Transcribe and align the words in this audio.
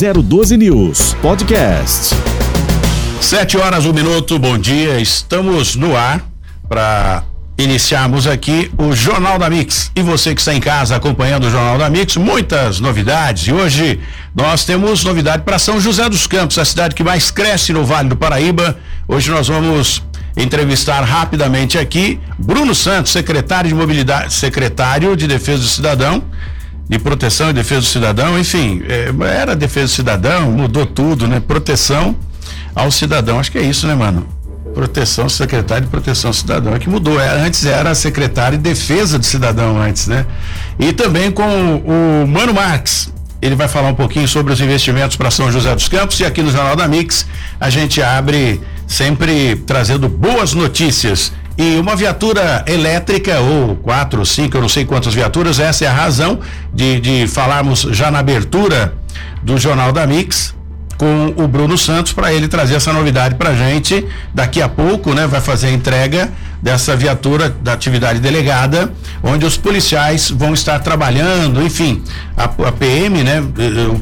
012 0.00 0.56
News 0.56 1.14
Podcast. 1.20 2.14
Sete 3.20 3.58
horas, 3.58 3.84
um 3.84 3.92
minuto, 3.92 4.38
bom 4.38 4.56
dia. 4.56 4.98
Estamos 4.98 5.76
no 5.76 5.94
ar 5.94 6.26
para 6.66 7.22
iniciarmos 7.58 8.26
aqui 8.26 8.70
o 8.78 8.94
Jornal 8.94 9.38
da 9.38 9.50
Mix. 9.50 9.92
E 9.94 10.00
você 10.00 10.34
que 10.34 10.40
está 10.40 10.54
em 10.54 10.60
casa 10.60 10.96
acompanhando 10.96 11.48
o 11.48 11.50
Jornal 11.50 11.76
da 11.76 11.90
Mix, 11.90 12.16
muitas 12.16 12.80
novidades. 12.80 13.48
E 13.48 13.52
hoje 13.52 14.00
nós 14.34 14.64
temos 14.64 15.04
novidade 15.04 15.42
para 15.42 15.58
São 15.58 15.78
José 15.78 16.08
dos 16.08 16.26
Campos, 16.26 16.58
a 16.58 16.64
cidade 16.64 16.94
que 16.94 17.04
mais 17.04 17.30
cresce 17.30 17.70
no 17.74 17.84
Vale 17.84 18.08
do 18.08 18.16
Paraíba. 18.16 18.78
Hoje 19.06 19.30
nós 19.30 19.48
vamos 19.48 20.02
entrevistar 20.34 21.02
rapidamente 21.02 21.76
aqui 21.76 22.18
Bruno 22.38 22.74
Santos, 22.74 23.12
secretário 23.12 23.68
de 23.68 23.74
Mobilidade, 23.74 24.32
secretário 24.32 25.14
de 25.14 25.26
Defesa 25.26 25.58
do 25.58 25.68
Cidadão 25.68 26.24
de 26.90 26.98
proteção 26.98 27.50
e 27.50 27.52
defesa 27.52 27.82
do 27.82 27.86
cidadão, 27.86 28.36
enfim, 28.36 28.82
é, 28.88 29.14
era 29.24 29.54
defesa 29.54 29.86
do 29.86 29.90
cidadão, 29.90 30.50
mudou 30.50 30.84
tudo, 30.84 31.28
né? 31.28 31.38
Proteção 31.38 32.16
ao 32.74 32.90
cidadão, 32.90 33.38
acho 33.38 33.52
que 33.52 33.58
é 33.58 33.62
isso, 33.62 33.86
né, 33.86 33.94
mano? 33.94 34.26
Proteção, 34.74 35.28
secretário 35.28 35.84
de 35.84 35.88
proteção 35.88 36.30
ao 36.30 36.34
cidadão, 36.34 36.74
é 36.74 36.80
que 36.80 36.90
mudou. 36.90 37.20
É, 37.20 37.28
antes 37.46 37.64
era 37.64 37.94
secretário 37.94 38.58
de 38.58 38.64
defesa 38.64 39.20
do 39.20 39.24
cidadão, 39.24 39.80
antes, 39.80 40.08
né? 40.08 40.26
E 40.80 40.92
também 40.92 41.30
com 41.30 41.76
o, 41.76 42.26
Mano 42.26 42.52
Marques. 42.52 43.12
Ele 43.40 43.54
vai 43.54 43.68
falar 43.68 43.90
um 43.90 43.94
pouquinho 43.94 44.26
sobre 44.26 44.52
os 44.52 44.60
investimentos 44.60 45.16
para 45.16 45.30
São 45.30 45.50
José 45.50 45.72
dos 45.72 45.88
Campos 45.88 46.18
e 46.18 46.24
aqui 46.24 46.42
no 46.42 46.50
Jornal 46.50 46.74
da 46.74 46.86
Mix 46.88 47.24
a 47.58 47.70
gente 47.70 48.02
abre 48.02 48.60
sempre 48.86 49.56
trazendo 49.64 50.08
boas 50.08 50.52
notícias 50.52 51.32
e 51.60 51.78
uma 51.78 51.94
viatura 51.94 52.64
elétrica, 52.66 53.38
ou 53.38 53.76
quatro, 53.76 54.24
cinco, 54.24 54.56
eu 54.56 54.62
não 54.62 54.68
sei 54.68 54.86
quantas 54.86 55.12
viaturas, 55.12 55.60
essa 55.60 55.84
é 55.84 55.88
a 55.88 55.92
razão 55.92 56.40
de, 56.72 56.98
de 57.00 57.26
falarmos 57.26 57.82
já 57.90 58.10
na 58.10 58.20
abertura 58.20 58.94
do 59.42 59.58
Jornal 59.58 59.92
da 59.92 60.06
Mix 60.06 60.54
com 60.96 61.34
o 61.36 61.46
Bruno 61.46 61.76
Santos 61.76 62.14
para 62.14 62.32
ele 62.32 62.48
trazer 62.48 62.76
essa 62.76 62.94
novidade 62.94 63.34
para 63.34 63.54
gente. 63.54 64.06
Daqui 64.34 64.62
a 64.62 64.70
pouco, 64.70 65.12
né, 65.12 65.26
vai 65.26 65.42
fazer 65.42 65.66
a 65.66 65.70
entrega 65.70 66.30
dessa 66.62 66.94
viatura 66.94 67.48
da 67.48 67.72
atividade 67.72 68.20
delegada, 68.20 68.92
onde 69.22 69.46
os 69.46 69.56
policiais 69.56 70.30
vão 70.30 70.52
estar 70.52 70.78
trabalhando, 70.80 71.62
enfim, 71.62 72.02
a, 72.36 72.44
a 72.44 72.72
PM, 72.72 73.22
né, 73.22 73.42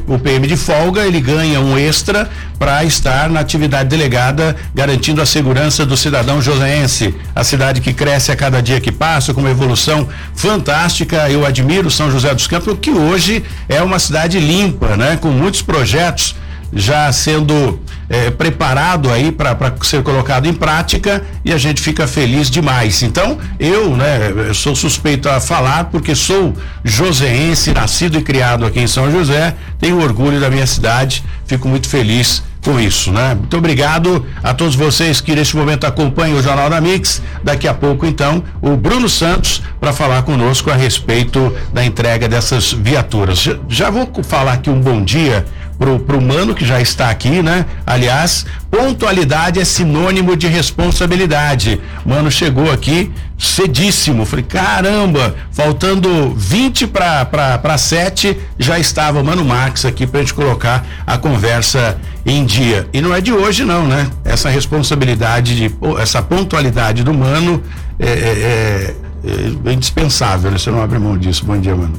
o 0.07 0.19
PM 0.19 0.45
de 0.47 0.57
folga, 0.57 1.05
ele 1.05 1.21
ganha 1.21 1.59
um 1.59 1.77
extra 1.77 2.29
para 2.57 2.83
estar 2.83 3.29
na 3.29 3.39
atividade 3.39 3.89
delegada, 3.89 4.55
garantindo 4.75 5.21
a 5.21 5.25
segurança 5.25 5.85
do 5.85 5.95
cidadão 5.95 6.41
joseense, 6.41 7.15
a 7.33 7.43
cidade 7.43 7.79
que 7.79 7.93
cresce 7.93 8.31
a 8.31 8.35
cada 8.35 8.61
dia 8.61 8.81
que 8.81 8.91
passa, 8.91 9.33
com 9.33 9.39
uma 9.39 9.49
evolução 9.49 10.07
fantástica. 10.35 11.29
Eu 11.29 11.45
admiro 11.45 11.89
São 11.89 12.11
José 12.11 12.33
dos 12.33 12.47
Campos, 12.47 12.77
que 12.81 12.91
hoje 12.91 13.43
é 13.69 13.81
uma 13.81 13.97
cidade 13.97 14.39
limpa, 14.39 14.97
né, 14.97 15.17
com 15.19 15.29
muitos 15.29 15.61
projetos 15.61 16.35
já 16.73 17.11
sendo 17.11 17.79
é, 18.09 18.31
preparado 18.31 19.11
aí 19.11 19.31
para 19.31 19.55
ser 19.83 20.01
colocado 20.01 20.47
em 20.47 20.53
prática 20.53 21.23
e 21.45 21.53
a 21.53 21.57
gente 21.57 21.81
fica 21.81 22.07
feliz 22.07 22.49
demais. 22.49 23.03
Então, 23.03 23.37
eu, 23.59 23.95
né, 23.95 24.33
eu 24.47 24.53
sou 24.53 24.75
suspeito 24.75 25.29
a 25.29 25.39
falar 25.39 25.85
porque 25.85 26.15
sou 26.15 26.53
joseense, 26.83 27.71
nascido 27.71 28.17
e 28.17 28.21
criado 28.21 28.65
aqui 28.65 28.79
em 28.79 28.87
São 28.87 29.11
José, 29.11 29.55
tenho 29.79 30.01
orgulho 30.01 30.39
da 30.39 30.49
minha 30.49 30.65
cidade, 30.65 31.23
fico 31.45 31.67
muito 31.67 31.87
feliz 31.87 32.43
com 32.63 32.79
isso, 32.79 33.11
né? 33.11 33.35
Muito 33.35 33.55
obrigado 33.55 34.25
a 34.43 34.53
todos 34.53 34.75
vocês 34.75 35.21
que 35.21 35.33
neste 35.33 35.55
momento 35.55 35.85
acompanham 35.85 36.37
o 36.37 36.41
Jornal 36.41 36.69
da 36.69 36.81
Mix. 36.81 37.21
Daqui 37.43 37.67
a 37.67 37.73
pouco, 37.73 38.05
então, 38.05 38.43
o 38.61 38.75
Bruno 38.75 39.07
Santos 39.07 39.61
para 39.79 39.93
falar 39.93 40.23
conosco 40.23 40.69
a 40.69 40.75
respeito 40.75 41.55
da 41.73 41.85
entrega 41.85 42.27
dessas 42.27 42.73
viaturas. 42.73 43.39
Já, 43.39 43.55
já 43.69 43.89
vou 43.89 44.11
falar 44.23 44.53
aqui 44.53 44.69
um 44.69 44.81
bom 44.81 45.01
dia 45.01 45.45
pro, 45.79 45.97
pro 45.97 46.21
mano 46.21 46.53
que 46.53 46.65
já 46.65 46.81
está 46.81 47.09
aqui, 47.09 47.41
né? 47.41 47.65
Aliás, 47.87 48.45
pontualidade 48.69 49.59
é 49.59 49.65
sinônimo 49.65 50.35
de 50.35 50.45
responsabilidade. 50.45 51.79
Mano 52.05 52.29
chegou 52.29 52.69
aqui 52.69 53.09
cedíssimo. 53.37 54.25
Falei, 54.25 54.43
caramba, 54.43 55.33
faltando 55.51 56.35
20 56.35 56.85
para 56.87 57.77
7, 57.77 58.37
já 58.59 58.77
estava 58.77 59.21
o 59.21 59.25
Mano 59.25 59.45
Max 59.45 59.85
aqui 59.85 60.05
para 60.05 60.19
gente 60.19 60.33
colocar 60.33 60.85
a 61.07 61.17
conversa 61.17 61.97
em 62.25 62.45
dia. 62.45 62.85
E 62.91 62.99
não 62.99 63.15
é 63.15 63.21
de 63.21 63.31
hoje, 63.31 63.63
não, 63.63 63.87
né? 63.87 64.09
Essa 64.25 64.49
responsabilidade, 64.49 65.55
de, 65.55 65.75
essa 65.99 66.21
pontualidade 66.21 67.05
do 67.05 67.13
Mano 67.13 67.63
é, 67.97 68.09
é, 68.09 68.95
é, 69.23 69.69
é 69.69 69.73
indispensável, 69.73 70.51
né? 70.51 70.57
Você 70.57 70.69
não 70.69 70.83
abre 70.83 70.99
mão 70.99 71.17
disso. 71.17 71.45
Bom 71.45 71.57
dia, 71.57 71.73
Mano. 71.73 71.93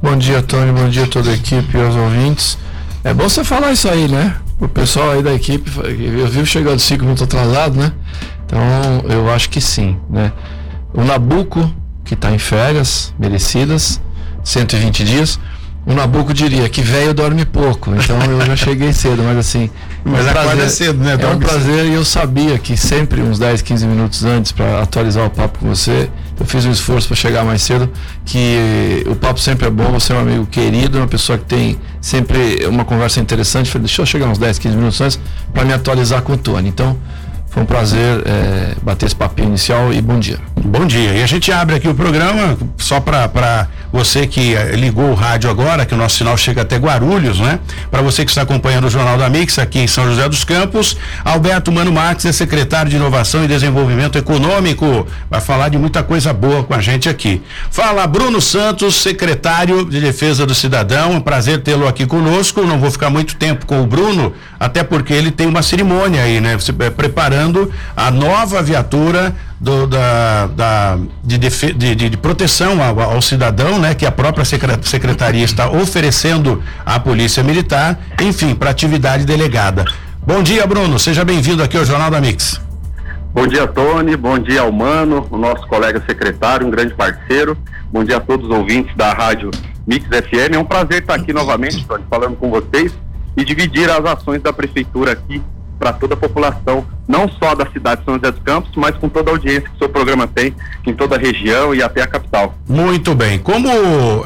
Bom 0.00 0.16
dia, 0.16 0.40
Tony. 0.40 0.70
Bom 0.70 0.88
dia 0.88 1.04
a 1.04 1.08
toda 1.08 1.30
a 1.30 1.34
equipe 1.34 1.76
e 1.76 1.80
aos 1.80 1.96
ouvintes. 1.96 2.56
É 3.02 3.14
bom 3.14 3.28
você 3.28 3.42
falar 3.42 3.72
isso 3.72 3.88
aí, 3.88 4.08
né? 4.08 4.36
O 4.60 4.68
pessoal 4.68 5.12
aí 5.12 5.22
da 5.22 5.32
equipe, 5.32 5.70
eu 5.78 6.26
vivo 6.28 6.44
chegando 6.44 6.78
cinco 6.78 7.04
minutos 7.04 7.22
atrasado, 7.22 7.78
né? 7.78 7.92
Então 8.44 8.60
eu 9.08 9.30
acho 9.30 9.48
que 9.48 9.60
sim, 9.60 9.96
né? 10.08 10.32
O 10.92 11.02
Nabuco, 11.02 11.72
que 12.04 12.12
está 12.12 12.30
em 12.30 12.38
férias 12.38 13.14
merecidas, 13.18 14.00
120 14.44 15.04
dias, 15.04 15.40
o 15.86 15.94
Nabuco 15.94 16.34
diria 16.34 16.68
que 16.68 16.82
velho 16.82 17.14
dorme 17.14 17.44
pouco, 17.44 17.94
então 17.94 18.20
eu 18.22 18.44
já 18.46 18.56
cheguei 18.56 18.92
cedo, 18.92 19.22
mas 19.22 19.38
assim. 19.38 19.70
Mas 20.04 20.26
é 20.26 20.30
um 20.30 20.32
prazer, 20.32 20.70
cedo, 20.70 20.98
né? 21.02 21.18
É 21.18 21.26
um 21.26 21.38
prazer 21.38 21.86
e 21.86 21.94
eu 21.94 22.04
sabia 22.04 22.58
que 22.58 22.76
sempre 22.76 23.22
uns 23.22 23.38
10, 23.38 23.62
15 23.62 23.86
minutos 23.86 24.24
antes 24.24 24.52
para 24.52 24.82
atualizar 24.82 25.26
o 25.26 25.30
papo 25.30 25.58
com 25.58 25.68
você, 25.68 26.08
eu 26.38 26.46
fiz 26.46 26.64
um 26.64 26.70
esforço 26.70 27.06
para 27.08 27.16
chegar 27.16 27.44
mais 27.44 27.62
cedo, 27.62 27.90
que 28.24 29.04
o 29.06 29.14
papo 29.14 29.38
sempre 29.40 29.66
é 29.66 29.70
bom, 29.70 29.92
você 29.92 30.12
é 30.12 30.16
um 30.16 30.20
amigo 30.20 30.46
querido, 30.46 30.98
uma 30.98 31.08
pessoa 31.08 31.38
que 31.38 31.44
tem 31.44 31.78
sempre 32.00 32.66
uma 32.66 32.84
conversa 32.84 33.20
interessante. 33.20 33.70
Falei, 33.70 33.86
deixa 33.86 34.00
eu 34.00 34.06
chegar 34.06 34.26
uns 34.26 34.38
10, 34.38 34.58
15 34.58 34.76
minutos 34.76 35.00
antes 35.00 35.20
para 35.52 35.64
me 35.64 35.72
atualizar 35.72 36.22
com 36.22 36.32
o 36.32 36.38
Tony. 36.38 36.68
Então, 36.68 36.96
foi 37.50 37.62
um 37.62 37.66
prazer 37.66 38.22
é, 38.24 38.74
bater 38.82 39.06
esse 39.06 39.16
papinho 39.16 39.48
inicial 39.48 39.92
e 39.92 40.00
bom 40.00 40.18
dia. 40.18 40.38
Bom 40.62 40.86
dia. 40.86 41.14
E 41.14 41.22
a 41.22 41.26
gente 41.26 41.50
abre 41.50 41.76
aqui 41.76 41.88
o 41.88 41.94
programa 41.94 42.56
só 42.76 43.00
para 43.00 43.66
você 43.90 44.26
que 44.26 44.54
eh, 44.54 44.76
ligou 44.76 45.10
o 45.10 45.14
rádio 45.14 45.48
agora, 45.48 45.86
que 45.86 45.94
o 45.94 45.96
nosso 45.96 46.18
sinal 46.18 46.36
chega 46.36 46.62
até 46.62 46.76
Guarulhos, 46.76 47.40
né? 47.40 47.58
Para 47.90 48.02
você 48.02 48.24
que 48.24 48.30
está 48.30 48.42
acompanhando 48.42 48.84
o 48.84 48.90
Jornal 48.90 49.16
da 49.16 49.28
Mix 49.28 49.58
aqui 49.58 49.78
em 49.78 49.86
São 49.86 50.04
José 50.04 50.28
dos 50.28 50.44
Campos, 50.44 50.98
Alberto 51.24 51.72
Mano 51.72 51.90
Marques 51.90 52.26
é 52.26 52.32
secretário 52.32 52.90
de 52.90 52.96
Inovação 52.96 53.42
e 53.42 53.48
Desenvolvimento 53.48 54.18
Econômico. 54.18 55.06
Vai 55.30 55.40
falar 55.40 55.70
de 55.70 55.78
muita 55.78 56.02
coisa 56.02 56.32
boa 56.32 56.62
com 56.62 56.74
a 56.74 56.80
gente 56.80 57.08
aqui. 57.08 57.42
Fala 57.70 58.06
Bruno 58.06 58.40
Santos, 58.40 58.96
secretário 58.96 59.86
de 59.86 59.98
Defesa 59.98 60.44
do 60.44 60.54
Cidadão. 60.54 61.20
Prazer 61.22 61.62
tê-lo 61.62 61.88
aqui 61.88 62.04
conosco. 62.06 62.62
Não 62.62 62.78
vou 62.78 62.90
ficar 62.90 63.08
muito 63.08 63.34
tempo 63.36 63.64
com 63.64 63.80
o 63.80 63.86
Bruno, 63.86 64.34
até 64.58 64.84
porque 64.84 65.14
ele 65.14 65.30
tem 65.30 65.46
uma 65.46 65.62
cerimônia 65.62 66.22
aí, 66.22 66.38
né? 66.38 66.56
Eh, 66.80 66.90
preparando 66.90 67.72
a 67.96 68.10
nova 68.10 68.62
viatura 68.62 69.34
do, 69.60 69.86
da, 69.86 70.46
da, 70.46 70.98
de, 71.22 71.36
de, 71.36 71.94
de, 71.94 72.08
de 72.08 72.16
proteção 72.16 72.82
ao, 72.82 72.98
ao, 72.98 73.20
cidadão, 73.20 73.78
né, 73.78 73.94
que 73.94 74.06
a 74.06 74.10
própria 74.10 74.44
secretaria 74.44 75.44
está 75.44 75.70
oferecendo 75.70 76.62
à 76.84 76.98
Polícia 76.98 77.42
Militar, 77.42 78.00
enfim, 78.22 78.54
para 78.54 78.70
atividade 78.70 79.26
delegada. 79.26 79.84
Bom 80.26 80.42
dia, 80.42 80.66
Bruno. 80.66 80.98
Seja 80.98 81.24
bem-vindo 81.24 81.62
aqui 81.62 81.76
ao 81.76 81.84
Jornal 81.84 82.10
da 82.10 82.20
Mix. 82.20 82.60
Bom 83.34 83.46
dia, 83.46 83.66
Tony. 83.66 84.16
Bom 84.16 84.38
dia 84.38 84.62
ao 84.62 84.72
Mano, 84.72 85.26
o 85.30 85.36
nosso 85.36 85.66
colega 85.68 86.02
secretário, 86.06 86.66
um 86.66 86.70
grande 86.70 86.94
parceiro. 86.94 87.56
Bom 87.92 88.02
dia 88.02 88.16
a 88.16 88.20
todos 88.20 88.48
os 88.48 88.56
ouvintes 88.56 88.96
da 88.96 89.12
Rádio 89.12 89.50
Mix 89.86 90.06
FM. 90.06 90.54
É 90.54 90.58
um 90.58 90.64
prazer 90.64 91.02
estar 91.02 91.14
aqui 91.14 91.32
novamente, 91.32 91.84
Tony, 91.84 92.04
falando 92.08 92.36
com 92.36 92.50
vocês 92.50 92.92
e 93.36 93.44
dividir 93.44 93.90
as 93.90 94.04
ações 94.04 94.42
da 94.42 94.52
prefeitura 94.52 95.12
aqui 95.12 95.42
para 95.80 95.94
toda 95.94 96.12
a 96.12 96.16
população, 96.16 96.84
não 97.08 97.26
só 97.26 97.54
da 97.54 97.64
cidade 97.70 98.02
de 98.02 98.04
São 98.04 98.14
José 98.14 98.30
dos 98.30 98.42
Campos, 98.42 98.70
mas 98.76 98.94
com 98.96 99.08
toda 99.08 99.30
a 99.30 99.32
audiência 99.32 99.62
que 99.62 99.74
o 99.74 99.78
seu 99.78 99.88
programa 99.88 100.26
tem 100.26 100.54
em 100.86 100.94
toda 100.94 101.16
a 101.16 101.18
região 101.18 101.74
e 101.74 101.82
até 101.82 102.02
a 102.02 102.06
capital. 102.06 102.54
Muito 102.68 103.14
bem. 103.14 103.38
Como 103.38 103.66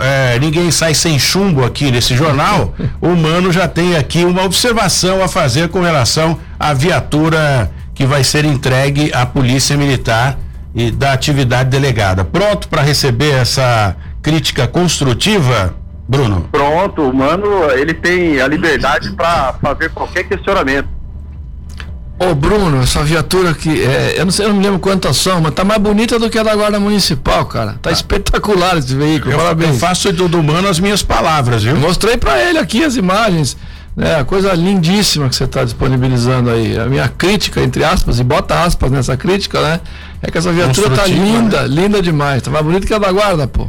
é, 0.00 0.36
ninguém 0.40 0.68
sai 0.72 0.94
sem 0.94 1.16
chumbo 1.16 1.64
aqui 1.64 1.92
nesse 1.92 2.16
jornal, 2.16 2.74
o 3.00 3.10
Mano 3.10 3.52
já 3.52 3.68
tem 3.68 3.96
aqui 3.96 4.24
uma 4.24 4.42
observação 4.42 5.22
a 5.22 5.28
fazer 5.28 5.68
com 5.68 5.80
relação 5.80 6.38
à 6.58 6.74
viatura 6.74 7.70
que 7.94 8.04
vai 8.04 8.24
ser 8.24 8.44
entregue 8.44 9.12
à 9.14 9.24
Polícia 9.24 9.76
Militar 9.76 10.36
e 10.74 10.90
da 10.90 11.12
atividade 11.12 11.70
delegada. 11.70 12.24
Pronto 12.24 12.68
para 12.68 12.82
receber 12.82 13.32
essa 13.34 13.94
crítica 14.20 14.66
construtiva? 14.66 15.72
Bruno? 16.08 16.48
Pronto, 16.50 17.02
o 17.02 17.14
Mano, 17.14 17.70
ele 17.70 17.94
tem 17.94 18.40
a 18.40 18.48
liberdade 18.48 19.12
para 19.12 19.54
fazer 19.54 19.90
qualquer 19.90 20.24
questionamento. 20.24 20.88
Ô 22.18 22.32
Bruno, 22.32 22.80
essa 22.80 23.02
viatura 23.02 23.50
aqui, 23.50 23.82
é, 23.82 24.14
eu, 24.16 24.24
não 24.24 24.30
sei, 24.30 24.46
eu 24.46 24.50
não 24.50 24.56
me 24.56 24.62
lembro 24.62 24.78
quantas 24.78 25.16
são, 25.16 25.40
mas 25.40 25.52
tá 25.52 25.64
mais 25.64 25.80
bonita 25.80 26.16
do 26.18 26.30
que 26.30 26.38
a 26.38 26.44
da 26.44 26.54
Guarda 26.54 26.78
Municipal, 26.78 27.44
cara. 27.46 27.74
Tá 27.82 27.90
ah. 27.90 27.92
espetacular 27.92 28.78
esse 28.78 28.94
veículo. 28.94 29.32
Eu, 29.32 29.38
Parabéns. 29.38 29.70
Eu 29.70 29.78
faço 29.78 30.12
do, 30.12 30.28
do 30.28 30.38
humano 30.38 30.68
as 30.68 30.78
minhas 30.78 31.02
palavras, 31.02 31.64
viu? 31.64 31.76
mostrei 31.76 32.16
para 32.16 32.40
ele 32.40 32.58
aqui 32.58 32.84
as 32.84 32.94
imagens. 32.94 33.56
É, 33.96 34.16
a 34.16 34.24
coisa 34.24 34.52
lindíssima 34.54 35.28
que 35.28 35.36
você 35.36 35.44
está 35.44 35.64
disponibilizando 35.64 36.50
aí. 36.50 36.78
A 36.78 36.86
minha 36.86 37.08
crítica, 37.08 37.60
entre 37.60 37.84
aspas, 37.84 38.18
e 38.18 38.24
bota 38.24 38.62
aspas 38.62 38.90
nessa 38.90 39.16
crítica, 39.16 39.60
né? 39.60 39.80
É 40.22 40.30
que 40.30 40.38
essa 40.38 40.52
viatura 40.52 40.90
tá 40.90 41.06
linda, 41.06 41.62
né? 41.62 41.68
linda 41.68 42.02
demais. 42.02 42.42
Tá 42.42 42.50
mais 42.50 42.64
bonita 42.64 42.86
que 42.86 42.94
a 42.94 42.98
da 42.98 43.12
guarda, 43.12 43.46
pô. 43.46 43.68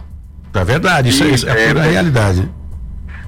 É 0.53 0.63
verdade, 0.63 1.09
isso, 1.09 1.23
é, 1.23 1.27
isso 1.27 1.49
é, 1.49 1.65
é 1.65 1.67
pura 1.67 1.83
realidade. 1.83 2.49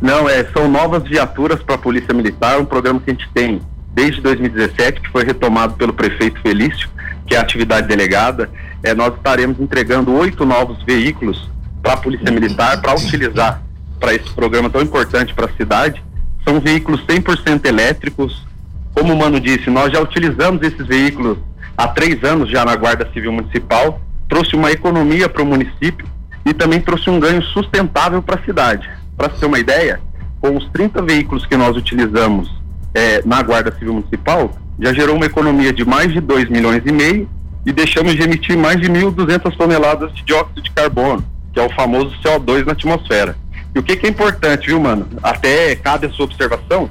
Não, 0.02 0.30
é, 0.30 0.46
são 0.54 0.70
novas 0.70 1.04
viaturas 1.04 1.62
para 1.62 1.76
a 1.76 1.78
Polícia 1.78 2.14
Militar, 2.14 2.60
um 2.60 2.66
programa 2.66 3.00
que 3.00 3.12
a 3.12 3.14
gente 3.14 3.30
tem 3.34 3.62
desde 3.98 4.22
2017, 4.22 5.02
que 5.02 5.10
foi 5.10 5.24
retomado 5.24 5.74
pelo 5.74 5.92
prefeito 5.92 6.40
Felício, 6.42 6.88
que 7.26 7.34
é 7.34 7.40
a 7.40 7.42
atividade 7.42 7.88
delegada. 7.88 8.48
É, 8.84 8.94
nós 8.94 9.16
estaremos 9.16 9.60
entregando 9.60 10.14
oito 10.14 10.46
novos 10.46 10.84
veículos 10.84 11.50
para 11.82 11.94
a 11.94 11.98
Polícia 11.98 12.32
Militar 12.32 12.80
para 12.80 12.94
utilizar 12.94 13.64
para 14.00 14.14
esse 14.14 14.30
programa 14.36 14.70
tão 14.70 14.84
importante 14.84 15.34
para 15.34 15.48
a 15.48 15.54
cidade. 15.56 16.04
São 16.48 16.60
veículos 16.60 17.04
100% 17.08 17.66
elétricos. 17.66 18.46
Como 18.94 19.14
o 19.14 19.18
Mano 19.18 19.40
disse, 19.40 19.68
nós 19.72 19.92
já 19.92 20.00
utilizamos 20.00 20.62
esses 20.62 20.86
veículos 20.86 21.40
há 21.76 21.88
três 21.88 22.24
anos 22.24 22.52
já 22.52 22.64
na 22.64 22.76
Guarda 22.76 23.10
Civil 23.12 23.32
Municipal. 23.32 24.00
Trouxe 24.30 24.56
uma 24.56 24.72
economia 24.72 25.28
para 25.28 25.42
o 25.42 25.46
município 25.46 26.06
e 26.46 26.54
também 26.54 26.80
trouxe 26.80 27.10
um 27.10 27.20
ganho 27.20 27.42
sustentável 27.42 28.22
para 28.22 28.40
a 28.40 28.46
cidade. 28.46 28.88
Para 29.18 29.30
ter 29.30 29.48
uma 29.48 29.58
ideia, 29.58 30.00
com 30.40 30.56
os 30.56 30.70
30 30.70 31.02
veículos 31.02 31.48
que 31.48 31.58
nós 31.58 31.76
utilizamos 31.76 32.58
é, 32.94 33.22
na 33.26 33.42
Guarda 33.42 33.72
Civil 33.72 33.94
Municipal, 33.94 34.52
já 34.80 34.94
gerou 34.94 35.16
uma 35.16 35.26
economia 35.26 35.74
de 35.74 35.84
mais 35.86 36.12
de 36.12 36.20
2 36.20 36.50
milhões 36.50 36.82
e 36.86 36.92
meio 36.92 37.30
e 37.66 37.72
deixamos 37.72 38.16
de 38.16 38.22
emitir 38.22 38.58
mais 38.58 38.80
de 38.80 38.88
1.200 38.90 39.56
toneladas 39.58 40.14
de 40.14 40.24
dióxido 40.24 40.62
de 40.62 40.72
carbono, 40.72 41.24
que 41.54 41.60
é 41.60 41.64
o 41.64 41.70
famoso 41.74 42.16
CO2 42.24 42.66
na 42.66 42.72
atmosfera. 42.74 43.36
E 43.76 43.80
o 43.80 43.84
que, 43.84 43.96
que 43.96 44.08
é 44.08 44.10
importante, 44.10 44.68
viu, 44.68 44.80
mano? 44.80 45.08
Até 45.22 45.76
cabe 45.76 46.08
a 46.08 46.10
sua 46.10 46.26
observação 46.26 46.90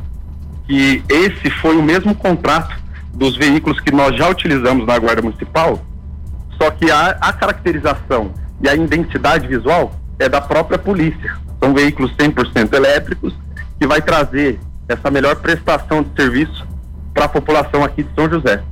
que 0.66 1.02
esse 1.08 1.50
foi 1.50 1.76
o 1.76 1.82
mesmo 1.82 2.14
contrato 2.14 2.76
dos 3.14 3.36
veículos 3.36 3.80
que 3.80 3.90
nós 3.90 4.16
já 4.16 4.28
utilizamos 4.28 4.86
na 4.86 4.98
Guarda 4.98 5.22
Municipal, 5.22 5.80
só 6.60 6.70
que 6.70 6.90
a, 6.90 7.16
a 7.20 7.32
caracterização 7.32 8.32
e 8.60 8.68
a 8.68 8.74
identidade 8.74 9.46
visual 9.46 9.94
é 10.18 10.28
da 10.28 10.40
própria 10.40 10.78
polícia. 10.78 11.36
São 11.62 11.72
veículos 11.72 12.14
100% 12.16 12.72
elétricos 12.74 13.34
que 13.78 13.86
vai 13.86 14.02
trazer 14.02 14.58
essa 14.88 15.10
melhor 15.10 15.36
prestação 15.36 16.02
de 16.02 16.10
serviço 16.16 16.66
para 17.12 17.24
a 17.24 17.28
população 17.28 17.82
aqui 17.82 18.02
de 18.02 18.14
São 18.14 18.28
José. 18.28 18.62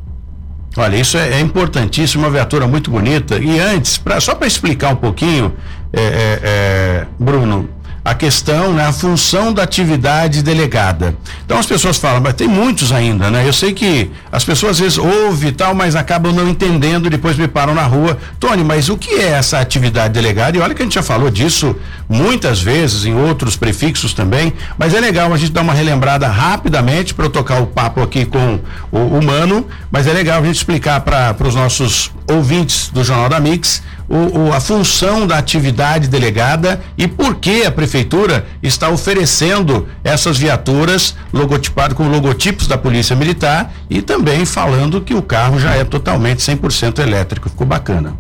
Olha, 0.77 0.97
isso 0.97 1.17
é, 1.17 1.35
é 1.35 1.41
importantíssimo, 1.41 2.25
uma 2.25 2.31
viatura 2.31 2.67
muito 2.67 2.91
bonita. 2.91 3.39
E 3.39 3.61
antes, 3.61 3.97
pra, 3.97 4.21
só 4.21 4.35
para 4.35 4.47
explicar 4.47 4.91
um 4.91 4.97
pouquinho, 4.97 5.55
é, 5.93 6.01
é, 6.03 6.41
é 6.43 7.07
Bruno, 7.19 7.69
a 8.05 8.15
questão, 8.15 8.75
né, 8.75 8.85
a 8.85 8.93
função 8.93 9.51
da 9.51 9.63
atividade 9.63 10.43
delegada. 10.43 11.17
Então 11.47 11.59
as 11.59 11.65
pessoas 11.65 11.97
falam, 11.97 12.21
mas 12.21 12.35
tem 12.35 12.47
muitos 12.47 12.93
ainda, 12.93 13.31
né? 13.31 13.49
Eu 13.49 13.53
sei 13.53 13.73
que 13.73 14.11
as 14.31 14.45
pessoas 14.45 14.73
às 14.73 14.79
vezes 14.81 14.99
ouvem 14.99 15.49
e 15.49 15.53
tal, 15.53 15.75
mas 15.75 15.97
acabam 15.97 16.31
não 16.33 16.47
entendendo, 16.47 17.09
depois 17.09 17.39
me 17.39 17.49
param 17.49 17.75
na 17.75 17.85
rua. 17.85 18.19
Tony, 18.39 18.63
mas 18.63 18.91
o 18.91 18.99
que 18.99 19.15
é 19.15 19.31
essa 19.31 19.59
atividade 19.59 20.13
delegada? 20.13 20.57
E 20.57 20.61
olha 20.61 20.75
que 20.75 20.83
a 20.83 20.85
gente 20.85 20.97
já 20.97 21.03
falou 21.03 21.31
disso 21.31 21.75
muitas 22.07 22.61
vezes, 22.61 23.07
em 23.07 23.15
outros 23.15 23.57
prefixos 23.57 24.13
também, 24.13 24.53
mas 24.77 24.93
é 24.93 25.01
legal 25.01 25.33
a 25.33 25.37
gente 25.39 25.53
dar 25.53 25.63
uma 25.63 25.73
relembrada 25.73 26.29
rapidamente 26.29 27.15
para 27.15 27.25
eu 27.25 27.31
tocar 27.31 27.63
o 27.63 27.67
papo 27.67 28.03
aqui 28.03 28.27
com 28.27 28.61
o 28.93 28.99
humano, 28.99 29.67
mas 29.91 30.07
é 30.07 30.13
legal 30.13 30.43
a 30.43 30.45
gente 30.45 30.57
explicar 30.57 31.01
para 31.01 31.35
os 31.47 31.55
nossos 31.55 32.11
ouvintes 32.29 32.91
do 32.93 33.03
Jornal 33.03 33.31
da 33.31 33.41
Mix 33.41 33.83
o, 34.09 34.39
o, 34.39 34.53
a 34.53 34.61
função 34.61 35.27
da 35.27 35.39
atividade 35.39 36.09
delegada 36.09 36.81
e 36.97 37.09
por 37.09 37.37
que 37.37 37.65
a 37.65 37.73
prefeitura 37.73 38.47
está 38.63 38.89
oferecendo 38.89 39.89
essas 40.03 40.39
viaturas 40.39 41.17
logotipadas 41.33 41.97
com 41.97 42.09
logotipos 42.09 42.67
da 42.67 42.77
Polícia 42.77 43.17
Militar 43.17 43.73
e 43.89 44.03
também 44.03 44.45
falando 44.45 45.01
que 45.01 45.15
o 45.15 45.23
carro 45.23 45.59
já 45.59 45.75
é 45.75 45.85
totalmente 45.85 46.39
100% 46.39 46.99
elétrico. 46.99 47.49
Ficou 47.49 47.67
bacana. 47.67 48.17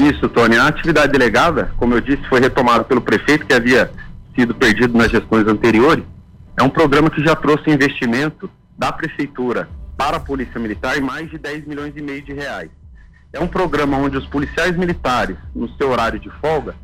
Isso, 0.00 0.28
Tony. 0.28 0.56
A 0.56 0.66
atividade 0.66 1.12
delegada, 1.12 1.72
como 1.76 1.94
eu 1.94 2.00
disse, 2.00 2.22
foi 2.28 2.40
retomada 2.40 2.82
pelo 2.84 3.00
prefeito 3.00 3.46
que 3.46 3.52
havia 3.52 3.90
sido 4.34 4.54
perdido 4.54 4.96
nas 4.96 5.10
gestões 5.10 5.46
anteriores. 5.46 6.04
É 6.56 6.62
um 6.62 6.70
programa 6.70 7.10
que 7.10 7.22
já 7.22 7.34
trouxe 7.36 7.70
investimento 7.70 8.50
da 8.76 8.90
prefeitura 8.90 9.68
para 9.96 10.16
a 10.16 10.20
Polícia 10.20 10.58
Militar 10.58 10.96
em 10.96 11.00
mais 11.00 11.30
de 11.30 11.38
10 11.38 11.66
milhões 11.66 11.92
e 11.96 12.02
meio 12.02 12.22
de 12.22 12.32
reais. 12.32 12.70
É 13.32 13.40
um 13.40 13.48
programa 13.48 13.96
onde 13.96 14.16
os 14.18 14.26
policiais 14.26 14.76
militares, 14.76 15.36
no 15.54 15.66
seu 15.76 15.90
horário 15.90 16.20
de 16.20 16.28
folga, 16.40 16.74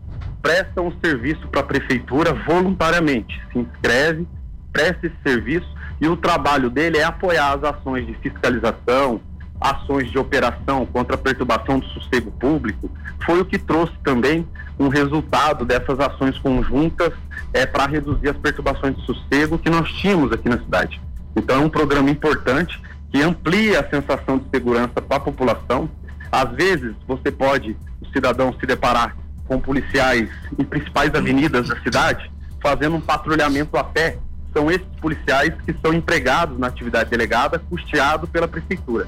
prestam 0.41 0.87
o 0.87 0.95
serviço 1.05 1.47
para 1.49 1.61
a 1.61 1.65
prefeitura 1.65 2.33
voluntariamente. 2.33 3.39
Se 3.53 3.59
inscreve, 3.59 4.27
presta 4.73 5.07
esse 5.07 5.17
serviço 5.23 5.69
e 6.01 6.09
o 6.09 6.17
trabalho 6.17 6.71
dele 6.71 6.97
é 6.97 7.05
apoiar 7.05 7.53
as 7.53 7.65
ações 7.65 8.07
de 8.07 8.15
fiscalização, 8.15 9.21
ações 9.61 10.11
de 10.11 10.19
operação 10.19 10.87
contra 10.87 11.17
a 11.17 11.19
perturbação 11.19 11.81
do 11.81 11.87
sossego 11.89 12.31
público. 12.31 12.91
Foi 13.27 13.41
o 13.41 13.45
que 13.45 13.59
trouxe 13.59 13.93
também 14.03 14.47
um 14.79 14.89
resultado 14.89 15.67
dessas 15.67 16.01
ações 16.01 16.39
conjuntas 16.39 17.13
é, 17.53 17.67
para 17.67 17.87
reduzir 17.87 18.31
as 18.31 18.37
perturbações 18.39 18.97
de 18.97 19.05
sossego 19.05 19.59
que 19.59 19.69
nós 19.69 19.91
tínhamos 19.93 20.33
aqui 20.33 20.49
na 20.49 20.59
cidade. 20.59 20.99
Então 21.37 21.57
é 21.57 21.65
um 21.65 21.69
programa 21.69 22.09
importante 22.09 22.81
que 23.11 23.21
amplia 23.21 23.81
a 23.81 23.91
sensação 23.91 24.39
de 24.39 24.45
segurança 24.51 25.03
para 25.03 25.17
a 25.17 25.21
população 25.21 25.91
às 26.31 26.51
vezes, 26.53 26.95
você 27.07 27.31
pode, 27.31 27.77
o 28.01 28.07
cidadão, 28.13 28.53
se 28.59 28.67
deparar 28.67 29.17
com 29.47 29.59
policiais 29.59 30.29
em 30.59 30.65
principais 30.65 31.15
avenidas 31.15 31.69
da 31.69 31.81
cidade, 31.81 32.31
fazendo 32.63 32.97
um 32.97 33.01
patrulhamento 33.01 33.77
a 33.77 33.85
pé. 33.85 34.19
São 34.53 34.71
esses 34.71 34.87
policiais 35.01 35.55
que 35.65 35.75
são 35.81 35.93
empregados 35.93 36.59
na 36.59 36.67
atividade 36.67 37.11
delegada, 37.11 37.59
custeado 37.59 38.27
pela 38.27 38.49
prefeitura. 38.49 39.07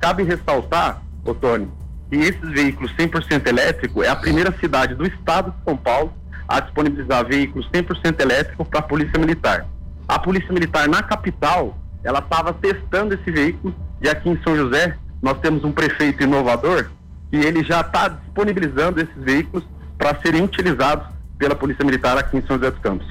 Cabe 0.00 0.22
ressaltar, 0.22 1.02
Otônio, 1.24 1.72
que 2.08 2.16
esses 2.16 2.48
veículos 2.50 2.92
100% 2.96 3.46
elétricos 3.46 4.04
é 4.04 4.08
a 4.08 4.16
primeira 4.16 4.52
cidade 4.58 4.94
do 4.94 5.06
estado 5.06 5.52
de 5.52 5.64
São 5.64 5.76
Paulo 5.76 6.12
a 6.48 6.58
disponibilizar 6.58 7.24
veículos 7.24 7.68
100% 7.70 8.20
elétricos 8.20 8.66
para 8.66 8.80
a 8.80 8.82
Polícia 8.82 9.18
Militar. 9.18 9.66
A 10.08 10.18
Polícia 10.18 10.52
Militar 10.52 10.88
na 10.88 11.00
capital, 11.00 11.78
ela 12.02 12.18
estava 12.18 12.52
testando 12.52 13.14
esse 13.14 13.30
veículo 13.30 13.72
e 14.02 14.08
aqui 14.08 14.28
em 14.28 14.42
São 14.42 14.56
José 14.56 14.96
nós 15.22 15.38
temos 15.38 15.64
um 15.64 15.72
prefeito 15.72 16.22
inovador 16.22 16.90
e 17.32 17.36
ele 17.36 17.62
já 17.62 17.80
está 17.80 18.08
disponibilizando 18.08 19.00
esses 19.00 19.16
veículos 19.16 19.64
para 19.96 20.18
serem 20.20 20.42
utilizados 20.42 21.06
pela 21.38 21.54
Polícia 21.54 21.84
Militar 21.84 22.18
aqui 22.18 22.36
em 22.36 22.42
São 22.46 22.56
José 22.56 22.70
dos 22.70 22.80
Campos. 22.80 23.06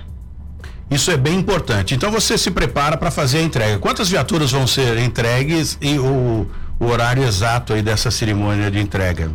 Isso 0.89 1.11
é 1.11 1.17
bem 1.17 1.35
importante. 1.35 1.93
Então 1.93 2.11
você 2.11 2.37
se 2.37 2.49
prepara 2.49 2.97
para 2.97 3.11
fazer 3.11 3.39
a 3.39 3.41
entrega. 3.43 3.77
Quantas 3.77 4.09
viaturas 4.09 4.51
vão 4.51 4.65
ser 4.65 4.97
entregues 4.97 5.77
e 5.79 5.99
o, 5.99 6.47
o 6.79 6.85
horário 6.85 7.23
exato 7.23 7.73
aí 7.73 7.81
dessa 7.81 8.09
cerimônia 8.09 8.71
de 8.71 8.79
entrega? 8.79 9.31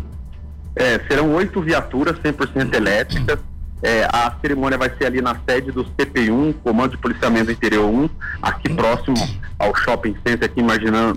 É, 0.74 0.98
serão 1.08 1.32
oito 1.32 1.62
viaturas 1.62 2.18
100% 2.18 2.74
elétricas. 2.74 3.38
É, 3.84 4.08
a 4.10 4.32
cerimônia 4.40 4.78
vai 4.78 4.90
ser 4.96 5.04
ali 5.04 5.20
na 5.20 5.36
sede 5.46 5.70
do 5.70 5.84
CP1, 5.84 6.54
Comando 6.64 6.92
de 6.92 6.96
Policiamento 6.96 7.52
Interior 7.52 7.84
1, 7.84 8.08
aqui 8.40 8.72
próximo 8.72 9.14
ao 9.58 9.76
Shopping 9.76 10.17
Center, 10.26 10.48
aqui 10.48 10.62
marginal, 10.62 11.14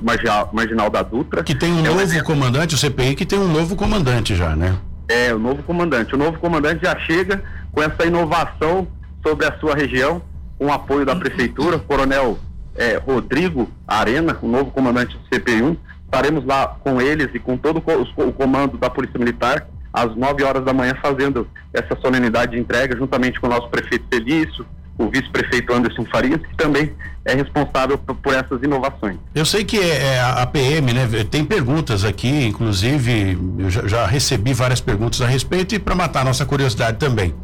marginal, 0.52 0.90
da 0.90 1.02
Dutra. 1.02 1.44
Que 1.44 1.56
tem 1.56 1.72
um 1.72 1.86
é 1.86 1.90
novo 1.90 2.24
comandante, 2.26 2.76
o 2.76 2.78
CPI 2.78 3.16
que 3.16 3.26
tem 3.26 3.40
um 3.40 3.48
novo 3.48 3.78
comandante 3.78 4.36
já, 4.36 4.54
né? 4.54 4.76
É, 5.08 5.34
o 5.34 5.40
novo 5.40 5.64
comandante. 5.64 6.14
O 6.14 6.18
novo 6.18 6.38
comandante 6.40 6.84
já 6.84 7.00
chega 7.00 7.42
com 7.72 7.82
essa 7.82 8.06
inovação 8.06 8.86
sobre 9.26 9.46
a 9.46 9.58
sua 9.60 9.74
região, 9.74 10.22
com 10.60 10.66
o 10.66 10.74
apoio 10.74 11.06
da 11.06 11.16
Prefeitura, 11.16 11.80
Coronel 11.80 12.38
é, 12.76 12.98
Rodrigo 12.98 13.70
Arena, 13.88 14.38
o 14.42 14.48
novo 14.48 14.72
comandante 14.72 15.18
do 15.18 15.24
CP1. 15.34 15.78
Estaremos 16.04 16.44
lá 16.44 16.76
com 16.84 17.02
eles 17.02 17.30
e 17.34 17.40
com 17.40 17.56
todo 17.56 17.82
o 17.82 18.34
comando 18.34 18.78
da 18.78 18.90
Polícia 18.90 19.18
Militar 19.18 19.66
às 19.92 20.16
9 20.16 20.44
horas 20.44 20.64
da 20.64 20.74
manhã 20.74 20.96
fazendo 21.02 21.48
essa 21.74 21.96
solenidade 22.00 22.54
de 22.54 22.60
entrega, 22.60 22.98
juntamente 22.98 23.40
com 23.40 23.48
o 23.48 23.50
nosso 23.50 23.70
prefeito 23.70 24.06
Felício, 24.10 24.66
o 24.98 25.10
vice-prefeito 25.10 25.72
Anderson 25.74 26.06
Farias, 26.06 26.42
que 26.42 26.56
também 26.58 26.92
é 27.24 27.36
responsável 27.36 27.98
por, 27.98 28.34
essas 28.34 28.64
inovações. 28.64 29.18
Eu 29.36 29.46
sei 29.46 29.64
que 29.64 29.78
é, 29.78 30.16
é 30.16 30.22
a 30.22 30.46
PM, 30.46 30.94
né? 30.94 31.08
Tem 31.30 31.44
perguntas 31.44 32.06
aqui, 32.06 32.46
inclusive 32.46 33.38
eu 33.60 33.70
já, 33.70 33.88
já 33.88 34.08
recebi 34.08 34.54
várias 34.54 34.80
perguntas 34.80 35.22
a 35.22 35.28
respeito 35.28 35.76
e 35.76 35.80
para 35.80 35.94
matar 35.94 36.24
nossa 36.24 36.46
curiosidade 36.46 36.98
também. 36.98 37.36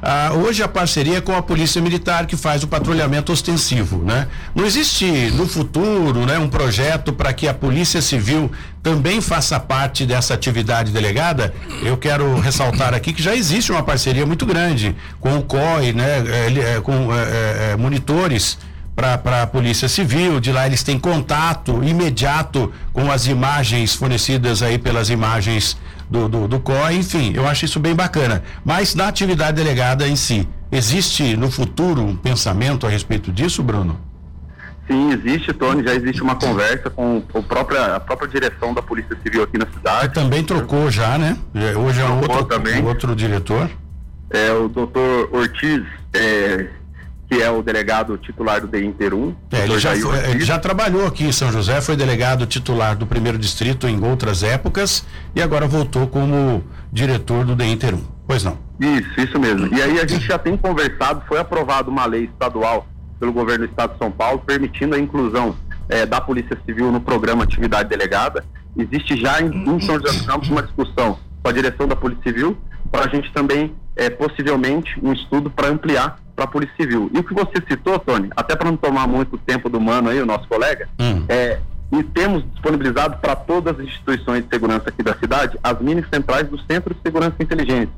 Ah, 0.00 0.30
hoje 0.34 0.62
a 0.62 0.68
parceria 0.68 1.20
com 1.20 1.34
a 1.34 1.42
Polícia 1.42 1.82
Militar 1.82 2.26
que 2.26 2.36
faz 2.36 2.62
o 2.62 2.68
patrulhamento 2.68 3.32
ostensivo, 3.32 3.98
né? 3.98 4.28
Não 4.54 4.64
existe 4.64 5.04
no 5.32 5.48
futuro, 5.48 6.24
né, 6.24 6.38
um 6.38 6.48
projeto 6.48 7.12
para 7.12 7.32
que 7.32 7.48
a 7.48 7.54
Polícia 7.54 8.00
Civil 8.00 8.50
também 8.84 9.18
faça 9.22 9.58
parte 9.58 10.04
dessa 10.04 10.34
atividade 10.34 10.92
delegada? 10.92 11.54
Eu 11.82 11.96
quero 11.96 12.38
ressaltar 12.38 12.92
aqui 12.92 13.14
que 13.14 13.22
já 13.22 13.34
existe 13.34 13.72
uma 13.72 13.82
parceria 13.82 14.26
muito 14.26 14.44
grande 14.44 14.94
com 15.18 15.38
o 15.38 15.42
COI, 15.42 15.94
né? 15.94 16.22
É, 16.28 16.76
é, 16.76 16.80
com 16.82 17.08
é, 17.12 17.72
é 17.72 17.76
monitores 17.76 18.58
para 18.94 19.42
a 19.42 19.46
Polícia 19.46 19.88
Civil, 19.88 20.38
de 20.38 20.52
lá 20.52 20.66
eles 20.66 20.82
têm 20.82 21.00
contato 21.00 21.82
imediato 21.82 22.72
com 22.92 23.10
as 23.10 23.26
imagens 23.26 23.94
fornecidas 23.94 24.62
aí 24.62 24.78
pelas 24.78 25.10
imagens 25.10 25.76
do, 26.08 26.28
do, 26.28 26.46
do 26.46 26.60
COI, 26.60 26.98
enfim, 26.98 27.32
eu 27.34 27.48
acho 27.48 27.64
isso 27.64 27.80
bem 27.80 27.94
bacana. 27.94 28.44
Mas 28.64 28.94
na 28.94 29.08
atividade 29.08 29.56
delegada 29.56 30.06
em 30.06 30.14
si, 30.14 30.46
existe 30.70 31.36
no 31.36 31.50
futuro 31.50 32.02
um 32.02 32.14
pensamento 32.14 32.86
a 32.86 32.90
respeito 32.90 33.32
disso, 33.32 33.62
Bruno? 33.62 33.98
Sim, 34.86 35.12
existe, 35.12 35.52
Tony, 35.52 35.82
já 35.82 35.94
existe 35.94 36.22
uma 36.22 36.36
conversa 36.36 36.90
com 36.90 37.22
o 37.32 37.42
própria, 37.42 37.96
a 37.96 38.00
própria 38.00 38.28
direção 38.28 38.74
da 38.74 38.82
Polícia 38.82 39.16
Civil 39.22 39.42
aqui 39.42 39.56
na 39.56 39.66
cidade. 39.66 40.08
Que 40.08 40.14
também 40.14 40.44
trocou 40.44 40.90
já, 40.90 41.16
né? 41.16 41.38
Hoje 41.76 42.00
é 42.00 42.04
outro, 42.04 42.44
também. 42.44 42.84
outro 42.84 43.16
diretor. 43.16 43.70
É, 44.30 44.52
o 44.52 44.68
doutor 44.68 45.30
Ortiz 45.32 45.82
é, 46.12 46.66
que 47.28 47.42
é 47.42 47.50
o 47.50 47.62
delegado 47.62 48.18
titular 48.18 48.60
do 48.60 48.68
DI 48.68 48.84
Inter 48.84 49.14
1. 49.14 49.34
É, 49.52 49.64
ele, 49.64 49.78
já, 49.78 49.94
ele 49.96 50.44
já 50.44 50.58
trabalhou 50.58 51.06
aqui 51.06 51.24
em 51.24 51.32
São 51.32 51.50
José, 51.50 51.80
foi 51.80 51.96
delegado 51.96 52.46
titular 52.46 52.96
do 52.96 53.06
primeiro 53.06 53.38
distrito 53.38 53.88
em 53.88 54.02
outras 54.04 54.42
épocas 54.42 55.04
e 55.34 55.40
agora 55.40 55.66
voltou 55.66 56.06
como 56.06 56.62
diretor 56.92 57.44
do 57.44 57.56
DI 57.56 57.70
Inter 57.70 57.94
1. 57.94 58.04
Pois 58.26 58.44
não? 58.44 58.58
Isso, 58.80 59.20
isso 59.20 59.38
mesmo. 59.38 59.74
E 59.74 59.80
aí 59.80 59.98
a 59.98 60.06
gente 60.06 60.26
já 60.26 60.38
tem 60.38 60.56
conversado, 60.56 61.22
foi 61.26 61.38
aprovada 61.38 61.90
uma 61.90 62.04
lei 62.06 62.24
estadual 62.24 62.86
pelo 63.18 63.32
governo 63.32 63.66
do 63.66 63.70
estado 63.70 63.92
de 63.92 63.98
São 63.98 64.10
Paulo, 64.10 64.42
permitindo 64.46 64.94
a 64.94 64.98
inclusão 64.98 65.54
é, 65.88 66.04
da 66.06 66.20
Polícia 66.20 66.58
Civil 66.64 66.90
no 66.90 67.00
programa 67.00 67.44
Atividade 67.44 67.88
Delegada. 67.88 68.44
Existe 68.76 69.16
já 69.16 69.40
em, 69.40 69.46
em 69.46 69.80
São 69.80 69.98
José 69.98 70.12
dos 70.12 70.26
Campos 70.26 70.48
uma 70.48 70.62
discussão 70.62 71.18
com 71.42 71.48
a 71.48 71.52
direção 71.52 71.86
da 71.86 71.94
Polícia 71.94 72.22
Civil 72.24 72.56
para 72.90 73.06
a 73.06 73.08
gente 73.08 73.32
também, 73.32 73.74
é, 73.96 74.08
possivelmente, 74.08 74.98
um 75.02 75.12
estudo 75.12 75.50
para 75.50 75.68
ampliar 75.68 76.18
para 76.34 76.44
a 76.44 76.48
Polícia 76.48 76.74
Civil. 76.76 77.10
E 77.12 77.18
o 77.18 77.24
que 77.24 77.34
você 77.34 77.54
citou, 77.68 77.98
Tony, 77.98 78.30
até 78.36 78.56
para 78.56 78.70
não 78.70 78.76
tomar 78.76 79.06
muito 79.06 79.36
tempo 79.38 79.68
do 79.68 79.80
mano 79.80 80.08
aí, 80.08 80.20
o 80.20 80.26
nosso 80.26 80.46
colega, 80.48 80.88
hum. 80.98 81.24
é, 81.28 81.58
e 81.92 82.02
temos 82.02 82.44
disponibilizado 82.52 83.18
para 83.18 83.36
todas 83.36 83.78
as 83.78 83.84
instituições 83.84 84.44
de 84.44 84.48
segurança 84.50 84.88
aqui 84.88 85.02
da 85.02 85.14
cidade 85.14 85.58
as 85.62 85.80
mini 85.80 86.04
centrais 86.12 86.48
do 86.48 86.58
Centro 86.70 86.94
de 86.94 87.00
Segurança 87.02 87.34
e 87.38 87.42
Inteligência. 87.42 87.90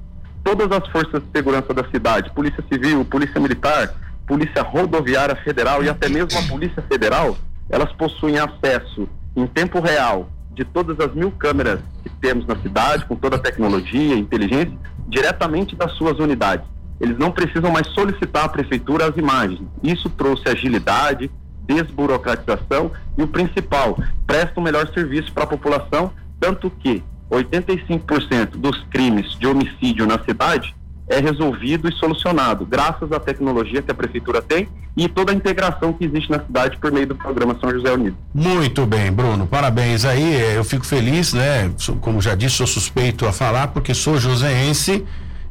Todas 0.44 0.70
as 0.70 0.88
forças 0.88 1.22
de 1.22 1.28
segurança 1.34 1.72
da 1.72 1.84
cidade, 1.88 2.30
Polícia 2.30 2.62
Civil, 2.70 3.04
Polícia 3.04 3.40
Militar, 3.40 3.94
Polícia 4.26 4.62
Rodoviária 4.62 5.36
Federal 5.36 5.82
e 5.84 5.88
até 5.88 6.08
mesmo 6.08 6.38
a 6.38 6.42
Polícia 6.42 6.82
Federal, 6.82 7.36
elas 7.70 7.92
possuem 7.92 8.38
acesso 8.38 9.08
em 9.36 9.46
tempo 9.46 9.80
real 9.80 10.28
de 10.52 10.64
todas 10.64 10.98
as 11.00 11.14
mil 11.14 11.30
câmeras 11.30 11.80
que 12.02 12.08
temos 12.08 12.46
na 12.46 12.56
cidade, 12.56 13.04
com 13.04 13.14
toda 13.14 13.36
a 13.36 13.38
tecnologia, 13.38 14.16
inteligência, 14.16 14.72
diretamente 15.06 15.76
das 15.76 15.92
suas 15.92 16.18
unidades. 16.18 16.66
Eles 17.00 17.18
não 17.18 17.30
precisam 17.30 17.70
mais 17.70 17.86
solicitar 17.88 18.44
à 18.44 18.48
prefeitura 18.48 19.06
as 19.06 19.16
imagens. 19.16 19.60
Isso 19.82 20.08
trouxe 20.08 20.48
agilidade, 20.48 21.30
desburocratização 21.66 22.92
e 23.18 23.22
o 23.22 23.28
principal, 23.28 23.98
presta 24.26 24.58
um 24.58 24.62
melhor 24.62 24.88
serviço 24.92 25.32
para 25.32 25.44
a 25.44 25.48
população, 25.48 26.12
tanto 26.40 26.70
que 26.70 27.02
85% 27.30 28.50
dos 28.56 28.82
crimes 28.84 29.36
de 29.38 29.46
homicídio 29.46 30.06
na 30.06 30.22
cidade 30.22 30.75
é 31.08 31.20
resolvido 31.20 31.88
e 31.88 31.92
solucionado, 31.92 32.66
graças 32.66 33.12
à 33.12 33.20
tecnologia 33.20 33.80
que 33.80 33.90
a 33.90 33.94
prefeitura 33.94 34.42
tem 34.42 34.68
e 34.96 35.08
toda 35.08 35.30
a 35.30 35.34
integração 35.34 35.92
que 35.92 36.04
existe 36.04 36.30
na 36.30 36.40
cidade 36.40 36.78
por 36.78 36.90
meio 36.90 37.06
do 37.06 37.14
programa 37.14 37.56
São 37.60 37.70
José 37.70 37.92
Unido. 37.92 38.16
Muito 38.34 38.86
bem, 38.86 39.12
Bruno, 39.12 39.46
parabéns 39.46 40.04
aí, 40.04 40.56
eu 40.56 40.64
fico 40.64 40.86
feliz, 40.86 41.32
né? 41.32 41.70
Como 42.00 42.20
já 42.20 42.34
disse, 42.34 42.56
sou 42.56 42.66
suspeito 42.66 43.26
a 43.26 43.32
falar 43.32 43.68
porque 43.68 43.94
sou 43.94 44.18
joseense 44.18 45.04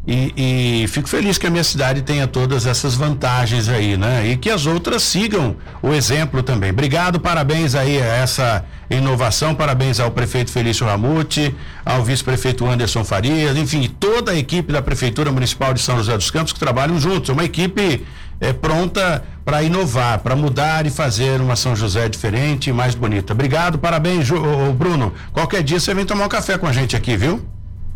e, 0.07 0.83
e, 0.83 0.87
fico 0.87 1.09
feliz 1.09 1.39
que 1.39 1.47
a 1.47 1.49
minha 1.49 1.63
cidade 1.63 2.03
tenha 2.03 2.27
todas 2.27 2.67
essas 2.67 2.93
vantagens 2.93 3.67
aí, 3.67 3.97
né? 3.97 4.27
E 4.27 4.37
que 4.37 4.51
as 4.51 4.67
outras 4.67 5.01
sigam 5.01 5.55
o 5.81 5.93
exemplo 5.93 6.43
também. 6.43 6.69
Obrigado, 6.69 7.19
parabéns 7.19 7.73
aí 7.73 7.99
a 7.99 8.05
essa 8.05 8.63
inovação, 8.87 9.55
parabéns 9.55 9.99
ao 9.99 10.11
prefeito 10.11 10.51
Felício 10.51 10.85
Ramute, 10.85 11.55
ao 11.83 12.03
vice-prefeito 12.03 12.67
Anderson 12.67 13.03
Farias, 13.03 13.57
enfim, 13.57 13.89
toda 13.99 14.33
a 14.33 14.35
equipe 14.37 14.71
da 14.71 14.81
Prefeitura 14.81 15.31
Municipal 15.31 15.73
de 15.73 15.81
São 15.81 15.97
José 15.97 16.15
dos 16.15 16.29
Campos 16.29 16.53
que 16.53 16.59
trabalham 16.59 16.99
juntos. 16.99 17.29
Uma 17.31 17.43
equipe 17.43 18.05
é, 18.39 18.53
pronta 18.53 19.23
para 19.43 19.63
inovar, 19.63 20.19
para 20.19 20.35
mudar 20.35 20.85
e 20.85 20.91
fazer 20.91 21.41
uma 21.41 21.55
São 21.55 21.75
José 21.75 22.07
diferente 22.07 22.69
e 22.69 22.73
mais 22.73 22.93
bonita. 22.93 23.33
Obrigado, 23.33 23.79
parabéns, 23.79 24.29
Bruno. 24.77 25.13
Qualquer 25.33 25.63
dia 25.63 25.79
você 25.79 25.95
vem 25.95 26.05
tomar 26.05 26.25
um 26.25 26.29
café 26.29 26.59
com 26.59 26.67
a 26.67 26.71
gente 26.71 26.95
aqui, 26.95 27.17
viu? 27.17 27.43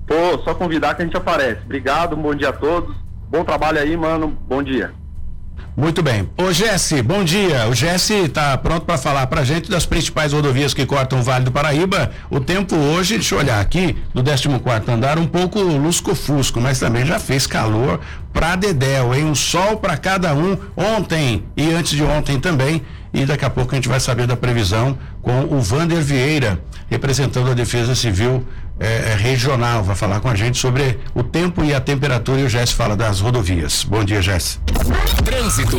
Pô, 0.10 0.40
só 0.44 0.56
convidar 0.56 0.96
que 0.96 1.04
a 1.04 1.06
gente 1.06 1.16
aparece. 1.16 1.62
Obrigado, 1.64 2.18
bom 2.18 2.34
dia 2.34 2.50
a 2.50 2.54
todos. 2.54 2.96
Bom 3.30 3.44
trabalho 3.44 3.80
aí, 3.80 3.96
mano. 3.96 4.36
Bom 4.48 4.64
dia. 4.64 4.92
Muito 5.78 6.02
bem. 6.02 6.28
Ô 6.36 6.52
Jesse, 6.52 7.00
bom 7.04 7.24
dia. 7.24 7.68
O 7.70 7.76
Jesse 7.76 8.26
está 8.26 8.58
pronto 8.58 8.88
para 8.88 8.98
falar 8.98 9.28
para 9.28 9.44
gente 9.44 9.70
das 9.70 9.86
principais 9.86 10.34
rodovias 10.34 10.74
que 10.74 10.84
cortam 10.84 11.20
o 11.20 11.24
Vale 11.24 11.46
do 11.46 11.52
Paraíba. 11.52 12.10
O 12.28 12.40
tempo 12.40 12.76
hoje, 12.76 13.14
deixa 13.14 13.36
eu 13.36 13.40
olhar 13.40 13.62
aqui, 13.62 13.96
do 14.12 14.24
14 14.24 14.92
andar, 14.92 15.20
um 15.20 15.28
pouco 15.28 15.62
lusco-fusco, 15.62 16.60
mas 16.60 16.80
também 16.80 17.06
já 17.06 17.20
fez 17.20 17.46
calor 17.46 18.00
para 18.34 18.56
Dedéu, 18.56 19.14
hein? 19.14 19.26
Um 19.26 19.36
sol 19.36 19.78
para 19.78 19.96
cada 19.96 20.34
um 20.34 20.58
ontem 20.76 21.46
e 21.56 21.72
antes 21.72 21.92
de 21.92 22.04
ontem 22.04 22.40
também. 22.40 22.82
E 23.14 23.26
daqui 23.26 23.46
a 23.46 23.50
pouco 23.50 23.72
a 23.72 23.76
gente 23.76 23.88
vai 23.88 24.00
saber 24.00 24.26
da 24.28 24.36
previsão 24.36 24.98
com 25.22 25.44
o 25.44 25.62
Vander 25.62 26.02
Vieira, 26.02 26.60
representando 26.90 27.52
a 27.52 27.54
Defesa 27.54 27.96
Civil 27.96 28.46
é, 28.80 29.16
regional, 29.16 29.84
vai 29.84 29.96
falar 29.96 30.20
com 30.22 30.30
a 30.30 30.36
gente 30.36 30.58
sobre 30.58 31.00
o 31.14 31.22
tempo 31.22 31.64
e 31.64 31.74
a 31.74 31.82
temperatura 31.82 32.40
e 32.40 32.44
o 32.46 32.50
Jess 32.50 32.72
fala 32.72 32.96
das 32.96 33.20
rodovias. 33.20 33.84
Bom 33.84 34.04
dia, 34.04 34.22
Jess. 34.22 34.60
Trânsito. 35.24 35.78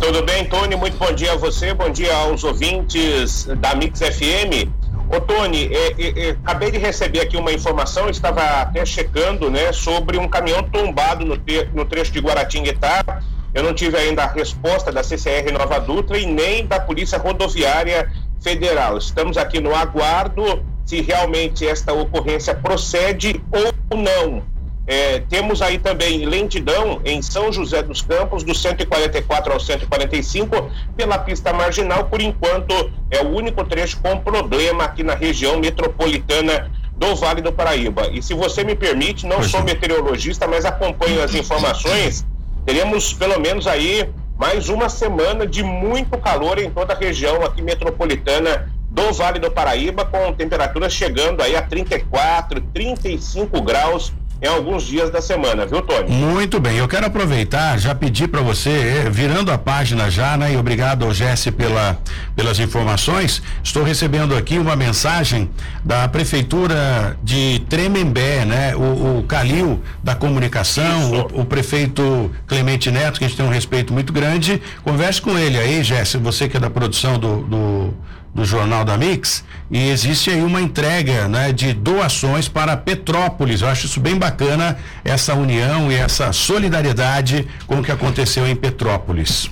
Tudo 0.00 0.22
bem, 0.24 0.46
Tony? 0.46 0.74
Muito 0.76 0.96
bom 0.96 1.12
dia 1.12 1.32
a 1.32 1.36
você, 1.36 1.74
bom 1.74 1.90
dia 1.90 2.14
aos 2.14 2.42
ouvintes 2.42 3.46
da 3.58 3.74
Mix 3.74 4.00
FM. 4.00 4.70
Ô 5.14 5.20
Tony, 5.20 5.68
é, 5.72 5.94
é, 5.98 6.28
é, 6.28 6.30
acabei 6.30 6.70
de 6.70 6.78
receber 6.78 7.20
aqui 7.20 7.36
uma 7.36 7.52
informação, 7.52 8.08
estava 8.08 8.42
até 8.62 8.86
checando, 8.86 9.50
né, 9.50 9.72
sobre 9.72 10.16
um 10.16 10.28
caminhão 10.28 10.62
tombado 10.62 11.24
no, 11.24 11.36
te, 11.36 11.68
no 11.74 11.84
trecho 11.84 12.12
de 12.12 12.20
Guaratinguetá. 12.20 13.20
Eu 13.52 13.64
não 13.64 13.74
tive 13.74 13.96
ainda 13.98 14.22
a 14.22 14.32
resposta 14.32 14.92
da 14.92 15.02
CCR 15.02 15.52
Nova 15.52 15.80
Dutra 15.80 16.16
e 16.16 16.24
nem 16.24 16.64
da 16.64 16.78
Polícia 16.78 17.18
Rodoviária 17.18 18.10
Federal. 18.40 18.98
Estamos 18.98 19.36
aqui 19.36 19.60
no 19.60 19.74
aguardo 19.74 20.62
se 20.84 21.00
realmente 21.00 21.66
esta 21.66 21.92
ocorrência 21.92 22.54
procede 22.54 23.40
ou 23.52 23.96
não. 23.96 24.42
É, 24.86 25.20
temos 25.28 25.62
aí 25.62 25.78
também 25.78 26.26
lentidão 26.26 27.00
em 27.04 27.22
São 27.22 27.52
José 27.52 27.80
dos 27.80 28.02
Campos, 28.02 28.42
do 28.42 28.52
144 28.52 29.52
ao 29.52 29.60
145, 29.60 30.68
pela 30.96 31.16
pista 31.16 31.52
marginal. 31.52 32.06
Por 32.06 32.20
enquanto, 32.20 32.90
é 33.08 33.22
o 33.22 33.28
único 33.28 33.64
trecho 33.64 34.00
com 34.00 34.18
problema 34.18 34.82
aqui 34.82 35.04
na 35.04 35.14
região 35.14 35.60
metropolitana 35.60 36.72
do 36.96 37.14
Vale 37.14 37.40
do 37.40 37.52
Paraíba. 37.52 38.08
E 38.12 38.20
se 38.20 38.34
você 38.34 38.64
me 38.64 38.74
permite, 38.74 39.26
não 39.26 39.42
sou 39.44 39.62
meteorologista, 39.62 40.48
mas 40.48 40.64
acompanho 40.64 41.22
as 41.22 41.34
informações. 41.34 42.26
Teremos 42.66 43.12
pelo 43.12 43.38
menos 43.38 43.68
aí 43.68 44.08
mais 44.40 44.70
uma 44.70 44.88
semana 44.88 45.46
de 45.46 45.62
muito 45.62 46.16
calor 46.16 46.58
em 46.58 46.70
toda 46.70 46.94
a 46.94 46.96
região 46.96 47.44
aqui 47.44 47.60
metropolitana 47.60 48.72
do 48.90 49.12
Vale 49.12 49.38
do 49.38 49.50
Paraíba, 49.50 50.06
com 50.06 50.32
temperaturas 50.32 50.94
chegando 50.94 51.42
aí 51.42 51.54
a 51.54 51.60
34, 51.60 52.58
35 52.72 53.60
graus 53.60 54.14
em 54.42 54.46
alguns 54.46 54.84
dias 54.84 55.10
da 55.10 55.20
semana, 55.20 55.66
viu, 55.66 55.82
Tony? 55.82 56.10
Muito 56.10 56.58
bem, 56.58 56.76
eu 56.76 56.88
quero 56.88 57.06
aproveitar, 57.06 57.78
já 57.78 57.94
pedir 57.94 58.28
para 58.28 58.40
você, 58.40 58.70
eh, 58.70 59.10
virando 59.10 59.52
a 59.52 59.58
página 59.58 60.10
já, 60.10 60.36
né? 60.36 60.54
E 60.54 60.56
obrigado 60.56 61.04
ao 61.04 61.12
Jesse 61.12 61.50
pela, 61.50 61.98
pelas 62.34 62.58
informações. 62.58 63.42
Estou 63.62 63.82
recebendo 63.82 64.34
aqui 64.34 64.58
uma 64.58 64.74
mensagem 64.74 65.50
da 65.84 66.08
Prefeitura 66.08 67.18
de 67.22 67.62
Tremembé, 67.68 68.46
né? 68.46 68.74
O, 68.74 69.18
o 69.18 69.24
Calil 69.24 69.82
da 70.02 70.14
Comunicação, 70.14 71.12
o, 71.12 71.42
o, 71.42 71.44
prefeito 71.44 72.30
Clemente 72.46 72.90
Neto, 72.90 73.18
que 73.18 73.24
a 73.24 73.28
gente 73.28 73.36
tem 73.36 73.44
um 73.44 73.50
respeito 73.50 73.92
muito 73.92 74.12
grande. 74.12 74.62
Converse 74.82 75.20
com 75.20 75.38
ele 75.38 75.58
aí, 75.58 75.84
Jesse, 75.84 76.16
você 76.16 76.48
que 76.48 76.56
é 76.56 76.60
da 76.60 76.70
produção 76.70 77.18
do, 77.18 77.42
do 77.42 77.94
do 78.34 78.44
Jornal 78.44 78.84
da 78.84 78.96
Mix 78.96 79.44
e 79.70 79.90
existe 79.90 80.30
aí 80.30 80.42
uma 80.42 80.60
entrega 80.60 81.28
né, 81.28 81.52
de 81.52 81.72
doações 81.72 82.48
para 82.48 82.76
Petrópolis. 82.76 83.62
Eu 83.62 83.68
acho 83.68 83.86
isso 83.86 84.00
bem 84.00 84.16
bacana, 84.16 84.78
essa 85.04 85.34
união 85.34 85.90
e 85.90 85.94
essa 85.94 86.32
solidariedade 86.32 87.48
com 87.66 87.80
o 87.80 87.82
que 87.82 87.92
aconteceu 87.92 88.46
em 88.46 88.56
Petrópolis. 88.56 89.50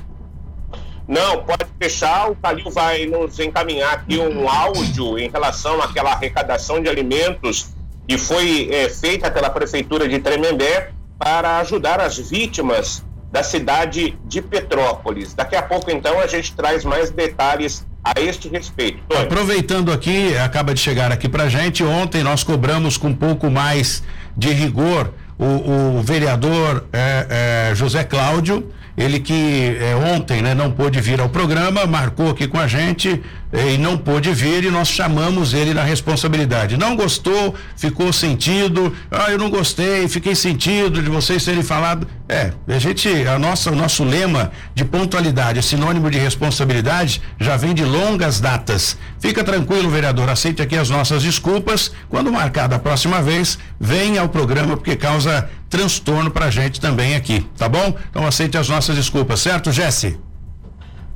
Não, 1.06 1.42
pode 1.42 1.64
deixar, 1.78 2.30
o 2.30 2.37
Calil 2.37 2.70
vai 2.70 3.06
nos 3.06 3.38
encaminhar 3.38 3.94
aqui 3.94 4.18
um 4.18 4.49
áudio 4.49 5.18
em 5.18 5.30
relação 5.30 5.80
àquela 5.80 6.12
arrecadação 6.12 6.82
de 6.82 6.88
alimentos 6.88 7.70
que 8.06 8.18
foi 8.18 8.68
é, 8.70 8.88
feita 8.88 9.30
pela 9.30 9.49
Prefeitura 9.50 10.08
de 10.08 10.18
Tremembé 10.18 10.90
para 11.18 11.58
ajudar 11.58 12.00
as 12.00 12.18
vítimas 12.18 13.04
da 13.30 13.42
cidade 13.42 14.18
de 14.25 14.40
Petrópolis. 14.40 15.35
Daqui 15.35 15.56
a 15.56 15.62
pouco, 15.62 15.90
então, 15.90 16.18
a 16.20 16.26
gente 16.26 16.54
traz 16.54 16.85
mais 16.85 17.11
detalhes 17.11 17.87
a 18.05 18.21
este 18.21 18.49
respeito. 18.49 18.99
Tony. 19.09 19.23
Aproveitando 19.23 19.93
aqui, 19.93 20.37
acaba 20.37 20.73
de 20.75 20.81
chegar 20.81 21.12
aqui 21.12 21.28
para 21.28 21.49
gente, 21.49 21.83
ontem 21.83 22.23
nós 22.23 22.43
cobramos 22.43 22.97
com 22.97 23.09
um 23.09 23.14
pouco 23.14 23.50
mais 23.50 24.02
de 24.37 24.52
rigor 24.52 25.12
o, 25.38 25.99
o 25.99 26.02
vereador 26.02 26.85
é, 26.93 27.71
é, 27.71 27.75
José 27.75 28.02
Cláudio, 28.02 28.73
ele 28.97 29.21
que 29.21 29.76
é, 29.81 29.95
ontem 29.95 30.43
né, 30.43 30.55
não 30.55 30.73
pôde 30.73 31.00
vir 31.00 31.21
ao 31.21 31.28
programa, 31.28 31.87
marcou 31.87 32.31
aqui 32.31 32.49
com 32.49 32.59
a 32.59 32.67
gente 32.67 33.23
e 33.52 33.78
não 33.78 33.97
pôde 33.97 34.33
vir 34.33 34.64
e 34.64 34.71
nós 34.71 34.88
chamamos 34.88 35.55
ele 35.55 35.73
na 35.73 35.83
responsabilidade. 35.83 36.76
Não 36.76 36.95
gostou, 36.95 37.55
ficou 37.76 38.12
sentido, 38.12 38.95
ah, 39.11 39.31
eu 39.31 39.38
não 39.38 39.50
gostei, 39.50 40.07
fiquei 40.09 40.35
sentido 40.35 41.02
de 41.02 41.09
vocês 41.09 41.45
terem 41.45 41.62
falado. 41.62 42.07
É, 42.28 42.52
a 42.69 42.78
gente, 42.78 43.09
a 43.26 43.38
nossa, 43.38 43.71
o 43.71 43.75
nosso 43.75 44.05
lema 44.05 44.52
de 44.75 44.85
pontualidade, 44.85 45.62
sinônimo 45.62 46.11
de 46.11 46.19
responsabilidade, 46.19 47.23
já 47.40 47.57
vem 47.57 47.75
de 47.75 47.85
longas 47.85 48.38
datas. 48.38 48.99
Fica 49.19 49.43
tranquilo, 49.43 49.88
vereador, 49.88 50.28
aceite 50.28 50.61
aqui 50.61 50.76
as 50.76 50.90
nossas 50.90 51.23
desculpas. 51.23 51.90
Quando 52.09 52.31
marcar 52.31 52.69
da 52.69 52.78
próxima 52.78 53.23
vez, 53.23 53.59
venha 53.81 54.21
ao 54.21 54.28
programa, 54.28 54.76
porque 54.76 54.95
causa 54.95 55.49
transtorno 55.71 56.31
pra 56.31 56.50
gente 56.50 56.81
também 56.81 57.14
aqui, 57.14 57.47
tá 57.57 57.69
bom? 57.69 57.95
Então 58.11 58.26
aceite 58.26 58.57
as 58.57 58.69
nossas 58.69 58.97
desculpas, 58.97 59.40
certo, 59.40 59.71
Jesse? 59.73 60.19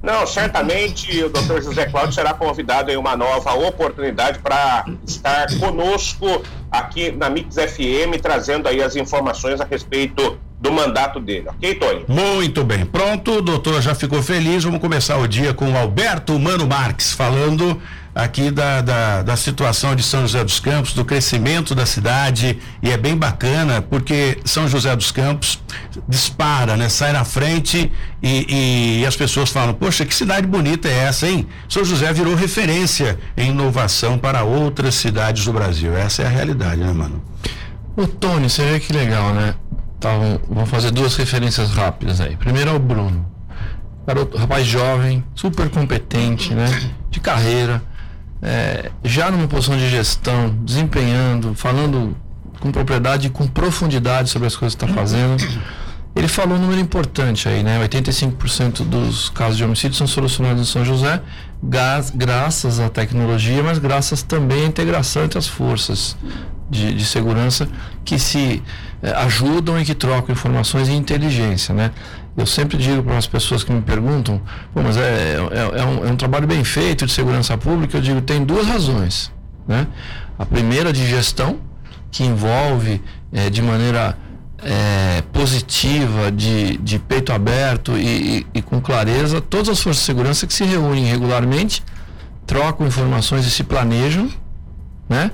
Não, 0.02 0.26
certamente 0.26 1.23
o 1.23 1.28
Dr. 1.28 1.62
José 1.62 1.87
Cláudio 1.87 2.12
será 2.12 2.35
convidado 2.35 2.90
em 2.90 2.97
uma 2.97 3.16
nova 3.16 3.54
oportunidade 3.54 4.40
para 4.40 4.85
estar 5.06 5.47
conosco 5.59 6.42
aqui 6.71 7.12
na 7.12 7.30
Mix 7.30 7.54
FM, 7.54 8.21
trazendo 8.21 8.68
aí 8.68 8.82
as 8.82 8.97
informações 8.97 9.61
a 9.61 9.64
respeito 9.64 10.38
do 10.59 10.73
mandato 10.73 11.18
dele, 11.18 11.49
ok, 11.49 11.75
Tony? 11.75 12.04
Muito 12.06 12.62
bem. 12.62 12.85
Pronto, 12.85 13.38
o 13.38 13.42
doutor 13.42 13.82
já 13.82 13.97
ficou 13.97 14.23
feliz. 14.23 14.62
Vamos 14.62 14.80
começar 14.80 15.18
o 15.18 15.26
dia 15.26 15.52
com 15.52 15.73
o 15.73 15.76
Alberto 15.76 16.38
Mano 16.38 16.66
Marques, 16.66 17.12
falando 17.12 17.80
aqui 18.14 18.50
da, 18.50 18.83
da, 18.83 19.23
da, 19.23 19.37
situação 19.37 19.95
de 19.95 20.02
São 20.02 20.23
José 20.23 20.45
dos 20.45 20.61
Campos, 20.61 20.92
do 20.92 21.04
crescimento 21.04 21.75
da 21.75 21.87
cidade, 21.87 22.59
e 22.83 22.90
é 22.90 22.97
bem 22.97 23.16
bacana 23.16 23.81
porque 23.81 24.38
São 24.45 24.69
José 24.69 24.95
dos 24.95 25.11
Campos 25.11 25.59
dispara, 26.07 26.76
né? 26.76 26.88
Sai 26.88 27.12
na 27.12 27.25
frente 27.25 27.90
e, 28.23 29.00
e 29.00 29.07
as 29.07 29.16
pessoas 29.16 29.50
falam, 29.50 29.73
poxa, 29.73 30.04
que 30.04 30.14
cidade 30.14 30.47
bonita 30.47 30.88
é 30.88 31.04
essa, 31.04 31.26
hein? 31.26 31.47
São 31.69 31.85
José 31.85 32.12
virou 32.12 32.35
referência 32.35 33.19
em 33.37 33.50
inovação 33.50 34.19
para 34.19 34.45
outras 34.45 34.95
cidades 34.95 35.45
do 35.45 35.52
Brasil. 35.52 35.97
Essa 35.97 36.23
é 36.23 36.26
a 36.26 36.31
realidade, 36.31 36.83
né, 36.83 36.92
mano? 36.92 37.23
Ô 37.97 38.07
Tony, 38.07 38.49
você 38.49 38.64
vê 38.64 38.81
que 38.81 38.92
legal, 38.92 39.33
né? 39.33 39.54
Então, 39.97 40.40
vou 40.49 40.66
fazer 40.66 40.90
duas 40.90 41.16
referências 41.16 41.71
rápidas 41.71 42.21
aí. 42.21 42.37
Primeiro 42.37 42.71
é 42.71 42.73
o 42.75 42.78
Bruno. 42.78 43.25
Garoto, 44.07 44.37
rapaz 44.37 44.66
jovem, 44.66 45.25
super 45.35 45.71
competente, 45.71 46.52
né? 46.52 46.66
De 47.09 47.21
carreira 47.21 47.81
é, 48.42 48.90
já 49.04 49.30
numa 49.30 49.46
posição 49.46 49.76
de 49.76 49.88
gestão, 49.88 50.54
desempenhando, 50.64 51.54
falando 51.54 52.16
com 52.58 52.72
propriedade 52.72 53.28
e 53.28 53.30
com 53.30 53.46
profundidade 53.46 54.28
sobre 54.28 54.49
as 54.49 54.56
coisas 54.56 54.75
que 54.75 54.84
está 54.84 54.94
fazendo. 54.94 55.42
Ele 56.14 56.28
falou 56.28 56.58
um 56.58 56.61
número 56.61 56.78
importante 56.78 57.49
aí, 57.49 57.62
né? 57.62 57.82
85% 57.88 58.84
dos 58.84 59.30
casos 59.30 59.56
de 59.56 59.64
homicídio 59.64 59.96
são 59.96 60.06
solucionados 60.06 60.61
em 60.61 60.70
São 60.70 60.84
José, 60.84 61.22
graças 62.14 62.80
à 62.80 62.90
tecnologia, 62.90 63.62
mas 63.62 63.78
graças 63.78 64.22
também 64.22 64.64
à 64.64 64.66
integração 64.66 65.25
entre 65.25 65.38
as 65.38 65.46
forças 65.46 66.16
de, 66.68 66.92
de 66.92 67.04
segurança 67.06 67.66
que 68.04 68.18
se 68.18 68.62
eh, 69.02 69.12
ajudam 69.16 69.80
e 69.80 69.84
que 69.84 69.94
trocam 69.94 70.32
informações 70.34 70.88
e 70.88 70.92
inteligência, 70.92 71.75
né? 71.75 71.90
Eu 72.37 72.47
sempre 72.47 72.79
digo 72.79 73.03
para 73.03 73.19
as 73.19 73.27
pessoas 73.27 73.62
que 73.62 73.71
me 73.73 73.83
perguntam, 73.83 74.41
mas 74.75 74.97
é, 74.97 75.37
é, 75.37 75.81
é, 75.81 75.85
um, 75.85 76.07
é 76.07 76.11
um 76.11 76.17
trabalho 76.17 76.47
bem 76.47 76.65
feito 76.65 77.05
de 77.05 77.12
segurança 77.12 77.59
pública, 77.59 77.99
eu 77.99 78.01
digo, 78.01 78.23
tem 78.23 78.43
duas 78.45 78.67
razões, 78.67 79.31
né? 79.69 79.87
A 80.39 80.47
primeira 80.47 80.93
de 80.93 81.07
gestão, 81.07 81.59
que 82.11 82.25
envolve 82.25 83.03
é, 83.33 83.51
de 83.51 83.61
maneira 83.61 84.17
é, 84.62 85.23
positiva, 85.33 86.33
de, 86.33 86.79
de 86.79 86.99
peito 86.99 87.33
aberto 87.33 87.99
e, 87.99 88.39
e, 88.39 88.47
e, 88.55 88.62
com 88.62 88.81
clareza, 88.81 89.41
todas 89.41 89.69
as 89.69 89.81
forças 89.81 90.01
de 90.01 90.07
segurança 90.07 90.47
que 90.47 90.55
se 90.55 90.65
reúnem 90.65 91.05
regularmente, 91.05 91.83
trocam 92.47 92.87
informações 92.87 93.47
e 93.47 93.51
se 93.51 93.62
planejam, 93.65 94.31
né? 95.09 95.31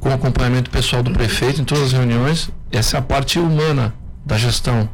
com 0.00 0.12
acompanhamento 0.12 0.70
pessoal 0.70 1.02
do 1.02 1.10
prefeito 1.10 1.60
em 1.60 1.64
todas 1.64 1.84
as 1.84 1.92
reuniões. 1.92 2.50
Essa 2.70 2.96
é 2.96 3.00
a 3.00 3.02
parte 3.02 3.38
humana 3.38 3.94
da 4.24 4.36
gestão. 4.36 4.88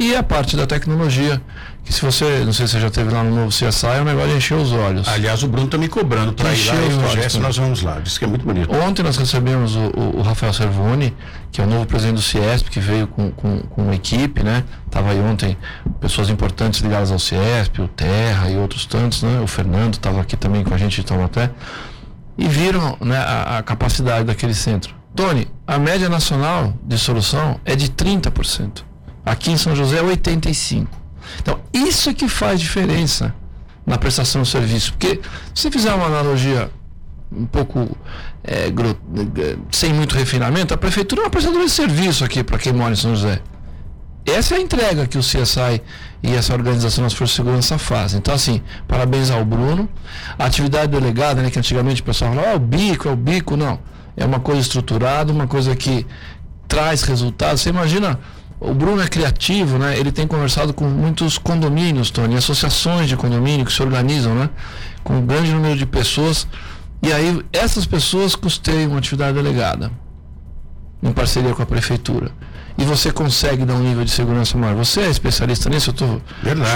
E 0.00 0.14
a 0.14 0.22
parte 0.22 0.56
da 0.56 0.64
tecnologia, 0.64 1.42
que 1.84 1.92
se 1.92 2.00
você, 2.02 2.44
não 2.44 2.52
sei 2.52 2.68
se 2.68 2.74
você 2.74 2.80
já 2.80 2.90
teve 2.90 3.12
lá 3.12 3.24
no 3.24 3.34
novo 3.34 3.48
CSI, 3.48 3.86
é 3.96 4.00
um 4.00 4.04
negócio 4.04 4.30
de 4.30 4.36
encher 4.36 4.54
os 4.54 4.70
olhos. 4.70 5.08
Aliás, 5.08 5.42
o 5.42 5.48
Bruno 5.48 5.66
está 5.66 5.76
me 5.76 5.88
cobrando 5.88 6.32
para 6.32 6.54
ir 6.54 6.66
lá 6.66 6.74
e 6.74 7.38
nós 7.40 7.56
vamos 7.56 7.82
lá. 7.82 7.98
Diz 7.98 8.16
que 8.16 8.24
é 8.24 8.28
muito 8.28 8.44
bonito. 8.44 8.72
Ontem 8.72 9.02
nós 9.02 9.16
recebemos 9.16 9.74
o, 9.74 9.80
o, 9.96 10.18
o, 10.18 10.22
Rafael 10.22 10.52
Servoni, 10.52 11.16
que 11.50 11.60
é 11.60 11.64
o 11.64 11.66
novo 11.66 11.84
presidente 11.84 12.14
do 12.14 12.22
CIESP, 12.22 12.70
que 12.70 12.78
veio 12.78 13.08
com, 13.08 13.32
com, 13.32 13.58
com 13.60 13.82
uma 13.82 13.94
equipe, 13.94 14.44
né? 14.44 14.62
Estava 14.86 15.10
aí 15.10 15.18
ontem 15.18 15.56
pessoas 16.00 16.30
importantes 16.30 16.78
ligadas 16.80 17.10
ao 17.10 17.18
CIESP, 17.18 17.82
o 17.82 17.88
Terra 17.88 18.48
e 18.50 18.56
outros 18.56 18.86
tantos, 18.86 19.24
né? 19.24 19.40
O 19.40 19.48
Fernando 19.48 19.94
estava 19.94 20.20
aqui 20.20 20.36
também 20.36 20.62
com 20.62 20.72
a 20.72 20.78
gente 20.78 21.00
de 21.00 21.06
Taubaté 21.06 21.50
e 22.38 22.46
viram 22.46 22.96
né, 23.00 23.18
a, 23.18 23.58
a, 23.58 23.62
capacidade 23.64 24.24
daquele 24.24 24.54
centro. 24.54 24.94
Tony, 25.14 25.48
a 25.66 25.76
média 25.76 26.08
nacional 26.08 26.72
de 26.84 26.96
solução 26.96 27.58
é 27.64 27.74
de 27.74 27.88
30%. 27.88 28.84
Aqui 29.28 29.50
em 29.50 29.56
São 29.56 29.74
José 29.74 29.98
é 29.98 30.02
85%. 30.02 30.86
Então, 31.40 31.60
isso 31.72 32.08
é 32.08 32.14
que 32.14 32.28
faz 32.28 32.58
diferença 32.58 33.34
na 33.86 33.98
prestação 33.98 34.42
do 34.42 34.46
serviço. 34.46 34.92
Porque 34.92 35.20
se 35.54 35.70
fizer 35.70 35.92
uma 35.92 36.06
analogia 36.06 36.70
um 37.30 37.44
pouco 37.44 37.96
é, 38.42 38.72
sem 39.70 39.92
muito 39.92 40.14
refinamento, 40.14 40.72
a 40.72 40.76
prefeitura 40.76 41.22
é 41.22 41.24
uma 41.24 41.30
prestadora 41.30 41.64
de 41.64 41.70
serviço 41.70 42.24
aqui 42.24 42.42
para 42.42 42.58
quem 42.58 42.72
mora 42.72 42.92
em 42.92 42.96
São 42.96 43.14
José. 43.14 43.40
Essa 44.24 44.54
é 44.54 44.58
a 44.58 44.60
entrega 44.60 45.06
que 45.06 45.16
o 45.16 45.20
CSI 45.20 45.80
e 46.22 46.34
essa 46.34 46.52
organização 46.52 47.04
das 47.04 47.14
Forças 47.14 47.30
de 47.30 47.36
Segurança 47.36 47.78
fazem. 47.78 48.18
Então, 48.18 48.34
assim, 48.34 48.62
parabéns 48.86 49.30
ao 49.30 49.42
Bruno. 49.44 49.88
A 50.38 50.44
atividade 50.44 50.88
delegada, 50.92 51.42
né, 51.42 51.50
que 51.50 51.58
antigamente 51.58 52.02
o 52.02 52.04
pessoal 52.04 52.34
falava, 52.34 52.52
ah, 52.52 52.56
o 52.56 52.58
bico, 52.58 53.08
é 53.08 53.12
o 53.12 53.16
bico, 53.16 53.56
não. 53.56 53.78
É 54.16 54.26
uma 54.26 54.40
coisa 54.40 54.60
estruturada, 54.60 55.32
uma 55.32 55.46
coisa 55.46 55.74
que 55.74 56.06
traz 56.66 57.02
resultados. 57.02 57.62
Você 57.62 57.70
imagina, 57.70 58.20
o 58.60 58.74
Bruno 58.74 59.00
é 59.00 59.08
criativo, 59.08 59.78
né? 59.78 59.98
Ele 59.98 60.10
tem 60.10 60.26
conversado 60.26 60.74
com 60.74 60.84
muitos 60.84 61.38
condomínios, 61.38 62.10
Tony, 62.10 62.36
associações 62.36 63.08
de 63.08 63.16
condomínio 63.16 63.64
que 63.64 63.72
se 63.72 63.82
organizam, 63.82 64.34
né? 64.34 64.50
Com 65.04 65.18
um 65.18 65.26
grande 65.26 65.52
número 65.52 65.76
de 65.76 65.86
pessoas. 65.86 66.46
E 67.02 67.12
aí, 67.12 67.40
essas 67.52 67.86
pessoas 67.86 68.34
custeiam 68.34 68.90
uma 68.90 68.98
atividade 68.98 69.34
delegada, 69.34 69.92
em 71.02 71.12
parceria 71.12 71.54
com 71.54 71.62
a 71.62 71.66
prefeitura 71.66 72.32
e 72.78 72.84
você 72.84 73.10
consegue 73.10 73.64
dar 73.64 73.74
um 73.74 73.82
nível 73.82 74.04
de 74.04 74.10
segurança 74.10 74.56
maior. 74.56 74.76
Você 74.76 75.00
é 75.00 75.10
especialista 75.10 75.68
nisso, 75.68 75.90
eu 75.90 75.92
estou 75.92 76.22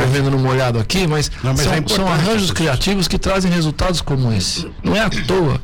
chovendo 0.01 0.33
no 0.33 0.39
molhado 0.39 0.81
aqui, 0.81 1.07
mas, 1.07 1.31
Não, 1.45 1.53
mas 1.53 1.61
são, 1.61 1.73
é 1.73 1.83
são 1.87 2.09
arranjos 2.09 2.51
criativos 2.51 3.07
que 3.07 3.17
trazem 3.17 3.53
resultados 3.53 4.01
como 4.01 4.33
esse. 4.33 4.69
Não 4.83 4.97
é 4.97 5.01
à 5.01 5.09
toa 5.09 5.61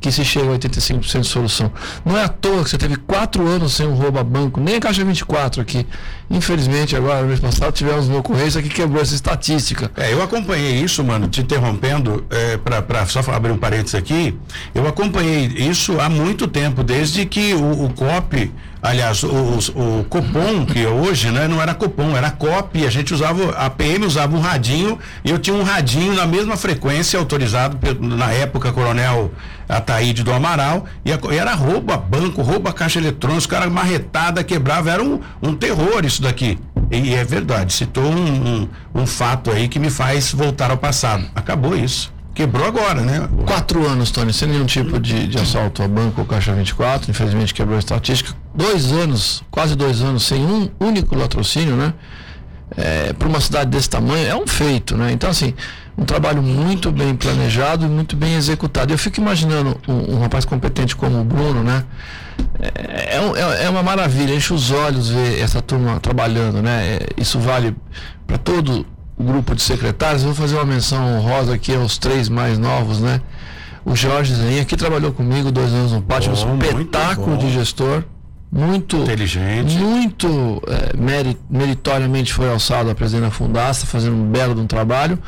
que 0.00 0.10
se 0.10 0.24
chega 0.24 0.50
a 0.52 0.58
85% 0.58 1.20
de 1.20 1.26
solução. 1.28 1.70
Não 2.04 2.16
é 2.16 2.24
à 2.24 2.28
toa 2.28 2.64
que 2.64 2.70
você 2.70 2.78
teve 2.78 2.96
quatro 2.96 3.46
anos 3.46 3.74
sem 3.74 3.86
um 3.86 3.94
roubo 3.94 4.18
a 4.18 4.24
banco, 4.24 4.58
nem 4.58 4.76
a 4.76 4.80
Caixa 4.80 5.04
24 5.04 5.60
aqui. 5.60 5.86
Infelizmente, 6.30 6.96
agora, 6.96 7.20
no 7.20 7.28
mês 7.28 7.40
passado, 7.40 7.72
tivemos 7.72 8.08
no 8.08 8.18
ocorrência 8.18 8.62
que 8.62 8.68
quebrou 8.68 9.02
essa 9.02 9.14
estatística. 9.14 9.90
É, 9.96 10.12
eu 10.12 10.22
acompanhei 10.22 10.76
isso, 10.76 11.04
mano, 11.04 11.28
te 11.28 11.42
interrompendo, 11.42 12.24
é, 12.30 12.56
para 12.56 13.06
só 13.06 13.20
abrir 13.30 13.52
um 13.52 13.58
parênteses 13.58 13.94
aqui, 13.94 14.38
eu 14.74 14.86
acompanhei 14.88 15.46
isso 15.46 16.00
há 16.00 16.08
muito 16.08 16.48
tempo, 16.48 16.82
desde 16.82 17.26
que 17.26 17.52
o, 17.52 17.84
o 17.84 17.90
COP 17.90 18.50
Aliás, 18.82 19.22
o, 19.22 20.04
Copom, 20.08 20.64
que 20.64 20.86
hoje 20.86 21.30
né, 21.30 21.46
não 21.46 21.60
era 21.60 21.74
Copom, 21.74 22.16
era 22.16 22.30
COP, 22.30 22.86
a 22.86 22.90
gente 22.90 23.12
usava, 23.12 23.50
a 23.50 23.68
PM 23.68 24.06
usava 24.06 24.34
um 24.34 24.40
radinho, 24.40 24.98
e 25.22 25.30
eu 25.30 25.38
tinha 25.38 25.54
um 25.54 25.62
radinho 25.62 26.14
na 26.14 26.26
mesma 26.26 26.56
frequência, 26.56 27.18
autorizado 27.18 27.78
na 28.00 28.32
época, 28.32 28.72
Coronel 28.72 29.30
Ataíde 29.68 30.22
do 30.22 30.32
Amaral, 30.32 30.86
e, 31.04 31.12
a, 31.12 31.18
e 31.30 31.36
era 31.36 31.54
roubo 31.54 31.92
a 31.92 31.96
banco, 31.98 32.40
roubo 32.40 32.70
a 32.70 32.72
caixa 32.72 32.98
eletrônica, 32.98 33.38
os 33.40 33.46
caras 33.46 33.70
marretada, 33.70 34.42
quebrava, 34.42 34.90
era 34.90 35.02
um, 35.02 35.20
um 35.42 35.54
terror 35.54 36.04
isso 36.06 36.22
daqui. 36.22 36.58
E, 36.90 36.98
e 36.98 37.14
é 37.14 37.22
verdade, 37.22 37.74
citou 37.74 38.04
um, 38.04 38.62
um, 38.62 38.68
um 39.02 39.06
fato 39.06 39.50
aí 39.50 39.68
que 39.68 39.78
me 39.78 39.90
faz 39.90 40.32
voltar 40.32 40.70
ao 40.70 40.78
passado. 40.78 41.26
Acabou 41.34 41.76
isso. 41.76 42.10
Quebrou 42.40 42.66
agora, 42.66 43.02
né? 43.02 43.28
Quatro 43.44 43.86
anos, 43.86 44.10
Tony, 44.10 44.32
sem 44.32 44.48
nenhum 44.48 44.64
tipo 44.64 44.98
de, 44.98 45.26
de 45.26 45.36
assalto 45.36 45.82
a 45.82 45.86
banco 45.86 46.22
ou 46.22 46.26
caixa 46.26 46.54
24, 46.54 47.10
infelizmente 47.10 47.52
quebrou 47.52 47.76
a 47.76 47.78
estatística. 47.78 48.34
Dois 48.54 48.90
anos, 48.92 49.44
quase 49.50 49.76
dois 49.76 50.00
anos, 50.00 50.22
sem 50.22 50.42
um 50.42 50.70
único 50.80 51.14
latrocínio, 51.14 51.76
né? 51.76 51.92
É, 52.74 53.12
para 53.12 53.28
uma 53.28 53.42
cidade 53.42 53.68
desse 53.68 53.90
tamanho 53.90 54.26
é 54.26 54.34
um 54.34 54.46
feito, 54.46 54.96
né? 54.96 55.12
Então, 55.12 55.28
assim, 55.28 55.52
um 55.98 56.06
trabalho 56.06 56.42
muito 56.42 56.90
bem 56.90 57.14
planejado 57.14 57.84
e 57.84 57.88
muito 57.90 58.16
bem 58.16 58.34
executado. 58.36 58.90
Eu 58.90 58.96
fico 58.96 59.20
imaginando 59.20 59.78
um, 59.86 60.14
um 60.14 60.20
rapaz 60.20 60.46
competente 60.46 60.96
como 60.96 61.20
o 61.20 61.24
Bruno, 61.24 61.62
né? 61.62 61.84
É, 62.58 63.18
é, 63.18 63.64
é, 63.66 63.68
uma 63.68 63.82
maravilha, 63.82 64.34
enche 64.34 64.54
os 64.54 64.70
olhos 64.70 65.10
ver 65.10 65.40
essa 65.40 65.60
turma 65.60 66.00
trabalhando, 66.00 66.62
né? 66.62 66.86
É, 66.86 67.06
isso 67.18 67.38
vale 67.38 67.76
para 68.26 68.38
todo 68.38 68.86
o 69.20 69.22
grupo 69.22 69.54
de 69.54 69.60
secretários, 69.60 70.22
vou 70.22 70.34
fazer 70.34 70.54
uma 70.54 70.64
menção 70.64 71.18
honrosa 71.18 71.54
aqui 71.54 71.74
aos 71.74 71.98
três 71.98 72.30
mais 72.30 72.58
novos, 72.58 73.00
né? 73.00 73.20
O 73.84 73.94
Jorge 73.94 74.34
Zenha, 74.34 74.64
que 74.64 74.76
trabalhou 74.76 75.12
comigo 75.12 75.52
dois 75.52 75.70
anos 75.72 75.92
no 75.92 76.00
pátio, 76.00 76.32
um 76.32 76.58
espetáculo 76.58 77.36
de 77.36 77.52
gestor, 77.52 78.02
muito 78.50 78.96
inteligente, 78.96 79.76
muito 79.76 80.62
é, 80.66 80.96
meritoriamente 81.48 82.32
foi 82.32 82.50
alçado 82.50 82.90
a 82.90 82.94
presidente 82.94 83.24
da 83.24 83.30
Fundaça, 83.30 83.86
fazendo 83.86 84.16
um 84.16 84.24
belo 84.24 84.54
de 84.54 84.60
um 84.62 84.66
trabalho, 84.66 85.18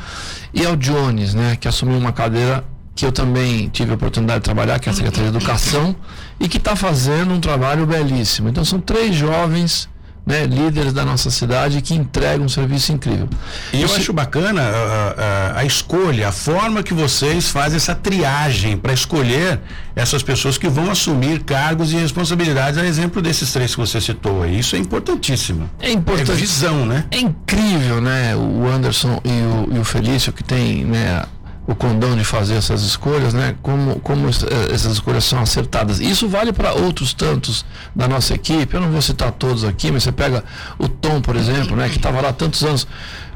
e 0.53 0.65
ao 0.65 0.75
Jones, 0.75 1.35
né, 1.35 1.55
que 1.55 1.67
assumiu 1.67 1.97
uma 1.97 2.11
cadeira 2.11 2.63
que 2.95 3.05
eu 3.05 3.11
também 3.11 3.69
tive 3.69 3.91
a 3.91 3.95
oportunidade 3.95 4.39
de 4.39 4.45
trabalhar, 4.45 4.79
que 4.79 4.89
é 4.89 4.91
a 4.91 4.95
Secretaria 4.95 5.29
de 5.29 5.37
Educação, 5.37 5.95
e 6.39 6.47
que 6.47 6.57
está 6.57 6.75
fazendo 6.75 7.33
um 7.33 7.39
trabalho 7.39 7.85
belíssimo. 7.85 8.49
Então 8.49 8.65
são 8.65 8.79
três 8.79 9.15
jovens 9.15 9.87
né, 10.25 10.45
líderes 10.45 10.93
da 10.93 11.03
nossa 11.03 11.29
cidade 11.29 11.81
que 11.81 11.93
entregam 11.93 12.45
um 12.45 12.49
serviço 12.49 12.91
incrível. 12.93 13.27
E 13.73 13.81
eu 13.81 13.93
acho 13.93 14.13
bacana 14.13 14.61
a, 14.61 15.55
a, 15.55 15.59
a, 15.59 15.65
escolha, 15.65 16.29
a 16.29 16.31
forma 16.31 16.81
que 16.81 16.93
vocês 16.93 17.49
fazem 17.49 17.75
essa 17.75 17.93
triagem 17.93 18.77
para 18.77 18.93
escolher 18.93 19.59
essas 19.95 20.23
pessoas 20.23 20.57
que 20.57 20.67
vão 20.67 20.89
assumir 20.89 21.43
cargos 21.43 21.91
e 21.91 21.97
responsabilidades, 21.97 22.79
a 22.79 22.85
exemplo 22.85 23.21
desses 23.21 23.51
três 23.51 23.75
que 23.75 23.81
você 23.81 23.99
citou. 23.99 24.45
Isso 24.45 24.75
é 24.75 24.79
importantíssimo. 24.79 25.69
É 25.79 25.91
importante. 25.91 26.31
É 26.31 26.35
visão, 26.35 26.85
né? 26.85 27.05
É 27.11 27.19
incrível, 27.19 27.99
né? 27.99 28.35
O 28.35 28.65
Anderson 28.65 29.21
e 29.23 29.29
o, 29.29 29.75
e 29.75 29.79
o 29.79 29.83
Felício 29.83 30.31
que 30.31 30.43
tem, 30.43 30.85
né? 30.85 31.23
O 31.65 31.73
condão 31.73 32.15
de 32.15 32.23
fazer 32.23 32.55
essas 32.55 32.81
escolhas, 32.83 33.33
né? 33.33 33.55
Como, 33.61 33.99
como 34.01 34.27
eh, 34.27 34.73
essas 34.73 34.93
escolhas 34.93 35.23
são 35.23 35.39
acertadas. 35.39 35.99
Isso 35.99 36.27
vale 36.27 36.51
para 36.51 36.73
outros 36.73 37.13
tantos 37.13 37.65
da 37.95 38.07
nossa 38.07 38.33
equipe. 38.33 38.73
Eu 38.73 38.81
não 38.81 38.91
vou 38.91 39.01
citar 39.01 39.31
todos 39.31 39.63
aqui, 39.63 39.91
mas 39.91 40.03
você 40.03 40.11
pega 40.11 40.43
o 40.77 40.87
Tom, 40.87 41.21
por 41.21 41.35
exemplo, 41.35 41.75
né? 41.75 41.87
Que 41.87 41.97
estava 41.97 42.19
lá 42.21 42.33
tantos 42.33 42.63
anos 42.63 42.87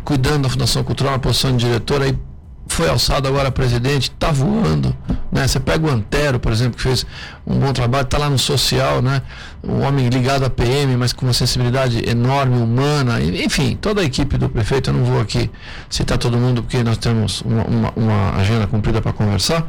cuidando 0.04 0.44
da 0.44 0.50
Fundação 0.50 0.84
Cultural 0.84 1.14
na 1.14 1.20
posição 1.20 1.56
de 1.56 1.66
diretor, 1.66 2.02
aí 2.02 2.18
foi 2.68 2.90
alçado 2.90 3.28
agora 3.28 3.50
a 3.50 3.52
presidente, 3.52 4.12
está 4.12 4.32
voando. 4.32 4.96
Né? 5.32 5.48
Você 5.48 5.60
pega 5.60 5.86
o 5.86 5.90
Antero, 5.90 6.40
por 6.40 6.52
exemplo, 6.52 6.78
que 6.78 6.84
fez 6.84 7.06
um 7.46 7.58
bom 7.60 7.74
trabalho, 7.74 8.04
está 8.04 8.18
lá 8.18 8.30
no 8.30 8.38
social, 8.38 9.02
né? 9.02 9.22
Um 9.68 9.86
homem 9.86 10.08
ligado 10.10 10.46
à 10.46 10.50
PM, 10.50 10.96
mas 10.96 11.14
com 11.14 11.26
uma 11.26 11.34
sensibilidade 11.34 12.08
enorme, 12.10 12.58
humana, 12.58 13.22
enfim, 13.22 13.78
toda 13.80 14.02
a 14.02 14.04
equipe 14.04 14.38
do 14.38 14.50
prefeito, 14.50 14.90
eu 14.90 14.94
não 14.94 15.04
vou 15.04 15.20
aqui 15.20 15.50
citar 15.90 16.18
todo 16.18 16.38
mundo 16.38 16.64
porque 16.64 16.84
nós 16.84 16.98
temos 16.98 17.42
uma, 17.42 17.64
uma, 17.64 17.94
uma 17.96 18.36
agenda 18.38 18.68
cumprida 18.68 19.02
para 19.02 19.14
conversar. 19.14 19.68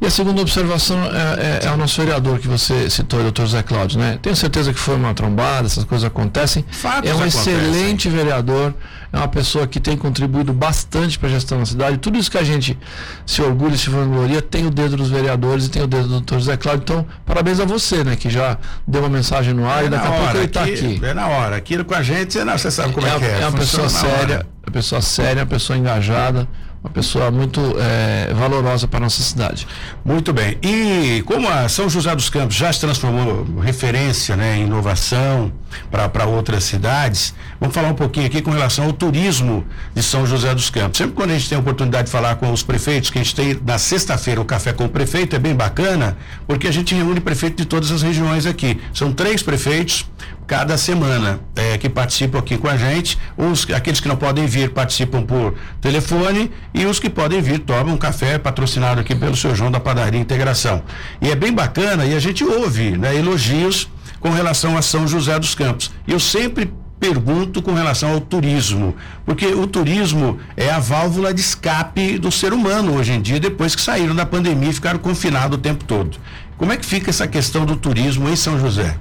E 0.00 0.06
a 0.06 0.10
segunda 0.10 0.40
observação 0.40 0.96
é, 1.06 1.60
é, 1.64 1.66
é, 1.66 1.70
o 1.72 1.76
nosso 1.76 2.00
vereador 2.00 2.38
que 2.38 2.46
você 2.46 2.88
citou, 2.88 3.20
doutor 3.20 3.48
Zé 3.48 3.64
Cláudio, 3.64 3.98
né? 3.98 4.16
Tenho 4.22 4.36
certeza 4.36 4.72
que 4.72 4.78
foi 4.78 4.94
uma 4.94 5.12
trombada, 5.12 5.66
essas 5.66 5.82
coisas 5.82 6.06
acontecem. 6.06 6.64
Fatos 6.70 7.10
é 7.10 7.12
um 7.12 7.18
acontecem. 7.18 7.52
excelente 7.52 8.08
vereador, 8.08 8.74
é 9.12 9.16
uma 9.16 9.26
pessoa 9.26 9.66
que 9.66 9.80
tem 9.80 9.96
contribuído 9.96 10.52
bastante 10.52 11.18
para 11.18 11.28
a 11.28 11.32
gestão 11.32 11.58
da 11.58 11.66
cidade. 11.66 11.98
Tudo 11.98 12.16
isso 12.16 12.30
que 12.30 12.38
a 12.38 12.44
gente 12.44 12.78
se 13.26 13.42
orgulha 13.42 13.74
e 13.74 13.78
se 13.78 13.90
vangloria 13.90 14.40
tem 14.40 14.66
o 14.66 14.70
dedo 14.70 14.96
dos 14.96 15.10
vereadores 15.10 15.66
e 15.66 15.68
tem 15.68 15.82
o 15.82 15.86
dedo 15.88 16.04
do 16.04 16.10
doutor 16.10 16.40
Zé 16.42 16.56
Cláudio. 16.56 16.82
Então, 16.84 17.06
parabéns 17.26 17.58
a 17.58 17.64
você, 17.64 18.04
né? 18.04 18.14
Que 18.14 18.30
já 18.30 18.56
deu 18.86 19.00
uma 19.00 19.08
mensagem 19.18 19.52
no 19.52 19.68
ar 19.68 19.82
é 19.82 19.86
e 19.86 19.88
daqui 19.90 20.06
a 20.06 20.10
pouco 20.10 20.36
ele 20.36 20.44
está 20.44 20.64
aqui. 20.64 21.00
É 21.02 21.14
na 21.14 21.28
hora. 21.28 21.56
Aquilo 21.56 21.84
com 21.84 21.94
a 21.94 22.02
gente, 22.02 22.38
não, 22.44 22.56
você 22.56 22.70
sabe 22.70 22.92
como 22.92 23.06
é, 23.06 23.10
é 23.10 23.18
que 23.18 23.24
é. 23.24 23.40
É 23.40 23.46
uma 23.46 23.58
pessoa 23.58 23.88
séria, 23.88 24.46
uma 24.66 24.72
pessoa 24.72 25.00
séria, 25.02 25.42
uma 25.42 25.48
pessoa 25.48 25.78
engajada 25.78 26.48
uma 26.82 26.90
pessoa 26.90 27.30
muito 27.30 27.60
é, 27.78 28.32
valorosa 28.32 28.86
para 28.86 28.98
a 28.98 29.00
nossa 29.00 29.22
cidade. 29.22 29.66
Muito 30.04 30.32
bem. 30.32 30.56
E 30.62 31.22
como 31.26 31.48
a 31.48 31.68
São 31.68 31.88
José 31.88 32.14
dos 32.14 32.30
Campos 32.30 32.54
já 32.54 32.72
se 32.72 32.80
transformou 32.80 33.44
referência 33.60 34.36
né, 34.36 34.56
em 34.58 34.64
inovação 34.64 35.52
para 35.90 36.26
outras 36.26 36.64
cidades, 36.64 37.34
vamos 37.60 37.74
falar 37.74 37.88
um 37.88 37.94
pouquinho 37.94 38.26
aqui 38.26 38.42
com 38.42 38.50
relação 38.50 38.86
ao 38.86 38.92
turismo 38.92 39.64
de 39.94 40.02
São 40.02 40.26
José 40.26 40.54
dos 40.54 40.70
Campos. 40.70 40.98
Sempre 40.98 41.14
quando 41.14 41.30
a 41.30 41.34
gente 41.34 41.48
tem 41.48 41.56
a 41.56 41.60
oportunidade 41.60 42.06
de 42.06 42.12
falar 42.12 42.36
com 42.36 42.52
os 42.52 42.62
prefeitos, 42.62 43.10
que 43.10 43.18
a 43.18 43.22
gente 43.22 43.34
tem 43.34 43.58
na 43.64 43.78
sexta-feira 43.78 44.40
o 44.40 44.44
café 44.44 44.72
com 44.72 44.84
o 44.84 44.88
prefeito, 44.88 45.36
é 45.36 45.38
bem 45.38 45.54
bacana, 45.54 46.16
porque 46.46 46.66
a 46.66 46.72
gente 46.72 46.94
reúne 46.94 47.20
prefeito 47.20 47.56
de 47.56 47.64
todas 47.64 47.90
as 47.90 48.02
regiões 48.02 48.46
aqui. 48.46 48.80
São 48.92 49.12
três 49.12 49.42
prefeitos 49.42 50.06
cada 50.48 50.78
semana 50.78 51.40
é, 51.54 51.76
que 51.76 51.90
participam 51.90 52.38
aqui 52.38 52.56
com 52.56 52.66
a 52.66 52.76
gente. 52.76 53.18
Os, 53.36 53.68
aqueles 53.70 54.00
que 54.00 54.08
não 54.08 54.16
podem 54.16 54.46
vir 54.46 54.70
participam 54.70 55.22
por 55.22 55.54
telefone 55.80 56.50
e 56.72 56.86
os 56.86 56.98
que 56.98 57.10
podem 57.10 57.40
vir 57.42 57.60
tomam 57.60 57.94
um 57.94 57.98
café 57.98 58.38
patrocinado 58.38 59.00
aqui 59.00 59.14
pelo 59.14 59.36
seu 59.36 59.54
João 59.54 59.70
da 59.70 59.78
Padaria 59.78 60.18
Integração. 60.18 60.82
E 61.20 61.30
é 61.30 61.36
bem 61.36 61.52
bacana 61.52 62.06
e 62.06 62.14
a 62.14 62.18
gente 62.18 62.42
ouve 62.42 62.96
né, 62.96 63.14
elogios 63.14 63.88
com 64.20 64.30
relação 64.30 64.76
a 64.76 64.82
São 64.82 65.06
José 65.06 65.38
dos 65.38 65.54
Campos. 65.54 65.90
Eu 66.06 66.18
sempre 66.18 66.72
pergunto 66.98 67.62
com 67.62 67.72
relação 67.74 68.12
ao 68.12 68.20
turismo, 68.20 68.96
porque 69.24 69.46
o 69.46 69.66
turismo 69.66 70.38
é 70.56 70.70
a 70.70 70.80
válvula 70.80 71.32
de 71.32 71.40
escape 71.40 72.18
do 72.18 72.30
ser 72.30 72.52
humano 72.52 72.96
hoje 72.96 73.12
em 73.12 73.20
dia, 73.20 73.38
depois 73.38 73.74
que 73.74 73.82
saíram 73.82 74.14
da 74.14 74.26
pandemia 74.26 74.70
e 74.70 74.72
ficaram 74.72 74.98
confinados 74.98 75.58
o 75.58 75.60
tempo 75.60 75.84
todo. 75.84 76.18
Como 76.56 76.72
é 76.72 76.76
que 76.76 76.84
fica 76.84 77.10
essa 77.10 77.28
questão 77.28 77.64
do 77.64 77.76
turismo 77.76 78.28
em 78.28 78.34
São 78.34 78.58
José? 78.58 78.96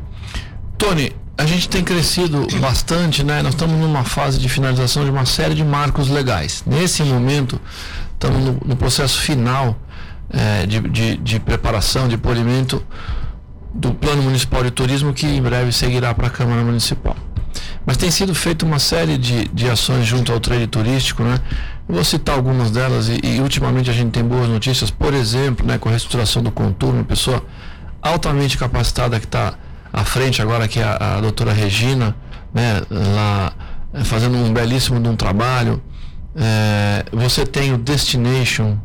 Tony, 0.78 1.12
a 1.38 1.46
gente 1.46 1.70
tem 1.70 1.84
crescido 1.84 2.48
bastante, 2.60 3.24
né? 3.24 3.42
Nós 3.42 3.54
estamos 3.54 3.80
numa 3.80 4.04
fase 4.04 4.40
de 4.40 4.50
finalização 4.50 5.04
de 5.04 5.10
uma 5.10 5.26
série 5.26 5.54
de 5.54 5.64
marcos 5.64 6.08
legais. 6.08 6.64
Nesse 6.66 7.04
momento, 7.04 7.60
estamos 8.14 8.44
no, 8.44 8.60
no 8.66 8.76
processo 8.76 9.20
final 9.20 9.80
é, 10.30 10.66
de, 10.66 10.80
de, 10.82 11.18
de, 11.18 11.40
preparação, 11.40 12.08
de 12.08 12.18
polimento 12.18 12.84
do 13.78 13.94
Plano 13.94 14.24
Municipal 14.24 14.64
de 14.64 14.72
Turismo, 14.72 15.14
que 15.14 15.26
em 15.26 15.42
breve 15.42 15.72
seguirá 15.72 16.14
para 16.14 16.28
a 16.28 16.30
Câmara 16.30 16.64
Municipal. 16.64 17.16
Mas 17.86 17.96
tem 17.96 18.12
sido 18.12 18.36
feita 18.36 18.66
uma 18.66 18.80
série 18.80 19.18
de, 19.18 19.48
de 19.48 19.70
ações 19.70 20.06
junto 20.06 20.34
ao 20.34 20.40
trade 20.40 20.68
turístico, 20.68 21.24
né? 21.24 21.40
vou 21.88 22.04
citar 22.04 22.36
algumas 22.36 22.70
delas 22.70 23.08
e, 23.08 23.20
e, 23.24 23.40
ultimamente 23.40 23.90
a 23.90 23.94
gente 23.94 24.12
tem 24.12 24.24
boas 24.24 24.50
notícias, 24.50 24.92
por 24.92 25.14
exemplo, 25.14 25.66
né, 25.66 25.78
com 25.78 25.88
a 25.88 25.92
reestruturação 25.92 26.44
do 26.44 26.52
contorno, 26.52 27.00
uma 27.00 27.06
pessoa 27.06 27.42
altamente 28.02 28.58
capacitada 28.58 29.20
que 29.20 29.26
está 29.26 29.54
à 29.94 30.04
frente 30.04 30.42
agora 30.42 30.68
que 30.68 30.80
é 30.80 30.84
a, 30.84 31.18
a 31.18 31.22
doutora 31.22 31.54
Regina, 31.54 32.16
né, 32.54 32.82
lá 32.90 33.54
fazendo 34.04 34.38
um 34.38 34.52
belíssimo 34.52 35.00
um 35.08 35.16
trabalho. 35.16 35.82
É, 36.36 37.06
você 37.12 37.46
tem 37.46 37.74
o 37.74 37.78
Destination 37.78 38.78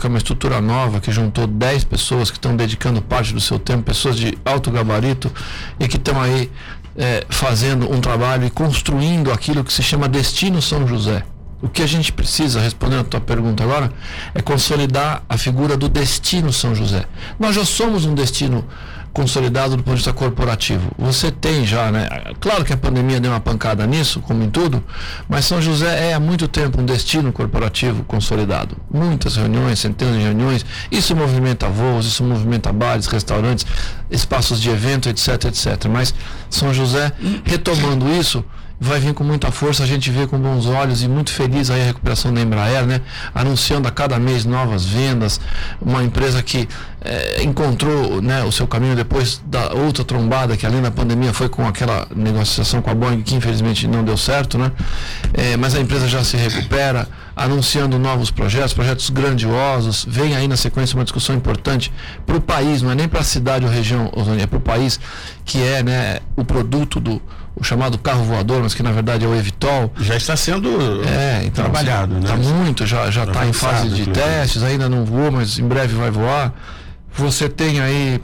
Que 0.00 0.06
é 0.06 0.08
uma 0.08 0.18
estrutura 0.18 0.60
nova 0.60 1.00
que 1.00 1.12
juntou 1.12 1.46
10 1.46 1.84
pessoas 1.84 2.30
que 2.30 2.36
estão 2.36 2.56
dedicando 2.56 3.00
parte 3.00 3.32
do 3.32 3.40
seu 3.40 3.58
tempo, 3.58 3.84
pessoas 3.84 4.16
de 4.16 4.36
alto 4.44 4.70
gabarito 4.70 5.32
e 5.78 5.86
que 5.86 5.96
estão 5.96 6.20
aí 6.20 6.50
é, 6.96 7.24
fazendo 7.28 7.90
um 7.90 8.00
trabalho 8.00 8.44
e 8.44 8.50
construindo 8.50 9.32
aquilo 9.32 9.64
que 9.64 9.72
se 9.72 9.82
chama 9.82 10.08
Destino 10.08 10.60
São 10.60 10.86
José. 10.86 11.24
O 11.62 11.68
que 11.68 11.80
a 11.80 11.86
gente 11.86 12.12
precisa, 12.12 12.60
respondendo 12.60 13.02
a 13.02 13.04
tua 13.04 13.20
pergunta 13.20 13.62
agora, 13.62 13.92
é 14.34 14.42
consolidar 14.42 15.22
a 15.28 15.38
figura 15.38 15.76
do 15.76 15.88
destino 15.88 16.52
São 16.52 16.74
José. 16.74 17.04
Nós 17.38 17.54
já 17.54 17.64
somos 17.64 18.04
um 18.04 18.14
destino 18.14 18.66
consolidado 19.12 19.76
do 19.76 19.82
ponto 19.82 19.94
de 19.94 20.02
vista 20.02 20.12
corporativo. 20.12 20.90
Você 20.98 21.30
tem 21.30 21.66
já, 21.66 21.90
né? 21.90 22.08
Claro 22.40 22.64
que 22.64 22.72
a 22.72 22.76
pandemia 22.76 23.20
deu 23.20 23.30
uma 23.30 23.40
pancada 23.40 23.86
nisso, 23.86 24.20
como 24.20 24.42
em 24.42 24.50
tudo, 24.50 24.82
mas 25.28 25.44
São 25.44 25.60
José 25.60 26.10
é 26.10 26.14
há 26.14 26.20
muito 26.20 26.48
tempo 26.48 26.80
um 26.80 26.84
destino 26.84 27.32
corporativo 27.32 28.02
consolidado. 28.04 28.76
Muitas 28.92 29.36
reuniões, 29.36 29.78
centenas 29.78 30.16
de 30.16 30.22
reuniões. 30.22 30.64
Isso 30.90 31.14
movimenta 31.14 31.68
voos, 31.68 32.06
isso 32.06 32.24
movimenta 32.24 32.72
bares, 32.72 33.06
restaurantes, 33.06 33.66
espaços 34.10 34.60
de 34.60 34.70
evento, 34.70 35.08
etc, 35.08 35.44
etc. 35.44 35.86
Mas 35.90 36.14
São 36.48 36.72
José, 36.72 37.12
retomando 37.44 38.08
isso, 38.08 38.44
vai 38.82 38.98
vir 38.98 39.14
com 39.14 39.22
muita 39.22 39.52
força, 39.52 39.84
a 39.84 39.86
gente 39.86 40.10
vê 40.10 40.26
com 40.26 40.36
bons 40.36 40.66
olhos 40.66 41.04
e 41.04 41.08
muito 41.08 41.30
feliz 41.30 41.70
aí 41.70 41.80
a 41.80 41.84
recuperação 41.84 42.34
da 42.34 42.40
Embraer, 42.40 42.84
né? 42.84 43.00
Anunciando 43.32 43.86
a 43.86 43.92
cada 43.92 44.18
mês 44.18 44.44
novas 44.44 44.84
vendas, 44.84 45.40
uma 45.80 46.02
empresa 46.02 46.42
que 46.42 46.68
é, 47.00 47.44
encontrou 47.44 48.20
né, 48.20 48.42
o 48.42 48.50
seu 48.50 48.66
caminho 48.66 48.96
depois 48.96 49.40
da 49.46 49.72
outra 49.72 50.04
trombada 50.04 50.56
que 50.56 50.66
além 50.66 50.82
da 50.82 50.90
pandemia 50.90 51.32
foi 51.32 51.48
com 51.48 51.66
aquela 51.66 52.08
negociação 52.14 52.82
com 52.82 52.90
a 52.90 52.94
Boeing 52.94 53.22
que 53.22 53.36
infelizmente 53.36 53.86
não 53.86 54.02
deu 54.02 54.16
certo, 54.16 54.58
né? 54.58 54.72
É, 55.32 55.56
mas 55.56 55.76
a 55.76 55.80
empresa 55.80 56.08
já 56.08 56.24
se 56.24 56.36
recupera, 56.36 57.06
anunciando 57.36 58.00
novos 58.00 58.32
projetos, 58.32 58.72
projetos 58.72 59.10
grandiosos, 59.10 60.04
vem 60.08 60.34
aí 60.34 60.48
na 60.48 60.56
sequência 60.56 60.96
uma 60.96 61.04
discussão 61.04 61.36
importante 61.36 61.92
para 62.26 62.36
o 62.36 62.40
país, 62.40 62.82
não 62.82 62.90
é 62.90 62.96
nem 62.96 63.06
para 63.06 63.20
a 63.20 63.24
cidade 63.24 63.64
ou 63.64 63.70
região, 63.70 64.10
é 64.40 64.46
para 64.46 64.58
o 64.58 64.60
país, 64.60 64.98
que 65.44 65.62
é 65.62 65.84
né, 65.84 66.18
o 66.34 66.44
produto 66.44 66.98
do 66.98 67.22
o 67.54 67.62
chamado 67.62 67.98
carro 67.98 68.24
voador, 68.24 68.62
mas 68.62 68.74
que 68.74 68.82
na 68.82 68.92
verdade 68.92 69.24
é 69.24 69.28
o 69.28 69.34
Evitol. 69.34 69.92
Já 70.00 70.16
está 70.16 70.36
sendo 70.36 70.68
é, 71.04 71.42
então, 71.44 71.64
trabalhado, 71.64 72.18
está 72.18 72.36
né? 72.36 72.44
muito, 72.44 72.86
já 72.86 73.10
já 73.10 73.24
está 73.24 73.46
em 73.46 73.52
fase 73.52 73.88
de 73.88 74.02
inclusive. 74.02 74.12
testes, 74.12 74.62
ainda 74.62 74.88
não 74.88 75.04
voou, 75.04 75.30
mas 75.30 75.58
em 75.58 75.66
breve 75.66 75.94
vai 75.94 76.10
voar. 76.10 76.52
Você 77.14 77.48
tem 77.48 77.80
aí 77.80 78.20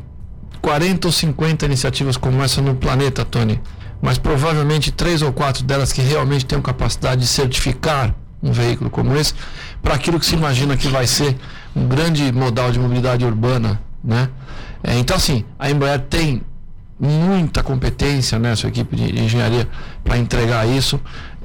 40 0.63 1.09
ou 1.09 1.13
50 1.13 1.67
iniciativas 1.67 2.17
como 2.17 2.43
essa 2.43 2.63
no 2.63 2.75
planeta, 2.75 3.25
Tony, 3.25 3.61
mas 4.01 4.17
provavelmente 4.19 4.91
três 4.91 5.21
ou 5.23 5.33
quatro 5.33 5.63
delas 5.63 5.93
que 5.93 6.01
realmente 6.01 6.47
têm 6.47 6.61
capacidade 6.61 7.21
de 7.21 7.27
certificar 7.27 8.15
um 8.43 8.53
veículo 8.53 8.89
como 8.89 9.17
esse 9.17 9.35
para 9.83 9.95
aquilo 9.95 10.19
que 10.19 10.27
se 10.27 10.35
imagina 10.35 10.77
que 10.77 10.89
vai 10.89 11.07
ser 11.07 11.37
um 11.75 11.87
grande 11.87 12.33
modal 12.33 12.71
de 12.71 12.79
mobilidade 12.79 13.25
urbana, 13.25 13.81
né? 14.03 14.29
É, 14.83 14.97
então 14.97 15.17
assim, 15.17 15.45
a 15.59 15.71
Embraer 15.71 16.01
tem 16.01 16.43
muita 17.01 17.63
competência, 17.63 18.39
né, 18.39 18.57
sua 18.57 18.71
equipe 18.71 18.97
de 18.97 19.23
engenharia 19.23 19.69
para 20.03 20.19
entregar 20.19 20.67
isso. 20.69 21.01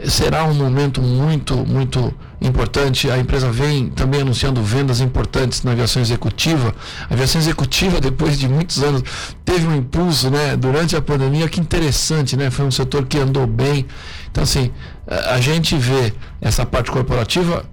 Será 0.05 0.43
um 0.45 0.53
momento 0.53 1.01
muito, 1.01 1.55
muito 1.57 2.13
importante. 2.41 3.09
A 3.09 3.19
empresa 3.19 3.51
vem 3.51 3.89
também 3.89 4.21
anunciando 4.21 4.61
vendas 4.63 4.99
importantes 4.99 5.61
na 5.63 5.71
aviação 5.71 6.01
executiva. 6.01 6.73
A 7.09 7.13
aviação 7.13 7.39
executiva, 7.39 8.01
depois 8.01 8.39
de 8.39 8.47
muitos 8.47 8.81
anos, 8.81 9.03
teve 9.45 9.67
um 9.67 9.75
impulso, 9.75 10.31
né, 10.31 10.57
durante 10.57 10.95
a 10.95 11.01
pandemia. 11.01 11.47
Que 11.47 11.59
interessante, 11.59 12.35
né? 12.35 12.49
Foi 12.49 12.65
um 12.65 12.71
setor 12.71 13.05
que 13.05 13.19
andou 13.19 13.45
bem. 13.45 13.85
Então, 14.31 14.43
assim, 14.43 14.71
a 15.07 15.39
gente 15.39 15.77
vê 15.77 16.13
essa 16.41 16.65
parte 16.65 16.89
corporativa 16.89 17.63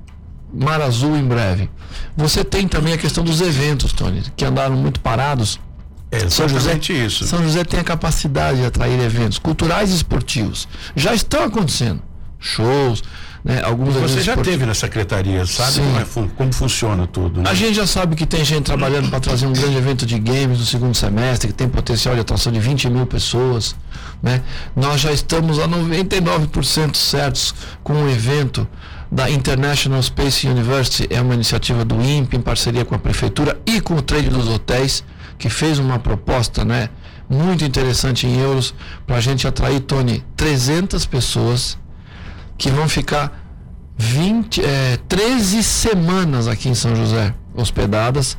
mar 0.52 0.80
azul 0.82 1.16
em 1.16 1.24
breve. 1.24 1.70
Você 2.16 2.44
tem 2.44 2.68
também 2.68 2.92
a 2.92 2.98
questão 2.98 3.24
dos 3.24 3.40
eventos, 3.40 3.92
Tony, 3.92 4.22
que 4.36 4.44
andaram 4.44 4.76
muito 4.76 5.00
parados 5.00 5.58
É 6.10 6.28
São 6.28 6.48
José, 6.48 6.78
isso. 6.88 7.26
São 7.26 7.42
José 7.42 7.62
tem 7.62 7.78
a 7.78 7.84
capacidade 7.84 8.58
de 8.58 8.66
atrair 8.66 8.98
eventos 9.00 9.38
culturais 9.38 9.90
e 9.90 9.94
esportivos. 9.94 10.66
Já 10.96 11.14
estão 11.14 11.44
acontecendo. 11.44 12.02
Shows, 12.38 13.02
né? 13.44 13.62
Alguns 13.62 13.94
Você 13.94 14.14
já 14.14 14.32
esportivos. 14.32 14.46
teve 14.48 14.66
na 14.66 14.74
secretaria, 14.74 15.46
sabe 15.46 15.72
Sim. 15.72 15.82
como, 15.82 16.26
é 16.26 16.28
como 16.36 16.52
funciona 16.52 17.06
tudo, 17.06 17.42
né? 17.42 17.50
A 17.50 17.54
gente 17.54 17.74
já 17.74 17.86
sabe 17.86 18.16
que 18.16 18.26
tem 18.26 18.44
gente 18.44 18.64
trabalhando 18.64 19.08
para 19.08 19.20
trazer 19.20 19.46
um 19.46 19.52
grande 19.52 19.76
evento 19.76 20.04
de 20.04 20.18
games 20.18 20.58
no 20.58 20.64
segundo 20.64 20.94
semestre, 20.94 21.48
que 21.48 21.54
tem 21.54 21.68
potencial 21.68 22.14
de 22.14 22.20
atração 22.20 22.52
de 22.52 22.58
20 22.60 22.90
mil 22.90 23.06
pessoas. 23.06 23.76
Né? 24.22 24.42
Nós 24.74 25.00
já 25.00 25.12
estamos 25.12 25.58
a 25.58 25.68
99% 25.68 26.96
certos 26.96 27.54
com 27.82 27.94
o 28.04 28.10
evento 28.10 28.66
da 29.10 29.28
International 29.28 30.02
Space 30.02 30.46
University, 30.46 31.08
é 31.10 31.20
uma 31.20 31.34
iniciativa 31.34 31.84
do 31.84 32.00
INPE 32.00 32.36
em 32.36 32.40
parceria 32.40 32.84
com 32.84 32.94
a 32.94 32.98
prefeitura 32.98 33.60
e 33.66 33.80
com 33.80 33.94
o 33.94 34.02
trade 34.02 34.28
dos 34.28 34.46
hotéis, 34.48 35.02
que 35.40 35.48
fez 35.48 35.78
uma 35.78 35.98
proposta 35.98 36.64
né, 36.64 36.90
muito 37.28 37.64
interessante 37.64 38.26
em 38.26 38.38
euros 38.38 38.74
para 39.06 39.16
a 39.16 39.20
gente 39.20 39.48
atrair, 39.48 39.80
Tony, 39.80 40.22
300 40.36 41.06
pessoas 41.06 41.78
que 42.58 42.70
vão 42.70 42.86
ficar 42.86 43.42
20, 43.96 44.62
é, 44.62 44.98
13 45.08 45.62
semanas 45.62 46.46
aqui 46.46 46.68
em 46.68 46.74
São 46.74 46.94
José, 46.94 47.34
hospedadas, 47.54 48.36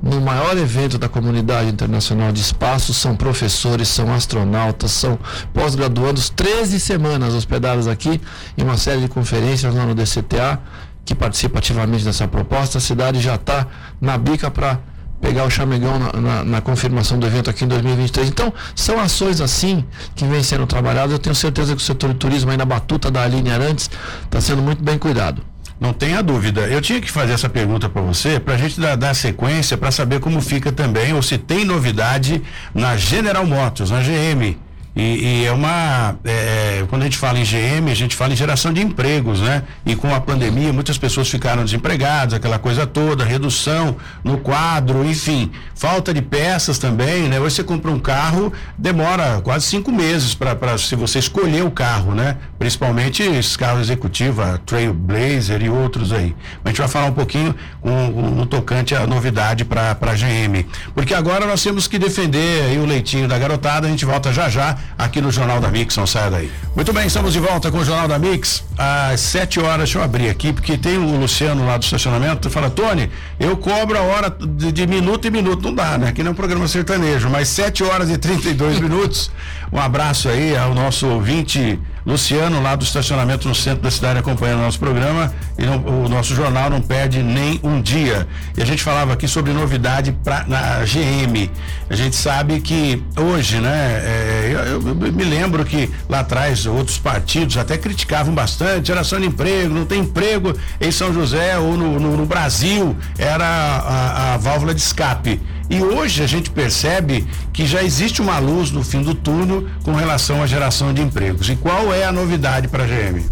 no 0.00 0.20
maior 0.20 0.56
evento 0.56 0.98
da 0.98 1.08
comunidade 1.08 1.68
internacional 1.68 2.30
de 2.30 2.40
espaço. 2.40 2.94
São 2.94 3.16
professores, 3.16 3.88
são 3.88 4.14
astronautas, 4.14 4.92
são 4.92 5.18
pós-graduandos, 5.52 6.30
13 6.30 6.78
semanas 6.78 7.34
hospedadas 7.34 7.88
aqui 7.88 8.20
em 8.56 8.62
uma 8.62 8.76
série 8.76 9.00
de 9.00 9.08
conferências 9.08 9.74
lá 9.74 9.84
no 9.84 9.96
DCTA, 9.96 10.60
que 11.04 11.14
participa 11.14 11.58
ativamente 11.58 12.04
dessa 12.04 12.28
proposta. 12.28 12.78
A 12.78 12.80
cidade 12.80 13.20
já 13.20 13.34
está 13.34 13.66
na 14.00 14.16
bica 14.16 14.48
para 14.48 14.78
pegar 15.20 15.44
o 15.44 15.50
chamegão 15.50 15.98
na, 15.98 16.12
na- 16.20 16.44
na 16.44 16.60
confirmação 16.60 17.18
do 17.18 17.26
evento 17.26 17.48
aqui 17.50 17.64
em 17.64 17.68
2023. 17.68 18.28
Então, 18.28 18.52
são 18.74 18.98
ações 19.00 19.40
assim 19.40 19.84
que 20.14 20.24
vêm 20.24 20.42
sendo 20.42 20.66
trabalhadas. 20.66 21.12
Eu 21.12 21.18
tenho 21.18 21.34
certeza 21.34 21.74
que 21.74 21.82
o 21.82 21.84
setor 21.84 22.10
de 22.12 22.16
turismo 22.16 22.50
aí 22.50 22.56
na 22.56 22.64
batuta 22.64 23.10
da 23.10 23.22
Aline 23.22 23.50
Arantes 23.50 23.90
está 24.24 24.40
sendo 24.40 24.62
muito 24.62 24.82
bem 24.82 24.98
cuidado. 24.98 25.42
Não 25.78 25.92
tenha 25.92 26.22
dúvida. 26.22 26.62
Eu 26.62 26.80
tinha 26.80 27.00
que 27.02 27.10
fazer 27.10 27.34
essa 27.34 27.48
pergunta 27.50 27.86
para 27.88 28.00
você, 28.00 28.40
para 28.40 28.54
a 28.54 28.56
gente 28.56 28.80
dar, 28.80 28.96
dar 28.96 29.12
sequência, 29.14 29.76
para 29.76 29.90
saber 29.90 30.20
como 30.20 30.40
fica 30.40 30.72
também, 30.72 31.12
ou 31.12 31.20
se 31.22 31.36
tem 31.36 31.64
novidade 31.66 32.42
na 32.74 32.96
General 32.96 33.44
Motors, 33.44 33.90
na 33.90 34.00
GM. 34.00 34.56
E, 34.96 35.42
e 35.42 35.44
é 35.44 35.52
uma. 35.52 36.16
é, 36.24 36.82
quando 36.88 37.02
a 37.02 37.04
gente 37.04 37.18
fala 37.18 37.38
em 37.38 37.44
GM, 37.44 37.90
a 37.90 37.94
gente 37.94 38.16
fala 38.16 38.32
em 38.32 38.36
geração 38.36 38.72
de 38.72 38.80
empregos, 38.80 39.40
né? 39.42 39.62
E 39.84 39.94
com 39.94 40.12
a 40.14 40.18
pandemia, 40.20 40.72
muitas 40.72 40.96
pessoas 40.96 41.28
ficaram 41.28 41.62
desempregadas, 41.62 42.32
aquela 42.32 42.58
coisa 42.58 42.86
toda, 42.86 43.22
redução 43.22 43.96
no 44.24 44.38
quadro, 44.38 45.04
enfim, 45.04 45.50
falta 45.74 46.14
de 46.14 46.22
peças 46.22 46.78
também, 46.78 47.28
né? 47.28 47.38
Hoje 47.38 47.56
você 47.56 47.64
compra 47.64 47.90
um 47.90 47.98
carro, 47.98 48.50
demora 48.78 49.42
quase 49.42 49.66
cinco 49.66 49.92
meses 49.92 50.34
para 50.34 50.78
se 50.78 50.96
você 50.96 51.18
escolher 51.18 51.62
o 51.62 51.70
carro, 51.70 52.14
né? 52.14 52.38
Principalmente 52.58 53.22
esses 53.22 53.54
carros 53.54 53.82
executivos, 53.82 54.42
Trailblazer 54.64 55.62
e 55.62 55.68
outros 55.68 56.10
aí. 56.10 56.34
A 56.64 56.68
gente 56.68 56.78
vai 56.78 56.88
falar 56.88 57.06
um 57.06 57.12
pouquinho 57.12 57.54
com, 57.82 58.12
com- 58.12 58.30
no 58.30 58.46
tocante 58.46 58.94
à 58.94 59.06
novidade 59.06 59.62
para 59.64 59.90
a 60.00 60.14
GM. 60.14 60.64
Porque 60.94 61.12
agora 61.12 61.44
nós 61.44 61.62
temos 61.62 61.86
que 61.86 61.98
defender 61.98 62.78
o 62.78 62.86
leitinho 62.86 63.28
da 63.28 63.38
garotada. 63.38 63.86
A 63.86 63.90
gente 63.90 64.04
volta 64.06 64.32
já 64.32 64.48
já 64.48 64.76
aqui 64.98 65.20
no 65.20 65.30
Jornal 65.30 65.60
da 65.60 65.68
Mix, 65.68 65.96
não 65.96 66.06
saia 66.06 66.30
daí. 66.30 66.50
Muito 66.74 66.92
bem, 66.92 67.06
estamos 67.06 67.32
de 67.32 67.40
volta 67.40 67.70
com 67.70 67.78
o 67.78 67.84
Jornal 67.84 68.08
da 68.08 68.18
Mix 68.18 68.64
às 68.76 69.20
7 69.20 69.60
horas. 69.60 69.78
Deixa 69.78 69.98
eu 69.98 70.02
abrir 70.02 70.28
aqui, 70.28 70.52
porque 70.52 70.78
tem 70.78 70.96
o 70.96 71.18
Luciano 71.18 71.66
lá 71.66 71.76
do 71.76 71.84
estacionamento. 71.84 72.50
Fala, 72.50 72.70
Tony, 72.70 73.10
eu 73.38 73.56
cobro 73.56 73.98
a 73.98 74.02
hora 74.02 74.30
de, 74.30 74.72
de 74.72 74.86
minuto 74.86 75.28
em 75.28 75.30
minuto. 75.30 75.62
Não 75.62 75.74
dá, 75.74 75.98
né? 75.98 76.08
Aqui 76.08 76.22
não 76.22 76.30
é 76.30 76.32
um 76.32 76.36
programa 76.36 76.66
sertanejo, 76.66 77.28
mas 77.28 77.48
7 77.48 77.84
horas 77.84 78.10
e 78.10 78.18
32 78.18 78.78
minutos. 78.80 79.30
Um 79.72 79.78
abraço 79.78 80.28
aí 80.28 80.56
ao 80.56 80.74
nosso 80.74 81.06
ouvinte 81.06 81.78
Luciano, 82.06 82.62
lá 82.62 82.76
do 82.76 82.84
estacionamento 82.84 83.48
no 83.48 83.54
centro 83.54 83.82
da 83.82 83.90
cidade, 83.90 84.18
acompanhando 84.20 84.60
o 84.60 84.62
nosso 84.62 84.78
programa. 84.78 85.34
E 85.58 85.64
não- 85.66 86.04
o 86.04 86.08
nosso 86.08 86.34
jornal 86.36 86.70
não 86.70 86.80
perde 86.80 87.22
nem 87.22 87.58
um 87.64 87.80
dia. 87.82 88.28
E 88.56 88.62
a 88.62 88.64
gente 88.64 88.82
falava 88.82 89.12
aqui 89.12 89.26
sobre 89.26 89.52
novidade 89.52 90.12
pra, 90.22 90.44
na 90.46 90.84
GM. 90.84 91.50
A 91.90 91.96
gente 91.96 92.14
sabe 92.14 92.60
que 92.60 93.02
hoje, 93.16 93.58
né? 93.60 94.02
é, 94.04 94.50
eu, 94.52 94.58
eu- 94.82 94.88
eu 94.88 95.12
me 95.12 95.24
lembro 95.24 95.64
que 95.64 95.90
lá 96.08 96.20
atrás 96.20 96.64
outros 96.66 96.96
partidos 96.98 97.56
até 97.56 97.76
criticavam 97.76 98.32
bastante 98.34 98.86
geração 98.86 99.18
de 99.18 99.26
emprego, 99.26 99.74
não 99.74 99.84
tem 99.84 100.00
emprego 100.02 100.54
em 100.80 100.90
São 100.92 101.12
José 101.12 101.58
ou 101.58 101.76
no, 101.76 101.98
no- 101.98 102.16
no 102.16 102.26
Brasil, 102.26 102.96
era 103.18 103.44
a, 103.44 104.34
a 104.34 104.36
válvula 104.36 104.72
de 104.72 104.80
escape. 104.80 105.40
E 105.68 105.82
hoje 105.82 106.22
a 106.22 106.26
gente 106.26 106.50
percebe 106.50 107.26
que 107.52 107.66
já 107.66 107.82
existe 107.82 108.22
uma 108.22 108.38
luz 108.38 108.70
no 108.70 108.84
fim 108.84 109.02
do 109.02 109.14
túnel 109.14 109.66
com 109.82 109.92
relação 109.94 110.42
à 110.42 110.46
geração 110.46 110.94
de 110.94 111.02
empregos. 111.02 111.48
E 111.50 111.56
qual 111.56 111.92
é 111.92 112.04
a 112.04 112.12
novidade 112.12 112.68
para 112.68 112.84
a 112.84 112.86
GM? 112.86 113.24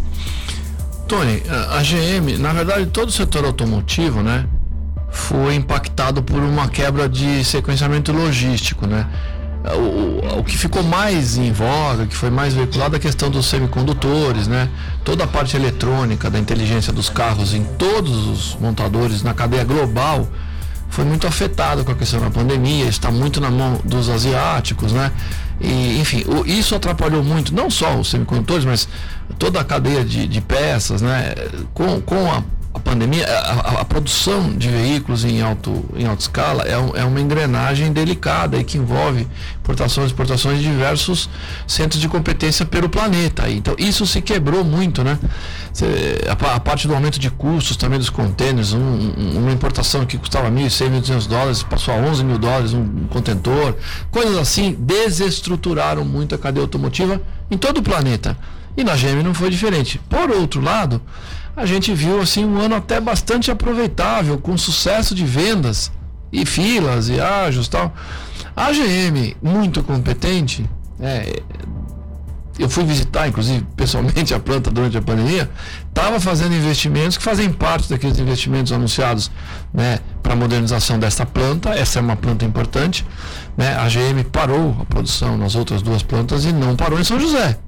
Tony, 1.06 1.42
a 1.70 1.82
GM, 1.82 2.38
na 2.38 2.52
verdade, 2.52 2.86
todo 2.86 3.08
o 3.08 3.12
setor 3.12 3.44
automotivo, 3.44 4.22
né, 4.22 4.46
foi 5.10 5.54
impactado 5.54 6.22
por 6.22 6.40
uma 6.40 6.66
quebra 6.68 7.08
de 7.08 7.44
sequenciamento 7.44 8.10
logístico, 8.10 8.86
né? 8.86 9.06
O, 9.76 9.78
o- 9.78 10.38
o 10.40 10.44
que 10.44 10.58
ficou 10.58 10.82
mais 10.82 11.36
em 11.38 11.52
voga, 11.52 12.06
que 12.06 12.16
foi 12.16 12.30
mais 12.30 12.52
veiculado, 12.52 12.96
é 12.96 12.98
a 12.98 13.00
questão 13.00 13.30
dos 13.30 13.46
semicondutores, 13.46 14.48
né? 14.48 14.68
Toda 15.04 15.24
a 15.24 15.26
parte 15.26 15.56
eletrônica 15.56 16.28
da 16.28 16.38
inteligência 16.38 16.92
dos 16.92 17.08
carros 17.08 17.54
em 17.54 17.62
todos 17.78 18.26
os 18.26 18.56
montadores 18.60 19.22
na 19.22 19.32
cadeia 19.32 19.64
global 19.64 20.26
foi 20.88 21.04
muito 21.04 21.26
afetada 21.26 21.82
com 21.82 21.90
a 21.92 21.94
questão 21.94 22.20
da 22.20 22.30
pandemia, 22.30 22.84
está 22.86 23.10
muito 23.10 23.40
na 23.40 23.50
mão 23.50 23.80
dos 23.84 24.08
asiáticos, 24.08 24.92
né? 24.92 25.10
E, 25.60 25.98
enfim, 26.00 26.24
o- 26.26 26.46
isso 26.46 26.74
atrapalhou 26.74 27.22
muito, 27.22 27.54
não 27.54 27.68
só 27.70 27.96
os 27.96 28.10
semicondutores, 28.10 28.64
mas 28.64 28.88
toda 29.38 29.60
a 29.60 29.64
cadeia 29.64 30.04
de, 30.04 30.26
de 30.26 30.40
peças, 30.40 31.00
né? 31.02 31.34
Com, 31.72 32.00
com 32.00 32.30
a, 32.30 32.42
a 32.74 32.78
pandemia, 32.80 33.26
a, 33.26 33.52
a- 33.52 33.80
a 33.80 33.84
produção 33.84 34.52
de 34.52 34.68
veículos 34.68 35.24
em, 35.24 35.40
alto, 35.42 35.84
em 35.96 36.06
alta 36.06 36.22
escala 36.22 36.62
é, 36.64 36.76
um- 36.78 36.94
é 36.96 37.04
uma 37.04 37.20
engrenagem 37.20 37.92
delicada 37.92 38.56
e 38.56 38.64
que 38.64 38.78
envolve 38.78 39.26
importações 39.64 40.04
e 40.04 40.12
exportações 40.12 40.58
de 40.58 40.64
diversos 40.64 41.28
centros 41.66 41.98
de 41.98 42.06
competência 42.06 42.66
pelo 42.66 42.86
planeta. 42.86 43.48
Então, 43.48 43.74
isso 43.78 44.06
se 44.06 44.20
quebrou 44.20 44.62
muito, 44.62 45.02
né? 45.02 45.18
A, 46.30 46.36
pa- 46.36 46.54
a 46.54 46.60
parte 46.60 46.86
do 46.86 46.94
aumento 46.94 47.18
de 47.18 47.30
custos 47.30 47.74
também 47.76 47.98
dos 47.98 48.10
contêineres, 48.10 48.74
um- 48.74 49.38
uma 49.38 49.50
importação 49.50 50.04
que 50.04 50.18
custava 50.18 50.50
1.100, 50.50 50.90
1.200 51.00 51.26
dólares, 51.26 51.62
passou 51.62 51.94
a 51.94 51.96
11 51.96 52.22
mil 52.22 52.38
dólares 52.38 52.74
um 52.74 53.06
contentor. 53.08 53.74
Coisas 54.10 54.36
assim 54.36 54.76
desestruturaram 54.78 56.04
muito 56.04 56.34
a 56.34 56.38
cadeia 56.38 56.62
automotiva 56.62 57.20
em 57.50 57.56
todo 57.56 57.78
o 57.78 57.82
planeta. 57.82 58.36
E 58.76 58.84
na 58.84 58.94
GM 58.94 59.22
não 59.22 59.32
foi 59.32 59.48
diferente. 59.48 59.98
Por 60.10 60.30
outro 60.30 60.60
lado, 60.60 61.00
a 61.56 61.64
gente 61.64 61.94
viu 61.94 62.20
assim 62.20 62.44
um 62.44 62.58
ano 62.60 62.74
até 62.74 63.00
bastante 63.00 63.50
aproveitável, 63.50 64.36
com 64.36 64.58
sucesso 64.58 65.14
de 65.14 65.24
vendas 65.24 65.90
e 66.30 66.44
filas 66.44 67.08
e 67.08 67.18
ágios 67.20 67.66
tal. 67.68 67.94
A 68.56 68.70
GM, 68.72 69.36
muito 69.42 69.82
competente, 69.82 70.68
é, 71.00 71.42
eu 72.58 72.68
fui 72.68 72.84
visitar, 72.84 73.26
inclusive, 73.26 73.66
pessoalmente 73.76 74.32
a 74.32 74.38
planta 74.38 74.70
durante 74.70 74.96
a 74.96 75.02
pandemia, 75.02 75.50
estava 75.88 76.20
fazendo 76.20 76.54
investimentos 76.54 77.16
que 77.16 77.22
fazem 77.24 77.52
parte 77.52 77.88
daqueles 77.88 78.18
investimentos 78.18 78.72
anunciados 78.72 79.30
né, 79.72 79.98
para 80.22 80.34
a 80.34 80.36
modernização 80.36 80.98
desta 80.98 81.26
planta. 81.26 81.70
Essa 81.70 81.98
é 81.98 82.02
uma 82.02 82.14
planta 82.14 82.44
importante. 82.44 83.04
Né, 83.56 83.74
a 83.76 83.88
GM 83.88 84.22
parou 84.30 84.76
a 84.80 84.84
produção 84.84 85.36
nas 85.36 85.56
outras 85.56 85.82
duas 85.82 86.02
plantas 86.02 86.44
e 86.44 86.52
não 86.52 86.76
parou 86.76 87.00
em 87.00 87.04
São 87.04 87.18
José. 87.18 87.58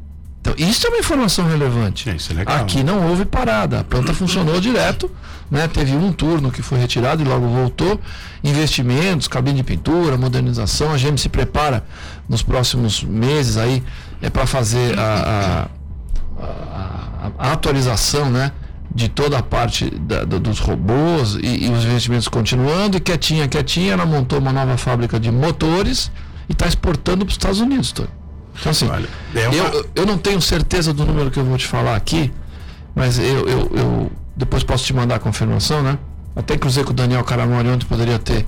Então, 0.52 0.66
isso 0.68 0.86
é 0.86 0.90
uma 0.90 0.98
informação 0.98 1.46
relevante. 1.48 2.08
Isso 2.14 2.32
é 2.32 2.36
legal. 2.36 2.56
Aqui 2.62 2.82
não 2.84 3.08
houve 3.08 3.24
parada, 3.24 3.80
a 3.80 3.84
planta 3.84 4.14
funcionou 4.14 4.60
direto, 4.60 5.10
né? 5.50 5.66
Teve 5.68 5.94
um 5.96 6.12
turno 6.12 6.50
que 6.50 6.62
foi 6.62 6.78
retirado 6.78 7.22
e 7.22 7.24
logo 7.26 7.46
voltou. 7.48 8.00
Investimentos, 8.44 9.26
cabine 9.28 9.56
de 9.58 9.64
pintura, 9.64 10.16
modernização, 10.16 10.92
a 10.92 10.96
GM 10.96 11.16
se 11.18 11.28
prepara 11.28 11.84
nos 12.28 12.42
próximos 12.42 13.02
meses 13.02 13.56
aí 13.56 13.82
é 14.22 14.30
para 14.30 14.46
fazer 14.46 14.98
a, 14.98 15.68
a- 16.38 16.42
a- 16.42 17.30
a 17.38 17.52
atualização, 17.52 18.30
né? 18.30 18.52
De 18.94 19.08
toda 19.08 19.36
a 19.38 19.42
parte 19.42 19.90
da- 19.90 20.24
do- 20.24 20.40
dos 20.40 20.58
robôs 20.58 21.34
e, 21.34 21.66
e 21.66 21.70
os 21.70 21.84
investimentos 21.84 22.28
continuando, 22.28 22.96
e 22.96 23.00
quietinha, 23.00 23.46
quietinha, 23.48 23.92
ela 23.92 24.06
montou 24.06 24.38
uma 24.38 24.52
nova 24.52 24.76
fábrica 24.78 25.18
de 25.20 25.30
motores 25.30 26.10
e 26.48 26.52
está 26.52 26.66
exportando 26.66 27.18
para 27.24 27.30
os 27.30 27.34
Estados 27.34 27.60
Unidos, 27.60 27.92
Tony. 27.92 28.08
Então 28.58 28.70
assim, 28.70 28.88
Olha, 28.88 29.08
é 29.34 29.48
uma- 29.48 29.54
eu, 29.56 29.86
eu 29.94 30.06
não 30.06 30.18
tenho 30.18 30.40
certeza 30.40 30.92
do 30.92 31.04
número 31.04 31.30
que 31.30 31.38
eu 31.38 31.44
vou 31.44 31.56
te 31.58 31.66
falar 31.66 31.94
aqui, 31.96 32.32
mas 32.94 33.18
eu, 33.18 33.48
eu, 33.48 33.70
eu 33.74 34.12
depois 34.36 34.62
posso 34.62 34.84
te 34.84 34.92
mandar 34.94 35.16
a 35.16 35.18
confirmação, 35.18 35.82
né? 35.82 35.98
Até 36.34 36.56
cruzei 36.56 36.84
com 36.84 36.90
o 36.90 36.94
Daniel 36.94 37.22
Caramori 37.24 37.68
ontem, 37.68 37.86
poderia 37.86 38.18
ter 38.18 38.46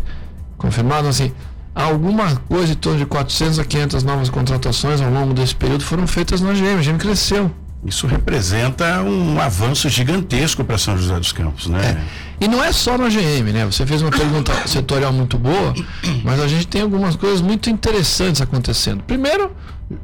confirmado, 0.56 1.08
assim, 1.08 1.32
alguma 1.74 2.34
coisa 2.48 2.72
em 2.72 2.76
torno 2.76 2.98
de 2.98 3.06
400 3.06 3.58
a 3.58 3.64
500 3.64 4.02
novas 4.02 4.28
contratações 4.28 5.00
ao 5.00 5.10
longo 5.10 5.32
desse 5.32 5.54
período 5.54 5.84
foram 5.84 6.06
feitas 6.06 6.40
na 6.40 6.52
GM, 6.52 6.78
a 6.78 6.82
GM 6.82 6.98
cresceu 6.98 7.50
Isso 7.84 8.06
representa 8.06 9.00
um 9.02 9.40
avanço 9.40 9.88
gigantesco 9.88 10.64
para 10.64 10.76
São 10.76 10.98
José 10.98 11.18
dos 11.18 11.32
Campos, 11.32 11.66
né? 11.68 11.96
É. 12.24 12.27
E 12.40 12.46
não 12.46 12.62
é 12.62 12.72
só 12.72 12.96
na 12.96 13.08
GM, 13.08 13.52
né? 13.52 13.66
Você 13.66 13.84
fez 13.84 14.00
uma 14.00 14.10
pergunta 14.10 14.52
setorial 14.66 15.12
muito 15.12 15.36
boa, 15.38 15.74
mas 16.22 16.40
a 16.40 16.46
gente 16.46 16.66
tem 16.66 16.82
algumas 16.82 17.16
coisas 17.16 17.40
muito 17.40 17.68
interessantes 17.68 18.40
acontecendo. 18.40 19.02
Primeiro, 19.02 19.50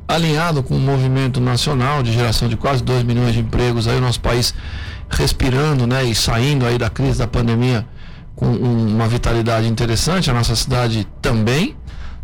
alinhado 0.08 0.62
com 0.62 0.74
o 0.76 0.80
movimento 0.80 1.40
nacional 1.40 2.02
de 2.02 2.12
geração 2.12 2.48
de 2.48 2.56
quase 2.56 2.82
2 2.82 3.04
milhões 3.04 3.34
de 3.34 3.40
empregos, 3.40 3.86
aí 3.86 3.96
o 3.96 4.00
nosso 4.00 4.20
país 4.20 4.54
respirando, 5.08 5.86
né, 5.86 6.04
e 6.04 6.14
saindo 6.14 6.66
aí 6.66 6.78
da 6.78 6.90
crise 6.90 7.18
da 7.18 7.26
pandemia 7.26 7.86
com 8.34 8.46
uma 8.46 9.06
vitalidade 9.06 9.68
interessante, 9.68 10.30
a 10.30 10.34
nossa 10.34 10.56
cidade 10.56 11.06
também, 11.22 11.76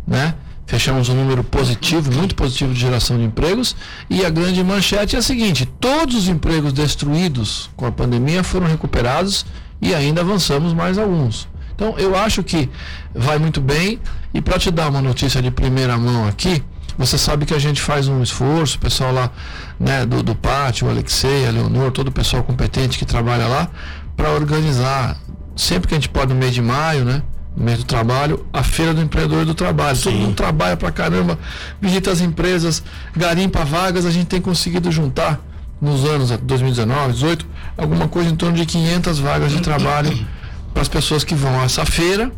né? 0.05 0.35
Fechamos 0.65 1.09
um 1.09 1.15
número 1.15 1.43
positivo, 1.43 2.13
muito 2.13 2.33
positivo 2.33 2.73
de 2.73 2.79
geração 2.79 3.17
de 3.17 3.23
empregos. 3.23 3.75
E 4.09 4.25
a 4.25 4.29
grande 4.29 4.63
manchete 4.63 5.15
é 5.15 5.19
a 5.19 5.21
seguinte: 5.21 5.65
todos 5.65 6.15
os 6.15 6.27
empregos 6.29 6.71
destruídos 6.71 7.69
com 7.75 7.85
a 7.85 7.91
pandemia 7.91 8.41
foram 8.43 8.67
recuperados 8.67 9.45
e 9.81 9.95
ainda 9.95 10.21
avançamos 10.21 10.73
mais 10.73 10.97
alguns. 10.97 11.47
Então 11.75 11.97
eu 11.97 12.15
acho 12.15 12.43
que 12.43 12.69
vai 13.13 13.39
muito 13.39 13.59
bem. 13.59 13.99
E 14.33 14.39
para 14.39 14.57
te 14.59 14.71
dar 14.71 14.89
uma 14.89 15.01
notícia 15.01 15.41
de 15.41 15.51
primeira 15.51 15.97
mão 15.97 16.27
aqui, 16.27 16.63
você 16.97 17.17
sabe 17.17 17.45
que 17.45 17.53
a 17.53 17.59
gente 17.59 17.81
faz 17.81 18.07
um 18.07 18.21
esforço, 18.21 18.77
o 18.77 18.79
pessoal 18.79 19.11
lá 19.11 19.31
né, 19.79 20.05
do, 20.05 20.21
do 20.21 20.35
pátio, 20.35 20.87
o 20.87 20.89
Alexei, 20.89 21.47
a 21.47 21.51
Leonor, 21.51 21.91
todo 21.91 22.09
o 22.09 22.11
pessoal 22.11 22.43
competente 22.43 22.97
que 22.97 23.05
trabalha 23.05 23.47
lá, 23.47 23.69
para 24.15 24.29
organizar, 24.29 25.17
sempre 25.55 25.87
que 25.87 25.95
a 25.95 25.97
gente 25.97 26.09
pode 26.09 26.33
no 26.33 26.39
mês 26.39 26.53
de 26.53 26.61
maio, 26.61 27.03
né? 27.03 27.23
no 27.55 27.65
mês 27.65 27.79
do 27.79 27.85
trabalho, 27.85 28.45
a 28.53 28.63
feira 28.63 28.93
do 28.93 29.01
empreendedor 29.01 29.45
do 29.45 29.53
trabalho. 29.53 29.95
Sim. 29.95 30.03
Todo 30.03 30.19
mundo 30.19 30.35
trabalha 30.35 30.77
pra 30.77 30.91
caramba, 30.91 31.37
visita 31.81 32.11
as 32.11 32.21
empresas, 32.21 32.83
garimpa 33.15 33.65
vagas, 33.65 34.05
a 34.05 34.11
gente 34.11 34.27
tem 34.27 34.39
conseguido 34.39 34.91
juntar 34.91 35.39
nos 35.81 36.05
anos 36.05 36.29
2019, 36.29 37.01
2018, 37.07 37.47
alguma 37.77 38.07
coisa 38.07 38.29
em 38.29 38.35
torno 38.35 38.55
de 38.55 38.65
500 38.65 39.19
vagas 39.19 39.51
de 39.51 39.61
trabalho 39.61 40.25
para 40.73 40.81
as 40.81 40.87
pessoas 40.87 41.23
que 41.23 41.33
vão 41.35 41.59
a 41.59 41.63
essa 41.63 41.85
feira 41.85 42.31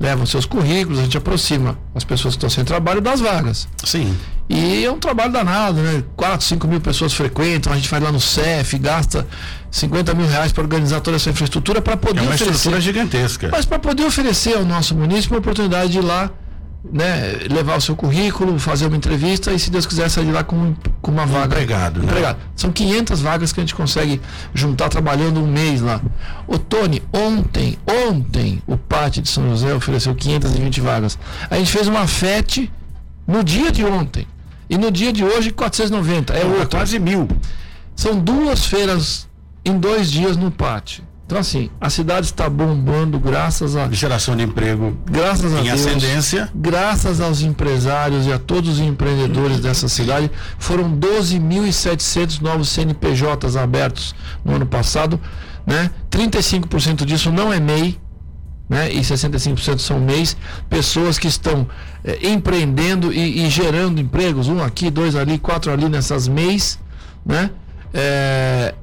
levam 0.00 0.24
seus 0.24 0.46
currículos, 0.46 1.00
a 1.00 1.02
gente 1.02 1.16
aproxima 1.16 1.76
as 1.94 2.04
pessoas 2.04 2.34
que 2.34 2.38
estão 2.38 2.48
sem 2.50 2.64
trabalho 2.64 3.00
das 3.00 3.20
vagas. 3.20 3.68
Sim. 3.84 4.16
E 4.48 4.84
é 4.84 4.90
um 4.90 4.98
trabalho 4.98 5.32
danado, 5.32 5.80
né? 5.80 6.04
4, 6.16 6.46
5 6.46 6.68
mil 6.68 6.80
pessoas 6.80 7.12
frequentam, 7.12 7.72
a 7.72 7.76
gente 7.76 7.88
vai 7.88 8.00
lá 8.00 8.12
no 8.12 8.20
CEF, 8.20 8.78
gasta 8.78 9.26
50 9.70 10.14
mil 10.14 10.26
reais 10.26 10.52
para 10.52 10.62
organizar 10.62 11.00
toda 11.00 11.16
essa 11.16 11.28
infraestrutura 11.30 11.82
para 11.82 11.96
poder 11.96 12.20
é 12.20 12.22
uma 12.22 12.34
oferecer. 12.34 12.54
estrutura 12.54 12.80
gigantesca. 12.80 13.48
Mas 13.50 13.66
para 13.66 13.78
poder 13.78 14.04
oferecer 14.04 14.56
ao 14.56 14.64
nosso 14.64 14.94
município 14.94 15.36
a 15.36 15.40
oportunidade 15.40 15.90
de 15.90 15.98
ir 15.98 16.02
lá 16.02 16.30
né, 16.84 17.32
levar 17.50 17.76
o 17.76 17.80
seu 17.80 17.96
currículo, 17.96 18.58
fazer 18.58 18.86
uma 18.86 18.96
entrevista 18.96 19.52
e, 19.52 19.58
se 19.58 19.70
Deus 19.70 19.84
quiser, 19.84 20.08
sair 20.08 20.26
de 20.26 20.32
lá 20.32 20.44
com, 20.44 20.74
com 21.02 21.10
uma 21.10 21.26
vaga. 21.26 21.46
Empregado, 21.46 22.00
né? 22.00 22.06
empregado. 22.06 22.38
São 22.54 22.70
500 22.70 23.20
vagas 23.20 23.52
que 23.52 23.60
a 23.60 23.62
gente 23.62 23.74
consegue 23.74 24.20
juntar 24.54 24.88
trabalhando 24.88 25.40
um 25.40 25.46
mês 25.46 25.80
lá. 25.80 26.00
Ô, 26.46 26.58
Tony, 26.58 27.02
ontem, 27.12 27.78
ontem, 28.08 28.62
o 28.66 28.76
Pátio 28.76 29.22
de 29.22 29.28
São 29.28 29.48
José 29.50 29.74
ofereceu 29.74 30.14
520 30.14 30.80
vagas. 30.80 31.18
A 31.50 31.56
gente 31.56 31.70
fez 31.70 31.88
uma 31.88 32.06
FET 32.06 32.70
no 33.26 33.42
dia 33.42 33.72
de 33.72 33.84
ontem. 33.84 34.26
E 34.70 34.76
no 34.76 34.90
dia 34.90 35.12
de 35.12 35.24
hoje, 35.24 35.50
490. 35.50 36.34
É, 36.34 36.40
é 36.62 36.66
quase 36.66 36.98
mil. 36.98 37.26
São 37.96 38.18
duas 38.18 38.66
feiras 38.66 39.28
em 39.64 39.78
dois 39.78 40.10
dias 40.10 40.36
no 40.36 40.50
Pátio. 40.50 41.07
Então, 41.28 41.36
assim, 41.36 41.68
a 41.78 41.90
cidade 41.90 42.24
está 42.24 42.48
bombando 42.48 43.20
graças 43.20 43.76
a. 43.76 43.86
Geração 43.90 44.34
de 44.34 44.44
emprego 44.44 44.96
graças 45.04 45.54
a 45.54 45.60
em 45.60 45.64
Deus, 45.64 45.86
ascendência. 45.86 46.48
Graças 46.54 47.20
aos 47.20 47.42
empresários 47.42 48.24
e 48.24 48.32
a 48.32 48.38
todos 48.38 48.70
os 48.70 48.80
empreendedores 48.80 49.60
dessa 49.60 49.90
cidade. 49.90 50.30
Foram 50.58 50.90
12.700 50.90 52.40
novos 52.40 52.70
CNPJs 52.70 53.56
abertos 53.56 54.14
no 54.42 54.54
ano 54.54 54.64
passado. 54.64 55.20
Né? 55.66 55.90
35% 56.10 57.04
disso 57.04 57.30
não 57.30 57.52
é 57.52 57.60
MEI. 57.60 58.00
Né? 58.66 58.90
E 58.90 59.00
65% 59.00 59.80
são 59.80 60.00
MEIs, 60.00 60.34
pessoas 60.70 61.18
que 61.18 61.28
estão 61.28 61.68
é, 62.04 62.26
empreendendo 62.26 63.12
e, 63.12 63.44
e, 63.44 63.50
gerando 63.50 64.00
empregos, 64.00 64.48
um 64.48 64.62
aqui, 64.62 64.90
dois 64.90 65.14
ali, 65.14 65.38
quatro 65.38 65.70
ali 65.70 65.90
nessas 65.90 66.26
MEIs, 66.26 66.78
né? 67.24 67.50
É, 67.92 68.74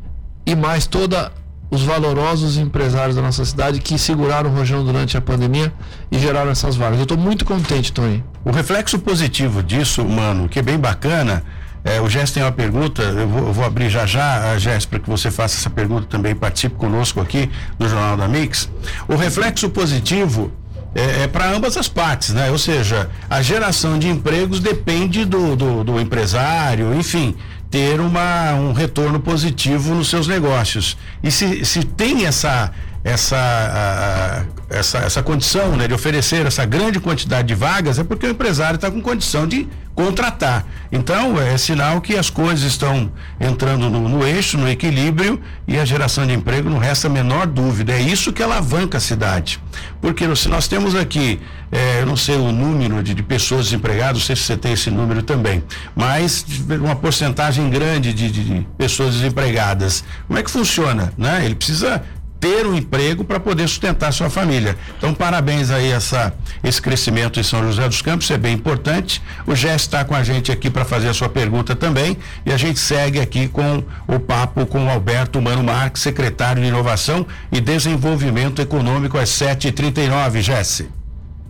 e 0.45 0.55
mais 0.55 0.85
toda 0.85 1.31
os 1.75 1.83
valorosos 1.83 2.57
empresários 2.57 3.15
da 3.15 3.21
nossa 3.21 3.43
cidade 3.43 3.79
que 3.79 3.99
seguraram 3.99 4.49
o 4.49 4.53
rojão 4.53 4.83
durante 4.83 5.17
a 5.17 5.21
pandemia 5.21 5.71
e 6.09 6.17
geraram 6.17 6.49
essas 6.49 6.75
vagas. 6.75 6.97
Eu 6.97 7.03
estou 7.03 7.17
muito 7.17 7.43
contente, 7.43 7.91
Tony. 7.91 8.23
O 8.43 8.51
reflexo 8.51 8.97
positivo 8.97 9.61
disso, 9.61 10.03
mano, 10.05 10.47
que 10.47 10.57
é 10.57 10.61
bem 10.61 10.79
bacana. 10.79 11.43
É, 11.83 12.01
o 12.01 12.09
Jéssica 12.09 12.35
tem 12.35 12.43
uma 12.43 12.51
pergunta, 12.51 13.03
eu 13.03 13.27
vou, 13.27 13.47
eu 13.47 13.53
vou 13.53 13.63
abrir 13.65 13.89
já 13.89 14.05
já, 14.07 14.57
Jéssica, 14.57 14.91
para 14.91 14.99
que 15.01 15.09
você 15.09 15.29
faça 15.29 15.57
essa 15.57 15.69
pergunta 15.69 16.07
também, 16.07 16.33
participe 16.33 16.75
conosco 16.75 17.21
aqui 17.21 17.51
no 17.77 17.87
Jornal 17.87 18.17
da 18.17 18.27
Mix. 18.27 18.69
O 19.07 19.15
reflexo 19.15 19.69
positivo 19.69 20.51
é, 20.95 21.23
é 21.23 21.27
para 21.27 21.47
ambas 21.51 21.77
as 21.77 21.87
partes, 21.87 22.29
né? 22.33 22.49
Ou 22.49 22.57
seja, 22.57 23.09
a 23.29 23.41
geração 23.41 23.99
de 23.99 24.07
empregos 24.07 24.59
depende 24.59 25.25
do, 25.25 25.55
do, 25.55 25.83
do 25.83 25.99
empresário, 25.99 26.95
enfim 26.95 27.35
ter 27.69 27.99
uma, 27.99 28.53
um 28.53 28.73
retorno 28.73 29.19
positivo 29.19 29.93
nos 29.93 30.09
seus 30.09 30.27
negócios. 30.27 30.97
E 31.23 31.31
se, 31.31 31.65
se 31.65 31.83
tem 31.83 32.25
essa, 32.25 32.71
essa, 33.03 33.37
a, 33.37 34.75
essa, 34.75 34.97
essa 34.99 35.23
condição 35.23 35.75
né, 35.75 35.87
de 35.87 35.93
oferecer 35.93 36.45
essa 36.45 36.65
grande 36.65 36.99
quantidade 36.99 37.47
de 37.47 37.55
vagas, 37.55 37.99
é 37.99 38.03
porque 38.03 38.25
o 38.25 38.29
empresário 38.29 38.75
está 38.75 38.89
com 38.89 39.01
condição 39.01 39.47
de 39.47 39.67
contratar. 39.95 40.65
Então, 40.91 41.41
é 41.41 41.57
sinal 41.57 42.01
que 42.01 42.15
as 42.15 42.29
coisas 42.29 42.63
estão 42.63 43.09
entrando 43.39 43.89
no, 43.89 44.07
no, 44.07 44.27
eixo, 44.27 44.57
no 44.57 44.69
equilíbrio 44.69 45.41
e 45.67 45.79
a 45.79 45.85
geração 45.85 46.27
de 46.27 46.33
emprego 46.33 46.69
não 46.69 46.77
resta 46.77 47.07
a 47.07 47.09
menor 47.09 47.47
dúvida. 47.47 47.93
É 47.93 48.01
isso 48.01 48.33
que 48.33 48.43
alavanca 48.43 48.97
a 48.97 49.01
cidade. 49.01 49.59
Porque 50.01 50.35
se 50.35 50.49
nós 50.49 50.67
temos 50.67 50.95
aqui, 50.95 51.39
é, 51.71 52.01
eu 52.01 52.05
não 52.05 52.17
sei 52.17 52.35
o 52.35 52.51
número 52.51 53.01
de, 53.01 53.13
de 53.13 53.23
pessoas 53.23 53.65
desempregadas, 53.65 54.17
não 54.17 54.25
sei 54.25 54.35
se 54.35 54.43
você 54.43 54.57
tem 54.57 54.73
esse 54.73 54.91
número 54.91 55.23
também, 55.23 55.63
mas 55.95 56.45
uma 56.79 56.95
porcentagem 56.95 57.69
grande 57.69 58.13
de, 58.13 58.29
de, 58.29 58.43
de 58.43 58.67
pessoas 58.77 59.15
desempregadas. 59.15 60.03
Como 60.27 60.37
é 60.37 60.43
que 60.43 60.51
funciona? 60.51 61.13
Né? 61.17 61.45
Ele 61.45 61.55
precisa 61.55 62.03
ter 62.45 62.67
um 62.67 62.75
emprego 62.75 63.23
para 63.23 63.39
poder 63.39 63.67
sustentar 63.67 64.13
sua 64.13 64.29
família. 64.29 64.77
Então, 64.99 65.15
parabéns 65.15 65.71
aí 65.71 65.91
essa 65.91 66.31
esse 66.63 66.79
crescimento 66.79 67.39
em 67.39 67.43
São 67.43 67.63
José 67.63 67.87
dos 67.87 68.03
Campos, 68.03 68.29
é 68.29 68.37
bem 68.37 68.53
importante. 68.53 69.19
O 69.47 69.55
Jé 69.55 69.75
está 69.75 70.05
com 70.05 70.13
a 70.13 70.23
gente 70.23 70.51
aqui 70.51 70.69
para 70.69 70.85
fazer 70.85 71.09
a 71.09 71.13
sua 71.13 71.27
pergunta 71.27 71.75
também 71.75 72.15
e 72.45 72.53
a 72.53 72.57
gente 72.57 72.79
segue 72.79 73.19
aqui 73.19 73.47
com 73.47 73.83
o 74.07 74.19
papo 74.19 74.63
com 74.67 74.85
o 74.85 74.89
Alberto 74.89 75.41
Mano 75.41 75.63
Marques, 75.63 76.03
secretário 76.03 76.61
de 76.61 76.67
Inovação 76.67 77.25
e 77.51 77.59
Desenvolvimento 77.59 78.61
Econômico 78.61 79.17
às 79.17 79.29
7h39, 79.29 80.41
Jesse. 80.41 81.04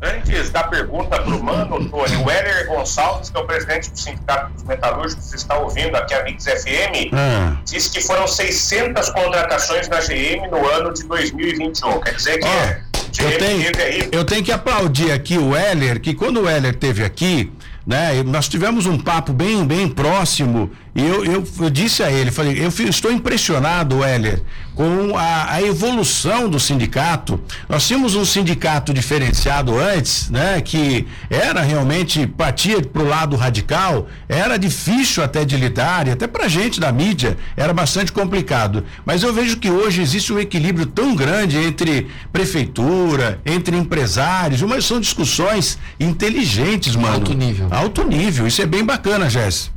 Antes 0.05 0.51
da 0.51 0.63
pergunta 0.63 1.19
para 1.19 1.35
o 1.35 1.43
Mano, 1.43 1.89
Tony, 1.89 2.15
o 2.17 2.29
Heller 2.29 2.67
Gonçalves, 2.67 3.29
que 3.29 3.37
é 3.37 3.39
o 3.39 3.45
presidente 3.45 3.89
do 3.89 3.99
Sindicato 3.99 4.53
dos 4.53 4.63
Metalúrgicos, 4.63 5.33
está 5.33 5.57
ouvindo 5.57 5.95
aqui 5.95 6.13
a 6.13 6.23
Mix 6.23 6.43
FM, 6.43 7.11
ah. 7.13 7.57
disse 7.65 7.89
que 7.89 8.01
foram 8.01 8.27
600 8.27 9.09
contratações 9.09 9.89
na 9.89 9.99
GM 9.99 10.47
no 10.51 10.67
ano 10.69 10.93
de 10.93 11.03
2021. 11.07 11.99
Quer 12.01 12.15
dizer 12.15 12.39
que. 12.39 12.47
Oh. 12.47 12.95
Eu 13.17 13.37
tenho, 13.37 13.71
eu 14.11 14.25
tenho 14.25 14.43
que 14.43 14.51
aplaudir 14.51 15.09
aqui 15.11 15.37
o 15.37 15.55
Heller, 15.55 16.01
que 16.01 16.13
quando 16.13 16.41
o 16.41 16.49
Heller 16.49 16.75
teve 16.75 17.01
aqui, 17.01 17.49
né? 17.87 18.21
Nós 18.23 18.49
tivemos 18.49 18.85
um 18.85 18.97
papo 18.97 19.31
bem, 19.31 19.65
bem 19.65 19.87
próximo 19.87 20.69
e 20.95 21.05
eu, 21.05 21.25
eu, 21.25 21.43
eu 21.59 21.69
disse 21.69 22.01
a 22.01 22.09
ele, 22.09 22.31
falei, 22.31 22.57
eu 22.57 22.69
estou 22.89 23.11
impressionado, 23.11 24.01
Heller, 24.01 24.41
com 24.73 25.17
a, 25.17 25.55
a, 25.55 25.61
evolução 25.61 26.47
do 26.47 26.57
sindicato. 26.57 27.37
Nós 27.67 27.85
tínhamos 27.85 28.15
um 28.15 28.23
sindicato 28.23 28.93
diferenciado 28.93 29.77
antes, 29.77 30.29
né? 30.29 30.61
Que 30.61 31.05
era 31.29 31.61
realmente, 31.61 32.25
partia 32.25 32.81
para 32.81 33.01
o 33.01 33.07
lado 33.07 33.35
radical, 33.35 34.07
era 34.29 34.57
difícil 34.57 35.21
até 35.21 35.43
de 35.43 35.57
lidar, 35.57 36.07
e 36.07 36.11
até 36.11 36.27
para 36.27 36.47
gente 36.47 36.79
da 36.79 36.93
mídia 36.93 37.37
era 37.57 37.73
bastante 37.73 38.13
complicado. 38.13 38.85
Mas 39.05 39.21
eu 39.21 39.33
vejo 39.33 39.57
que 39.57 39.69
hoje 39.69 40.01
existe 40.01 40.31
um 40.31 40.39
equilíbrio 40.39 40.85
tão 40.85 41.13
grande 41.13 41.57
entre 41.57 42.07
prefeitura, 42.31 43.41
entre 43.45 43.75
empresários, 43.75 44.61
mas 44.61 44.85
são 44.85 45.01
discussões 45.01 45.77
inteligentes, 45.99 46.95
mano. 46.95 47.15
Alto 47.15 47.33
nível. 47.33 47.67
Alto 47.69 48.03
nível, 48.05 48.47
isso 48.47 48.61
é 48.61 48.65
bem 48.65 48.85
bacana, 48.85 49.29
Jéssica. 49.29 49.73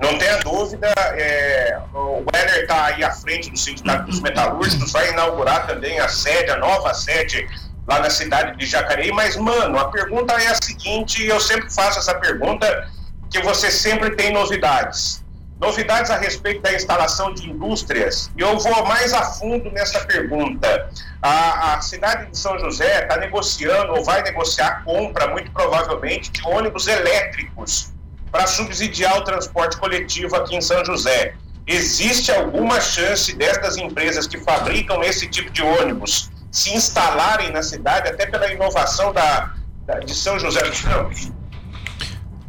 Não 0.00 0.16
tenha 0.18 0.38
dúvida, 0.38 0.92
é, 0.96 1.78
o 1.92 2.24
Weller 2.32 2.62
está 2.62 2.86
aí 2.86 3.04
à 3.04 3.10
frente 3.10 3.50
do 3.50 3.58
Sindicato 3.58 4.06
dos 4.06 4.20
Metalúrgicos, 4.20 4.92
vai 4.92 5.10
inaugurar 5.10 5.66
também 5.66 5.98
a 5.98 6.08
sede, 6.08 6.50
a 6.50 6.56
nova 6.56 6.94
sede 6.94 7.46
lá 7.88 8.00
na 8.00 8.10
cidade 8.10 8.56
de 8.56 8.66
Jacareí. 8.66 9.10
Mas, 9.12 9.36
mano, 9.36 9.78
a 9.78 9.86
pergunta 9.86 10.34
é 10.34 10.48
a 10.48 10.54
seguinte, 10.54 11.24
eu 11.24 11.40
sempre 11.40 11.72
faço 11.72 11.98
essa 11.98 12.14
pergunta, 12.14 12.88
que 13.30 13.40
você 13.42 13.70
sempre 13.70 14.10
tem 14.16 14.32
novidades. 14.32 15.24
Novidades 15.60 16.10
a 16.10 16.16
respeito 16.16 16.62
da 16.62 16.72
instalação 16.72 17.34
de 17.34 17.50
indústrias. 17.50 18.30
E 18.36 18.40
eu 18.40 18.58
vou 18.58 18.86
mais 18.86 19.12
a 19.12 19.22
fundo 19.24 19.70
nessa 19.72 20.00
pergunta. 20.00 20.88
A, 21.20 21.74
a 21.74 21.80
cidade 21.80 22.30
de 22.30 22.38
São 22.38 22.58
José 22.60 23.02
está 23.02 23.16
negociando, 23.16 23.92
ou 23.94 24.04
vai 24.04 24.22
negociar 24.22 24.84
compra, 24.84 25.26
muito 25.28 25.50
provavelmente, 25.50 26.30
de 26.30 26.46
ônibus 26.46 26.86
elétricos 26.86 27.92
para 28.30 28.46
subsidiar 28.46 29.18
o 29.18 29.24
transporte 29.24 29.76
coletivo 29.76 30.36
aqui 30.36 30.56
em 30.56 30.60
São 30.60 30.84
José. 30.84 31.34
existe 31.66 32.30
alguma 32.32 32.80
chance 32.80 33.34
destas 33.36 33.76
empresas 33.76 34.26
que 34.26 34.38
fabricam 34.38 35.02
esse 35.02 35.28
tipo 35.28 35.50
de 35.50 35.62
ônibus 35.62 36.30
se 36.50 36.74
instalarem 36.74 37.52
na 37.52 37.62
cidade, 37.62 38.08
até 38.08 38.24
pela 38.24 38.50
inovação 38.50 39.12
da, 39.12 39.52
da 39.86 39.98
de 39.98 40.14
São 40.14 40.38
José 40.38 40.62
dos 40.62 40.80
Campos? 40.80 41.30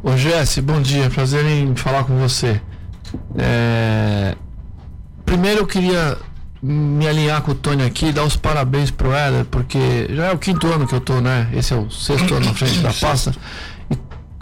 Ô 0.02 0.16
Jesse, 0.16 0.62
bom 0.62 0.80
dia, 0.80 1.10
prazer 1.10 1.44
em 1.44 1.76
falar 1.76 2.04
com 2.04 2.18
você. 2.18 2.60
É... 3.38 4.34
Primeiro 5.26 5.60
eu 5.60 5.66
queria 5.66 6.16
me 6.62 7.08
alinhar 7.08 7.40
com 7.42 7.52
o 7.52 7.54
Tony 7.54 7.84
aqui 7.84 8.12
dar 8.12 8.24
os 8.24 8.36
parabéns 8.36 8.90
pro 8.90 9.12
Éder, 9.12 9.44
porque 9.46 10.08
já 10.10 10.26
é 10.26 10.32
o 10.32 10.38
quinto 10.38 10.66
ano 10.66 10.86
que 10.86 10.94
eu 10.94 11.00
tô, 11.00 11.20
né? 11.20 11.48
Esse 11.54 11.72
é 11.72 11.76
o 11.76 11.90
sexto 11.90 12.34
ano 12.34 12.46
na 12.46 12.54
frente 12.54 12.78
da 12.80 12.92
pasta. 12.92 13.34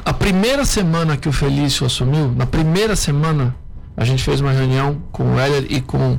A 0.05 0.13
primeira 0.13 0.65
semana 0.65 1.17
que 1.17 1.29
o 1.29 1.33
Felício 1.33 1.85
assumiu, 1.87 2.33
na 2.33 2.47
primeira 2.47 2.97
semana, 2.97 3.55
a 3.97 4.05
gente 4.05 4.23
fez 4.23 4.41
uma 4.41 4.53
reunião 4.53 5.03
com 5.13 5.35
o 5.35 5.39
Éder 5.39 5.67
e 5.69 5.81
com 5.81 6.19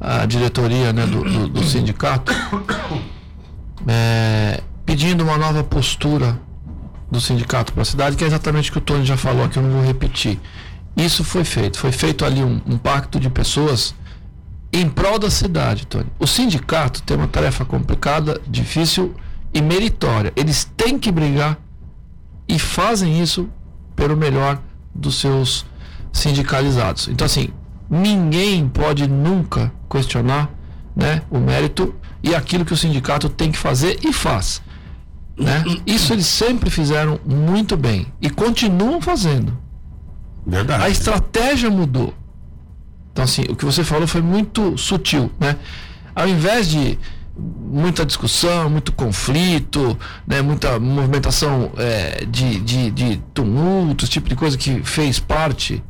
a 0.00 0.26
diretoria 0.26 0.92
né, 0.92 1.06
do, 1.06 1.22
do, 1.22 1.48
do 1.48 1.64
sindicato, 1.64 2.32
é, 3.86 4.60
pedindo 4.84 5.22
uma 5.22 5.38
nova 5.38 5.62
postura 5.62 6.38
do 7.10 7.20
sindicato 7.20 7.72
para 7.72 7.82
a 7.82 7.84
cidade, 7.84 8.16
que 8.16 8.24
é 8.24 8.26
exatamente 8.26 8.70
o 8.70 8.72
que 8.72 8.78
o 8.78 8.80
Tony 8.80 9.04
já 9.04 9.16
falou, 9.16 9.48
que 9.48 9.58
eu 9.58 9.62
não 9.62 9.70
vou 9.70 9.84
repetir. 9.84 10.40
Isso 10.96 11.22
foi 11.22 11.44
feito. 11.44 11.78
Foi 11.78 11.92
feito 11.92 12.24
ali 12.24 12.42
um, 12.42 12.60
um 12.66 12.76
pacto 12.76 13.20
de 13.20 13.30
pessoas 13.30 13.94
em 14.72 14.88
prol 14.88 15.18
da 15.18 15.30
cidade, 15.30 15.86
Tony. 15.86 16.06
O 16.18 16.26
sindicato 16.26 17.02
tem 17.02 17.16
uma 17.16 17.28
tarefa 17.28 17.64
complicada, 17.64 18.40
difícil 18.48 19.14
e 19.52 19.60
meritória. 19.60 20.32
Eles 20.34 20.64
têm 20.76 20.98
que 20.98 21.12
brigar 21.12 21.58
e 22.52 22.58
fazem 22.58 23.18
isso 23.20 23.48
pelo 23.96 24.14
melhor 24.14 24.60
dos 24.94 25.18
seus 25.18 25.64
sindicalizados. 26.12 27.08
Então, 27.08 27.24
assim, 27.24 27.48
ninguém 27.88 28.68
pode 28.68 29.08
nunca 29.08 29.72
questionar 29.90 30.50
né, 30.94 31.22
o 31.30 31.38
mérito 31.38 31.94
e 32.22 32.34
aquilo 32.34 32.62
que 32.62 32.74
o 32.74 32.76
sindicato 32.76 33.30
tem 33.30 33.50
que 33.50 33.56
fazer 33.56 33.98
e 34.04 34.12
faz. 34.12 34.60
Né? 35.34 35.64
Isso 35.86 36.12
eles 36.12 36.26
sempre 36.26 36.68
fizeram 36.68 37.18
muito 37.24 37.74
bem 37.74 38.06
e 38.20 38.28
continuam 38.28 39.00
fazendo. 39.00 39.56
Verdade. 40.46 40.84
A 40.84 40.90
estratégia 40.90 41.70
mudou. 41.70 42.12
Então, 43.12 43.24
assim, 43.24 43.44
o 43.48 43.56
que 43.56 43.64
você 43.64 43.82
falou 43.82 44.06
foi 44.06 44.20
muito 44.20 44.76
sutil, 44.76 45.30
né? 45.40 45.56
Ao 46.14 46.28
invés 46.28 46.68
de 46.68 46.98
muita 47.36 48.04
discussão, 48.04 48.68
muito 48.68 48.92
conflito, 48.92 49.98
né, 50.26 50.42
muita 50.42 50.78
movimentação 50.78 51.72
é, 51.76 52.24
de, 52.26 52.60
de, 52.60 52.90
de 52.90 53.16
tumulto, 53.32 54.04
esse 54.04 54.12
tipo 54.12 54.28
de 54.28 54.36
coisa 54.36 54.56
que 54.58 54.82
fez 54.82 55.18
parte 55.18 55.82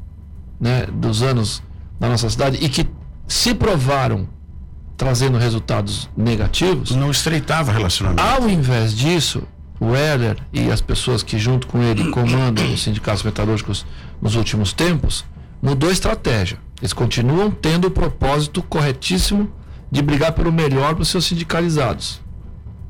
né, 0.60 0.86
dos 0.92 1.22
anos 1.22 1.62
da 1.98 2.08
nossa 2.08 2.30
cidade 2.30 2.58
e 2.60 2.68
que 2.68 2.88
se 3.26 3.54
provaram 3.54 4.28
trazendo 4.96 5.36
resultados 5.36 6.08
negativos. 6.16 6.92
Não 6.92 7.10
estreitava 7.10 7.72
relacionamento. 7.72 8.22
Ao 8.22 8.48
invés 8.48 8.94
disso, 8.94 9.42
o 9.80 9.96
Heller 9.96 10.36
e 10.52 10.70
as 10.70 10.80
pessoas 10.80 11.24
que 11.24 11.38
junto 11.38 11.66
com 11.66 11.82
ele 11.82 12.10
comandam 12.10 12.72
os 12.72 12.82
sindicatos 12.82 13.24
metalúrgicos 13.24 13.84
nos 14.20 14.36
últimos 14.36 14.72
tempos, 14.72 15.24
mudou 15.60 15.90
a 15.90 15.92
estratégia. 15.92 16.58
Eles 16.80 16.92
continuam 16.92 17.50
tendo 17.50 17.88
o 17.88 17.90
propósito 17.90 18.62
corretíssimo 18.62 19.50
de 19.92 20.00
brigar 20.00 20.32
pelo 20.32 20.50
melhor 20.50 20.94
para 20.94 21.02
os 21.02 21.08
seus 21.08 21.26
sindicalizados. 21.26 22.18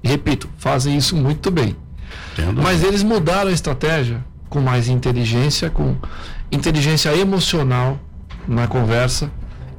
E 0.04 0.08
repito, 0.08 0.48
fazem 0.56 0.96
isso 0.96 1.16
muito 1.16 1.50
bem. 1.50 1.76
Entendo. 2.32 2.62
Mas 2.62 2.84
eles 2.84 3.02
mudaram 3.02 3.50
a 3.50 3.52
estratégia 3.52 4.24
com 4.48 4.60
mais 4.60 4.86
inteligência, 4.86 5.68
com 5.68 5.96
inteligência 6.50 7.12
emocional 7.16 7.98
na 8.46 8.68
conversa. 8.68 9.32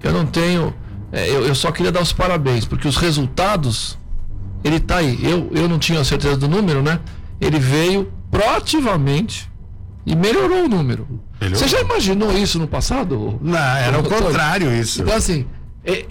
Eu 0.03 0.11
não 0.11 0.25
tenho. 0.25 0.73
É, 1.13 1.29
eu, 1.29 1.45
eu, 1.45 1.55
só 1.55 1.71
queria 1.71 1.93
dar 1.93 2.01
os 2.01 2.11
parabéns, 2.11 2.65
porque 2.65 2.89
os 2.89 2.97
resultados, 2.97 3.97
ele 4.61 4.77
está 4.77 4.97
aí. 4.97 5.17
Eu, 5.23 5.49
eu 5.53 5.69
não 5.69 5.79
tinha 5.79 6.03
certeza 6.03 6.35
do 6.35 6.49
número, 6.49 6.83
né? 6.83 6.99
Ele 7.39 7.57
veio 7.57 8.11
proativamente 8.29 9.49
e 10.05 10.13
melhorou 10.13 10.65
o 10.65 10.67
número. 10.67 11.07
Melhorou. 11.39 11.57
Você 11.57 11.69
já 11.69 11.79
imaginou 11.79 12.37
isso 12.37 12.59
no 12.59 12.67
passado? 12.67 13.39
Não, 13.41 13.57
era 13.57 13.97
o 13.97 14.03
contrário 14.03 14.73
isso. 14.73 15.01
Então, 15.01 15.15
assim, 15.15 15.45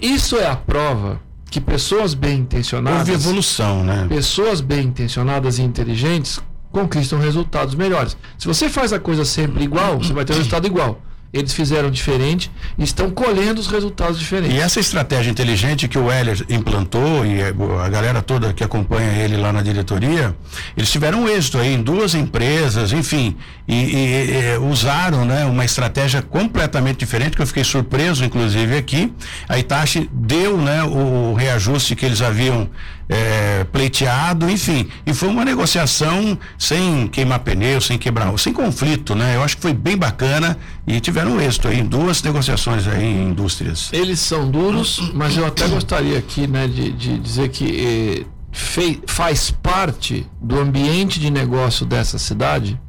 isso 0.01 0.37
é 0.37 0.47
a 0.47 0.55
prova 0.55 1.19
que 1.49 1.61
pessoas 1.61 2.13
bem 2.13 2.39
intencionadas. 2.39 2.99
Houve 3.01 3.13
evolução, 3.13 3.83
né? 3.83 4.05
Pessoas 4.09 4.61
bem 4.61 4.85
intencionadas 4.87 5.59
e 5.59 5.61
inteligentes 5.61 6.39
conquistam 6.71 7.19
resultados 7.19 7.75
melhores. 7.75 8.17
Se 8.37 8.47
você 8.47 8.67
faz 8.69 8.91
a 8.91 8.99
coisa 8.99 9.23
sempre 9.23 9.63
igual, 9.63 9.99
você 9.99 10.13
vai 10.13 10.25
ter 10.25 10.33
um 10.33 10.37
resultado 10.37 10.65
igual 10.65 10.99
eles 11.33 11.51
fizeram 11.51 11.89
diferente 11.89 12.51
e 12.77 12.83
estão 12.83 13.09
colhendo 13.09 13.59
os 13.59 13.65
resultados 13.65 14.19
diferentes. 14.19 14.55
E 14.55 14.59
essa 14.59 14.79
estratégia 14.79 15.31
inteligente 15.31 15.87
que 15.87 15.97
o 15.97 16.11
Heller 16.11 16.45
implantou 16.47 17.25
e 17.25 17.41
a 17.41 17.89
galera 17.89 18.21
toda 18.21 18.53
que 18.53 18.63
acompanha 18.63 19.11
ele 19.13 19.35
lá 19.35 19.51
na 19.51 19.63
diretoria, 19.63 20.35
eles 20.77 20.91
tiveram 20.91 21.27
êxito 21.27 21.57
aí 21.57 21.73
em 21.73 21.81
duas 21.81 22.13
empresas, 22.13 22.93
enfim, 22.93 23.35
e, 23.67 23.73
e, 23.73 24.53
e 24.53 24.57
usaram 24.57 25.25
né, 25.25 25.43
uma 25.45 25.65
estratégia 25.65 26.21
completamente 26.21 26.97
diferente, 26.97 27.35
que 27.35 27.41
eu 27.41 27.47
fiquei 27.47 27.63
surpreso, 27.63 28.23
inclusive, 28.23 28.77
aqui. 28.77 29.11
A 29.49 29.57
Itachi 29.57 30.07
deu 30.13 30.55
né, 30.57 30.83
o 30.83 31.33
reajuste 31.33 31.95
que 31.95 32.05
eles 32.05 32.21
haviam 32.21 32.69
é, 33.09 33.63
pleiteado, 33.65 34.49
enfim. 34.49 34.87
E 35.05 35.13
foi 35.13 35.29
uma 35.29 35.45
negociação 35.45 36.37
sem 36.57 37.07
queimar 37.07 37.39
pneu, 37.39 37.81
sem 37.81 37.97
quebrar, 37.97 38.37
sem 38.37 38.53
conflito, 38.53 39.15
né? 39.15 39.35
Eu 39.35 39.43
acho 39.43 39.55
que 39.55 39.61
foi 39.61 39.73
bem 39.73 39.97
bacana 39.97 40.57
e 40.87 40.99
tiveram 40.99 41.39
êxito 41.39 41.67
aí 41.67 41.79
em 41.79 41.85
duas 41.85 42.21
negociações 42.23 42.87
aí 42.87 43.03
em 43.03 43.29
indústrias. 43.29 43.89
Eles 43.91 44.19
são 44.19 44.49
duros, 44.49 45.11
mas 45.13 45.37
eu 45.37 45.45
até 45.45 45.67
gostaria 45.67 46.17
aqui, 46.17 46.47
né, 46.47 46.67
de, 46.67 46.91
de 46.91 47.17
dizer 47.19 47.49
que 47.49 48.23
eh, 48.23 48.25
fei, 48.51 49.01
faz 49.07 49.51
parte 49.51 50.25
do 50.41 50.59
ambiente 50.59 51.19
de 51.19 51.29
negócio 51.29 51.85
dessa 51.85 52.17
cidade 52.17 52.79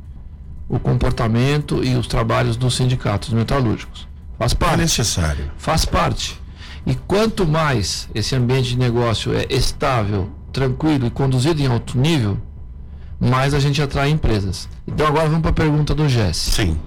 o 0.69 0.79
comportamento 0.79 1.85
e 1.85 1.95
os 1.95 2.07
trabalhos 2.07 2.57
dos 2.57 2.75
sindicatos 2.75 3.31
metalúrgicos. 3.31 4.09
Faz 4.39 4.55
parte. 4.55 4.75
É 4.75 4.79
necessário. 4.79 5.51
Faz 5.57 5.85
parte. 5.85 6.41
E 6.87 6.95
quanto 6.95 7.47
mais 7.47 8.09
esse 8.15 8.35
ambiente 8.35 8.71
de 8.71 8.79
negócio 8.79 9.35
é 9.35 9.47
estável, 9.49 10.31
tranquilo 10.53 11.07
e 11.07 11.11
conduzido 11.11 11.61
em 11.63 11.67
alto 11.67 11.99
nível, 11.99 12.39
mais 13.19 13.55
a 13.55 13.61
gente 13.61 13.81
atrai 13.81 14.11
empresas. 14.11 14.69
Então 14.87 15.07
agora 15.07 15.27
vamos 15.27 15.41
para 15.41 15.51
a 15.51 15.55
pergunta 15.55 15.95
do 15.95 16.09
Jesse. 16.09 16.51
Sim. 16.51 16.79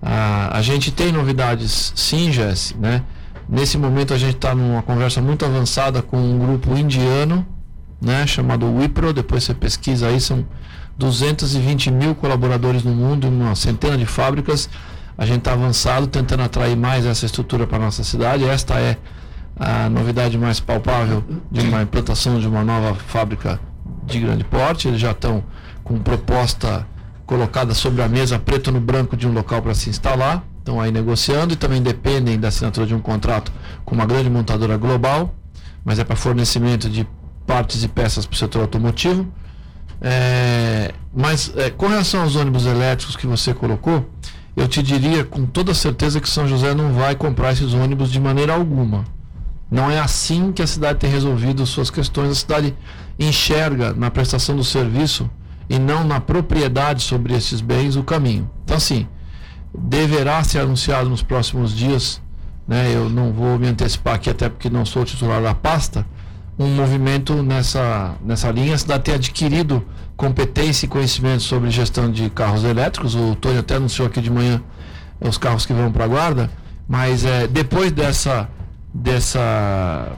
Ah, 0.00 0.50
a 0.52 0.62
gente 0.62 0.90
tem 0.90 1.12
novidades, 1.12 1.92
sim, 1.94 2.32
Jesse, 2.32 2.76
né? 2.76 3.02
Nesse 3.48 3.78
momento 3.78 4.12
a 4.12 4.18
gente 4.18 4.36
está 4.36 4.54
numa 4.54 4.82
conversa 4.82 5.20
muito 5.20 5.44
avançada 5.44 6.02
com 6.02 6.16
um 6.16 6.38
grupo 6.38 6.76
indiano, 6.76 7.46
né? 8.00 8.26
Chamado 8.26 8.66
Wipro. 8.74 9.12
Depois 9.12 9.44
você 9.44 9.54
pesquisa 9.54 10.08
aí, 10.08 10.20
são 10.20 10.44
220 10.98 11.90
mil 11.90 12.14
colaboradores 12.14 12.82
no 12.82 12.92
mundo, 12.92 13.28
uma 13.28 13.54
centena 13.54 13.96
de 13.96 14.06
fábricas. 14.06 14.68
A 15.18 15.24
gente 15.24 15.38
está 15.38 15.52
avançado, 15.52 16.06
tentando 16.06 16.42
atrair 16.42 16.76
mais 16.76 17.06
essa 17.06 17.24
estrutura 17.24 17.66
para 17.66 17.78
nossa 17.78 18.02
cidade. 18.02 18.44
Esta 18.44 18.74
é 18.80 18.96
a 19.58 19.88
novidade 19.88 20.36
mais 20.36 20.60
palpável 20.60 21.24
de 21.50 21.60
uma 21.60 21.82
implantação 21.82 22.38
de 22.38 22.46
uma 22.46 22.62
nova 22.62 22.94
fábrica 22.94 23.58
de 24.04 24.20
grande 24.20 24.44
porte. 24.44 24.86
Eles 24.88 25.00
já 25.00 25.12
estão 25.12 25.42
com 25.82 25.98
proposta 25.98 26.86
colocada 27.24 27.74
sobre 27.74 28.02
a 28.02 28.08
mesa, 28.08 28.38
preto 28.38 28.70
no 28.70 28.80
branco, 28.80 29.16
de 29.16 29.26
um 29.26 29.32
local 29.32 29.62
para 29.62 29.74
se 29.74 29.88
instalar. 29.90 30.44
Estão 30.58 30.80
aí 30.80 30.92
negociando 30.92 31.54
e 31.54 31.56
também 31.56 31.82
dependem 31.82 32.38
da 32.38 32.48
assinatura 32.48 32.86
de 32.86 32.94
um 32.94 33.00
contrato 33.00 33.52
com 33.84 33.94
uma 33.94 34.04
grande 34.04 34.28
montadora 34.28 34.76
global, 34.76 35.34
mas 35.84 35.98
é 35.98 36.04
para 36.04 36.16
fornecimento 36.16 36.88
de 36.88 37.06
partes 37.46 37.82
e 37.82 37.88
peças 37.88 38.26
para 38.26 38.34
o 38.34 38.38
setor 38.38 38.62
automotivo. 38.62 39.26
É, 40.00 40.92
mas 41.14 41.52
é, 41.56 41.70
com 41.70 41.86
relação 41.86 42.22
aos 42.22 42.36
ônibus 42.36 42.66
elétricos 42.66 43.16
que 43.16 43.26
você 43.26 43.54
colocou, 43.54 44.10
eu 44.56 44.66
te 44.66 44.82
diria 44.82 45.24
com 45.24 45.46
toda 45.46 45.72
certeza 45.72 46.20
que 46.20 46.28
São 46.28 46.46
José 46.46 46.74
não 46.74 46.92
vai 46.92 47.14
comprar 47.14 47.52
esses 47.52 47.72
ônibus 47.72 48.10
de 48.10 48.20
maneira 48.20 48.54
alguma. 48.54 49.04
Não 49.70 49.90
é 49.90 49.98
assim 49.98 50.52
que 50.52 50.62
a 50.62 50.66
cidade 50.66 50.98
tem 50.98 51.10
resolvido 51.10 51.66
suas 51.66 51.90
questões. 51.90 52.30
A 52.30 52.34
cidade 52.34 52.76
enxerga 53.18 53.92
na 53.92 54.10
prestação 54.10 54.56
do 54.56 54.64
serviço 54.64 55.28
e 55.68 55.78
não 55.78 56.04
na 56.04 56.20
propriedade 56.20 57.02
sobre 57.02 57.34
esses 57.34 57.60
bens 57.60 57.96
o 57.96 58.04
caminho. 58.04 58.48
Então, 58.64 58.76
assim, 58.76 59.08
deverá 59.76 60.42
ser 60.44 60.60
anunciado 60.60 61.08
nos 61.08 61.22
próximos 61.22 61.74
dias, 61.74 62.22
né? 62.66 62.92
Eu 62.94 63.08
não 63.08 63.32
vou 63.32 63.58
me 63.58 63.66
antecipar 63.66 64.14
aqui, 64.14 64.30
até 64.30 64.48
porque 64.48 64.70
não 64.70 64.86
sou 64.86 65.04
titular 65.04 65.42
da 65.42 65.54
pasta, 65.54 66.06
um 66.58 66.68
movimento 66.68 67.42
nessa, 67.42 68.14
nessa 68.24 68.50
linha. 68.50 68.74
A 68.74 68.78
cidade 68.78 69.04
tem 69.04 69.14
adquirido 69.14 69.84
competência 70.16 70.86
e 70.86 70.88
conhecimento 70.88 71.42
sobre 71.42 71.70
gestão 71.70 72.10
de 72.10 72.30
carros 72.30 72.64
elétricos. 72.64 73.14
O 73.14 73.34
Tony 73.34 73.58
até 73.58 73.74
anunciou 73.74 74.06
aqui 74.06 74.20
de 74.20 74.30
manhã 74.30 74.62
os 75.20 75.36
carros 75.36 75.66
que 75.66 75.72
vão 75.72 75.90
para 75.90 76.04
a 76.04 76.08
guarda, 76.08 76.50
mas 76.88 77.24
é, 77.24 77.46
depois 77.46 77.90
dessa 77.90 78.48
dessa 78.92 80.12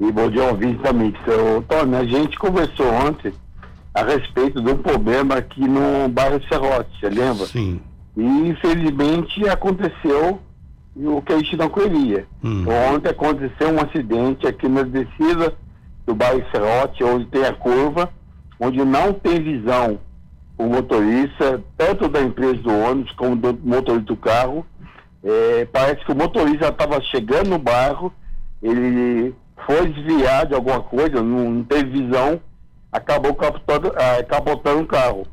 E 0.00 0.10
bom 0.10 0.28
dia, 0.28 0.42
ouvinte 0.44 0.82
da 0.82 0.92
Mix. 0.92 1.16
Tony, 1.68 1.94
a 1.94 2.04
gente 2.04 2.36
conversou 2.36 2.92
ontem 2.92 3.32
a 3.94 4.02
respeito 4.02 4.60
do 4.60 4.74
problema 4.76 5.36
aqui 5.36 5.60
no 5.60 6.08
bairro 6.08 6.40
Serrote, 6.48 6.90
você 6.98 7.08
lembra? 7.08 7.46
Sim. 7.46 7.80
E 8.16 8.24
infelizmente 8.24 9.48
aconteceu 9.48 10.40
o 10.96 11.22
que 11.22 11.32
a 11.32 11.38
gente 11.38 11.56
não 11.56 11.68
queria. 11.68 12.26
Hum. 12.42 12.64
Ontem 12.92 13.10
aconteceu 13.10 13.68
um 13.68 13.80
acidente 13.80 14.48
aqui 14.48 14.68
na 14.68 14.82
descida 14.82 15.54
do 16.04 16.12
bairro 16.14 16.42
Serrote, 16.50 17.04
onde 17.04 17.26
tem 17.26 17.44
a 17.44 17.52
curva, 17.52 18.10
onde 18.62 18.84
não 18.84 19.12
tem 19.12 19.42
visão 19.42 19.98
o 20.56 20.64
motorista, 20.66 21.60
tanto 21.76 22.08
da 22.08 22.20
empresa 22.20 22.54
do 22.54 22.70
ônibus 22.70 23.12
como 23.12 23.34
do 23.34 23.58
motorista 23.64 24.06
do 24.06 24.16
carro 24.16 24.64
é, 25.24 25.64
parece 25.72 26.04
que 26.04 26.12
o 26.12 26.16
motorista 26.16 26.68
estava 26.68 27.00
chegando 27.00 27.50
no 27.50 27.58
bairro, 27.58 28.12
ele 28.62 29.34
foi 29.66 29.88
desviar 29.88 30.46
de 30.46 30.54
alguma 30.54 30.80
coisa, 30.80 31.22
não, 31.22 31.50
não 31.50 31.64
teve 31.64 32.02
visão, 32.02 32.40
acabou 32.90 33.34
capotando, 33.34 33.92
ah, 33.96 34.22
capotando 34.24 34.82
o 34.82 34.86
carro. 34.86 35.26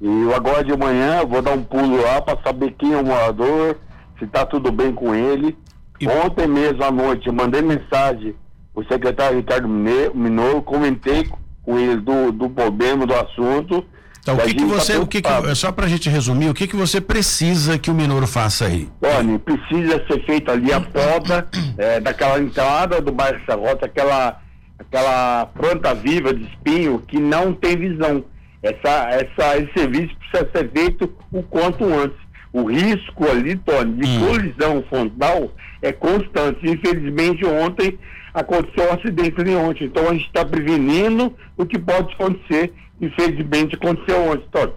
E 0.00 0.06
eu 0.06 0.34
agora 0.34 0.62
de 0.62 0.76
manhã 0.76 1.24
vou 1.24 1.42
dar 1.42 1.52
um 1.52 1.62
pulo 1.62 2.00
lá 2.02 2.20
para 2.20 2.40
saber 2.42 2.72
quem 2.72 2.92
é 2.92 2.96
o 2.98 3.04
morador, 3.04 3.78
se 4.18 4.24
está 4.24 4.44
tudo 4.44 4.70
bem 4.70 4.92
com 4.92 5.14
ele. 5.14 5.56
E... 5.98 6.06
Ontem 6.08 6.46
mesmo 6.46 6.84
à 6.84 6.90
noite 6.90 7.26
eu 7.26 7.32
mandei 7.32 7.62
mensagem 7.62 8.34
o 8.74 8.84
secretário 8.84 9.38
Ricardo 9.38 9.68
Minoro, 9.68 10.62
comentei 10.62 11.28
com 11.70 11.78
ele 11.78 11.96
do, 11.96 12.32
do 12.32 12.50
problema, 12.50 13.06
do 13.06 13.14
assunto. 13.14 13.84
Então, 14.20 14.34
o 14.34 14.40
que, 14.40 14.54
que 14.54 14.64
você, 14.64 14.94
tá 14.94 15.00
o 15.00 15.06
que, 15.06 15.22
que 15.22 15.54
só 15.54 15.72
para 15.72 15.86
a 15.86 15.88
gente 15.88 16.10
resumir, 16.10 16.50
o 16.50 16.54
que, 16.54 16.66
que 16.66 16.76
você 16.76 17.00
precisa 17.00 17.78
que 17.78 17.90
o 17.90 17.94
Minoro 17.94 18.26
faça 18.26 18.66
aí? 18.66 18.88
Tony, 19.00 19.38
precisa 19.38 20.04
ser 20.06 20.26
feita 20.26 20.52
ali 20.52 20.72
a 20.72 20.80
poda 20.80 21.48
é, 21.78 22.00
daquela 22.00 22.38
entrada 22.38 23.00
do 23.00 23.12
bairro 23.12 23.40
Sarrota, 23.46 23.86
aquela, 23.86 24.38
aquela 24.78 25.46
planta 25.46 25.94
viva 25.94 26.34
de 26.34 26.44
espinho 26.44 27.02
que 27.06 27.18
não 27.18 27.54
tem 27.54 27.76
visão. 27.76 28.24
Essa, 28.62 29.08
essa, 29.08 29.56
esse 29.56 29.72
serviço 29.72 30.14
precisa 30.16 30.50
ser 30.54 30.70
feito 30.70 31.14
o 31.32 31.42
quanto 31.44 31.84
antes. 31.84 32.18
O 32.52 32.64
risco 32.64 33.28
ali, 33.28 33.56
Tony, 33.56 33.94
de 33.94 34.08
hum. 34.08 34.26
colisão 34.26 34.84
frontal 34.88 35.52
é 35.80 35.92
constante. 35.92 36.58
Infelizmente, 36.68 37.44
ontem 37.44 37.98
aconteceu 38.34 38.90
um 38.90 38.94
acidente 38.94 39.40
ali 39.40 39.54
ontem. 39.54 39.84
Então, 39.84 40.08
a 40.08 40.12
gente 40.12 40.26
está 40.26 40.44
prevenindo 40.44 41.34
o 41.56 41.64
que 41.64 41.78
pode 41.78 42.12
acontecer 42.14 42.72
infelizmente 43.00 43.76
aconteceu 43.76 44.20
ontem, 44.24 44.46
Tony. 44.52 44.72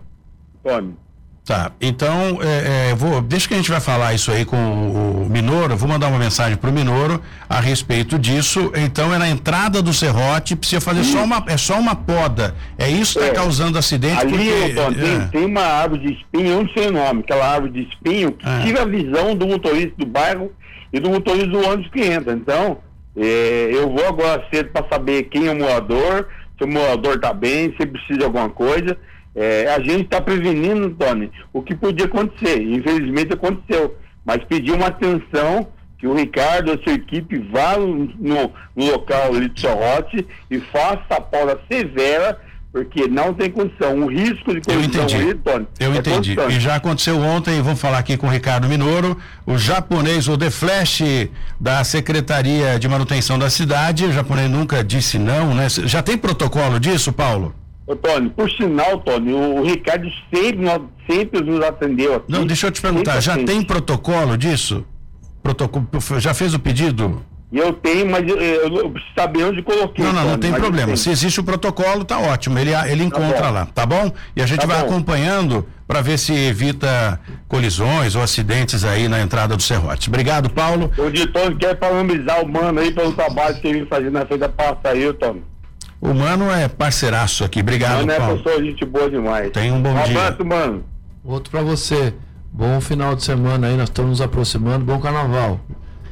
Tony. 0.64 0.96
Tá, 1.46 1.74
então, 1.82 2.40
é, 2.42 2.92
é, 2.92 2.96
vou, 2.96 3.22
deixa 3.22 3.50
que 3.50 3.54
a 3.54 3.58
gente 3.58 3.70
vai 3.70 3.82
falar 3.82 4.14
isso 4.14 4.32
aí 4.32 4.46
com 4.46 4.56
o, 4.56 5.24
o 5.24 5.30
Minoro, 5.30 5.76
vou 5.76 5.90
mandar 5.90 6.08
uma 6.08 6.18
mensagem 6.18 6.56
para 6.56 6.70
o 6.70 6.74
Minoro 6.74 7.22
a 7.50 7.60
respeito 7.60 8.18
disso. 8.18 8.72
Então, 8.74 9.14
é 9.14 9.18
na 9.18 9.28
entrada 9.28 9.82
do 9.82 9.92
serrote, 9.92 10.56
precisa 10.56 10.80
fazer 10.80 11.04
só 11.04 11.22
uma, 11.22 11.44
é 11.48 11.58
só 11.58 11.78
uma 11.78 11.96
poda. 11.96 12.56
É 12.78 12.90
isso 12.90 13.20
que 13.20 13.26
está 13.26 13.34
é. 13.34 13.44
causando 13.44 13.78
acidente? 13.78 14.22
Ali, 14.22 14.32
porque, 14.32 15.02
tem, 15.02 15.16
é. 15.16 15.20
tem, 15.34 15.46
uma 15.46 15.64
árvore 15.64 16.08
de 16.08 16.14
espinho, 16.14 16.48
eu 16.48 16.64
não 16.64 16.70
sei 16.70 16.88
o 16.88 16.92
nome, 16.94 17.20
aquela 17.20 17.46
árvore 17.46 17.74
de 17.74 17.90
espinho 17.90 18.32
que 18.32 18.48
é. 18.48 18.62
tira 18.62 18.84
a 18.84 18.86
visão 18.86 19.36
do 19.36 19.46
motorista 19.46 19.94
do 19.98 20.06
bairro 20.06 20.50
e 20.94 21.00
do 21.02 21.10
motorista 21.10 21.48
do 21.48 21.68
ônibus 21.68 21.92
que 21.92 22.04
entra. 22.04 22.32
Então, 22.32 22.78
é, 23.18 23.70
eu 23.70 23.90
vou 23.90 24.08
agora 24.08 24.46
cedo 24.50 24.70
para 24.70 24.88
saber 24.88 25.24
quem 25.24 25.48
é 25.48 25.52
o 25.52 25.58
morador, 25.58 26.30
se 26.58 26.64
o 26.64 26.68
morador 26.70 27.16
está 27.16 27.34
bem, 27.34 27.76
se 27.78 27.86
precisa 27.86 28.20
de 28.20 28.24
alguma 28.24 28.50
coisa. 28.50 28.98
É, 29.36 29.68
a 29.74 29.80
gente 29.80 30.04
está 30.04 30.22
prevenindo, 30.22 30.92
Tony, 30.92 31.32
o 31.52 31.62
que 31.62 31.76
podia 31.76 32.06
acontecer. 32.06 32.62
Infelizmente 32.62 33.34
aconteceu. 33.34 33.96
Mas 34.24 34.44
pedir 34.44 34.72
uma 34.72 34.88
atenção 34.88 35.68
que 35.98 36.08
o 36.08 36.14
Ricardo 36.14 36.70
e 36.70 36.74
a 36.74 36.84
sua 36.84 36.94
equipe 36.94 37.40
vá 37.52 37.78
no, 37.78 38.52
no 38.76 38.86
local 38.92 39.34
ali 39.34 39.50
de 39.50 39.62
Sorrote 39.62 40.26
e 40.52 40.60
faça 40.60 41.06
a 41.10 41.22
poda 41.22 41.60
severa 41.72 42.40
porque 42.74 43.08
não 43.08 43.36
tem 43.36 43.52
condição. 43.52 44.00
O 44.00 44.08
risco 44.08 44.52
de 44.52 44.60
colisão 44.60 45.06
aí, 45.06 45.36
Tony, 45.36 45.68
Eu 45.80 45.94
é 45.94 45.98
entendi. 45.98 46.36
Constante. 46.36 46.58
E 46.58 46.60
já 46.60 46.76
aconteceu 46.76 47.20
ontem, 47.20 47.62
vamos 47.62 47.80
falar 47.80 48.00
aqui 48.00 48.18
com 48.18 48.26
o 48.26 48.30
Ricardo 48.30 48.68
Minoro, 48.68 49.16
o 49.46 49.60
japonês, 49.60 50.28
o 50.28 50.36
The 50.36 50.50
Flash 50.50 51.04
da 51.60 51.84
Secretaria 51.84 52.80
de 52.80 52.88
Manutenção 52.90 53.38
da 53.38 53.50
Cidade, 53.50 54.06
o 54.06 54.12
japonês 54.12 54.50
nunca 54.50 54.84
disse 54.84 55.20
não, 55.20 55.54
né? 55.54 55.70
Já 55.70 56.02
tem 56.02 56.18
protocolo 56.18 56.80
disso, 56.80 57.14
Paulo? 57.14 57.54
Ô, 57.86 57.96
Tony, 57.96 58.30
por 58.30 58.50
sinal, 58.52 59.00
Tony, 59.00 59.34
o, 59.34 59.56
o 59.60 59.64
Ricardo 59.64 60.08
sempre, 60.34 60.66
sempre 61.10 61.42
nos 61.42 61.64
atendeu 61.64 62.16
aqui. 62.16 62.32
Não, 62.32 62.46
deixa 62.46 62.68
eu 62.68 62.72
te 62.72 62.82
perguntar, 62.82 63.20
já 63.20 63.38
tem 63.44 63.62
protocolo 63.62 64.38
disso? 64.38 64.86
Protocolo, 65.42 65.88
já 66.20 66.34
fez 66.34 66.54
o 66.54 66.60
pedido? 66.60 67.22
eu 67.60 67.72
tenho, 67.72 68.10
mas 68.10 68.28
eu, 68.28 68.36
eu 68.38 68.90
preciso 68.90 69.14
saber 69.16 69.44
onde 69.44 69.62
coloquei. 69.62 70.04
Não, 70.04 70.12
não, 70.12 70.30
não 70.32 70.38
tem 70.40 70.52
problema. 70.52 70.98
Se 70.98 71.12
existe 71.12 71.40
o 71.40 71.44
protocolo, 71.44 72.04
tá 72.04 72.18
ótimo. 72.20 72.58
Ele, 72.58 72.72
ele 72.74 73.02
tá 73.02 73.04
encontra 73.04 73.42
tá 73.42 73.50
lá, 73.52 73.66
tá 73.68 73.86
bom? 73.86 74.12
E 74.36 74.42
a 74.42 74.46
gente 74.46 74.62
tá 74.62 74.68
vai 74.68 74.80
bom. 74.80 74.88
acompanhando 74.88 75.68
para 75.88 76.02
ver 76.02 76.18
se 76.18 76.34
evita 76.34 77.20
colisões 77.48 78.16
ou 78.16 78.24
acidentes 78.24 78.84
aí 78.84 79.08
na 79.08 79.22
entrada 79.22 79.56
do 79.56 79.62
Serrote. 79.62 80.10
Obrigado, 80.10 80.50
Paulo. 80.50 80.92
O 80.98 81.12
Ditone 81.12 81.56
quer 81.56 81.76
parabenizar 81.76 82.44
o 82.44 82.48
Mano 82.48 82.80
aí 82.80 82.92
pelo 82.92 83.14
trabalho 83.14 83.56
que 83.56 83.68
ele 83.68 83.80
vem 83.80 83.88
fazendo 83.88 84.14
na 84.14 84.26
feita 84.26 84.50
passa 84.50 84.90
aí, 84.90 85.14
Tom. 85.14 85.38
O 86.04 86.14
Mano 86.14 86.52
é 86.52 86.68
parceiraço 86.68 87.46
aqui. 87.46 87.62
Obrigado, 87.62 88.00
Mano 88.00 88.12
é 88.12 88.18
Paulo. 88.18 88.34
é 88.34 88.38
pessoa 88.44 88.62
gente 88.62 88.84
boa 88.84 89.10
demais. 89.10 89.52
Tenha 89.52 89.74
um 89.74 89.82
bom 89.82 89.92
um 89.92 90.04
dia. 90.04 90.18
Um 90.18 90.22
abraço, 90.22 90.46
Mano. 90.46 90.84
Outro 91.24 91.50
para 91.50 91.62
você. 91.62 92.14
Bom 92.52 92.82
final 92.82 93.16
de 93.16 93.24
semana 93.24 93.68
aí, 93.68 93.78
nós 93.78 93.88
estamos 93.88 94.12
nos 94.12 94.22
aproximando. 94.22 94.84
Bom 94.84 95.00
carnaval. 95.00 95.62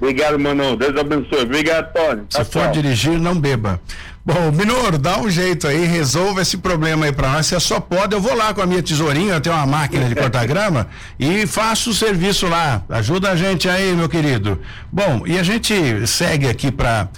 Obrigado, 0.01 0.39
mano. 0.39 0.75
Deus 0.75 0.97
abençoe. 0.97 1.43
Obrigado, 1.43 1.93
Tony. 1.93 2.23
Se 2.29 2.43
for 2.45 2.71
dirigir, 2.71 3.19
não 3.19 3.39
beba. 3.39 3.79
Bom, 4.25 4.51
Minoro, 4.51 4.97
dá 4.97 5.19
um 5.19 5.29
jeito 5.29 5.67
aí, 5.67 5.85
resolva 5.85 6.41
esse 6.41 6.57
problema 6.57 7.05
aí 7.05 7.11
para 7.11 7.33
nós. 7.33 7.45
Se 7.47 7.55
é 7.55 7.59
só 7.59 7.79
pode, 7.79 8.15
eu 8.15 8.21
vou 8.21 8.35
lá 8.35 8.53
com 8.53 8.61
a 8.61 8.65
minha 8.65 8.81
tesourinha, 8.81 9.35
eu 9.35 9.41
tenho 9.41 9.55
uma 9.55 9.65
máquina 9.65 10.07
de 10.07 10.15
cortar 10.15 10.45
grama 10.47 10.87
e 11.19 11.45
faço 11.45 11.91
o 11.91 11.93
serviço 11.93 12.47
lá. 12.47 12.83
Ajuda 12.89 13.31
a 13.31 13.35
gente 13.35 13.67
aí, 13.69 13.93
meu 13.93 14.07
querido. 14.07 14.59
Bom, 14.91 15.23
e 15.25 15.37
a 15.37 15.43
gente 15.43 16.07
segue 16.07 16.47
aqui 16.47 16.71
para 16.71 17.09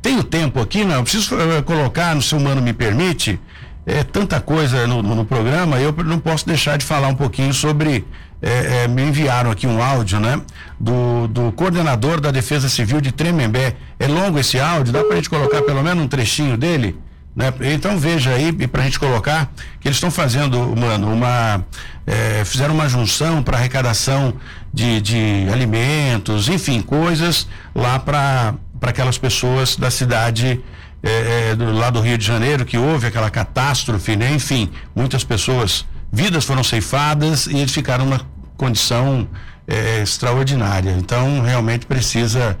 tenho 0.00 0.22
tempo 0.22 0.60
aqui, 0.60 0.84
não? 0.84 1.02
Preciso 1.02 1.34
uh, 1.34 1.62
colocar, 1.62 2.14
no 2.14 2.22
seu 2.22 2.38
mano 2.38 2.60
me 2.60 2.72
permite, 2.72 3.40
é 3.86 4.04
tanta 4.04 4.40
coisa 4.40 4.86
no, 4.86 5.02
no, 5.02 5.14
no 5.14 5.24
programa, 5.24 5.80
eu 5.80 5.92
não 6.04 6.18
posso 6.18 6.46
deixar 6.46 6.76
de 6.78 6.84
falar 6.84 7.08
um 7.08 7.14
pouquinho 7.14 7.52
sobre 7.52 8.04
é, 8.42 8.84
é, 8.84 8.88
me 8.88 9.02
enviaram 9.02 9.50
aqui 9.50 9.66
um 9.66 9.82
áudio, 9.82 10.18
né? 10.18 10.40
Do, 10.78 11.28
do 11.28 11.52
coordenador 11.52 12.20
da 12.20 12.30
Defesa 12.30 12.68
Civil 12.68 13.00
de 13.00 13.12
Tremembé. 13.12 13.74
É 13.98 14.06
longo 14.06 14.38
esse 14.38 14.58
áudio, 14.58 14.92
dá 14.92 15.04
para 15.04 15.12
a 15.12 15.16
gente 15.16 15.28
colocar 15.28 15.62
pelo 15.62 15.82
menos 15.82 16.02
um 16.02 16.08
trechinho 16.08 16.56
dele? 16.56 16.98
Né? 17.36 17.52
Então 17.74 17.98
veja 17.98 18.30
aí, 18.30 18.52
para 18.66 18.82
a 18.82 18.84
gente 18.84 18.98
colocar, 18.98 19.52
que 19.78 19.86
eles 19.86 19.96
estão 19.96 20.10
fazendo, 20.10 20.74
mano, 20.76 21.12
uma. 21.12 21.64
É, 22.06 22.44
fizeram 22.44 22.74
uma 22.74 22.88
junção 22.88 23.42
para 23.42 23.56
arrecadação 23.56 24.34
de, 24.72 25.00
de 25.00 25.46
alimentos, 25.52 26.48
enfim, 26.48 26.80
coisas 26.80 27.46
lá 27.74 27.98
para 27.98 28.54
aquelas 28.88 29.18
pessoas 29.18 29.76
da 29.76 29.90
cidade. 29.90 30.60
É, 31.02 31.52
é, 31.52 31.54
do, 31.54 31.72
lá 31.72 31.88
do 31.88 31.98
Rio 31.98 32.18
de 32.18 32.26
Janeiro, 32.26 32.62
que 32.66 32.76
houve 32.76 33.06
aquela 33.06 33.30
catástrofe, 33.30 34.16
né? 34.16 34.34
Enfim, 34.34 34.70
muitas 34.94 35.24
pessoas 35.24 35.86
vidas 36.12 36.44
foram 36.44 36.62
ceifadas 36.62 37.46
e 37.46 37.56
eles 37.56 37.72
ficaram 37.72 38.04
numa 38.04 38.20
condição 38.54 39.26
é, 39.66 40.02
extraordinária. 40.02 40.90
Então, 40.90 41.40
realmente 41.40 41.86
precisa 41.86 42.58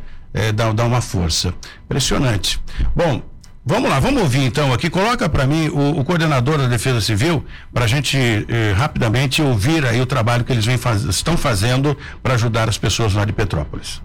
dar, 0.54 0.72
dar 0.72 0.86
uma 0.86 1.02
força. 1.02 1.52
Impressionante. 1.84 2.58
Bom, 2.96 3.22
Vamos 3.62 3.90
lá, 3.90 4.00
vamos 4.00 4.22
ouvir 4.22 4.40
então 4.40 4.72
aqui. 4.72 4.88
Coloca 4.88 5.28
para 5.28 5.46
mim 5.46 5.68
o, 5.68 6.00
o, 6.00 6.04
coordenador 6.04 6.56
da 6.56 6.66
Defesa 6.66 6.98
Civil 7.00 7.44
para 7.72 7.84
a 7.84 7.86
gente 7.86 8.18
rapidamente 8.74 9.42
ouvir 9.42 9.84
aí 9.84 10.00
o 10.00 10.06
trabalho 10.06 10.44
que 10.44 10.52
eles 10.52 10.64
faz, 10.80 11.02
estão 11.02 11.36
fazendo 11.36 11.96
para 12.22 12.34
ajudar 12.34 12.70
as 12.70 12.78
pessoas 12.78 13.12
lá 13.12 13.24
de 13.24 13.34
Petrópolis. 13.34 14.00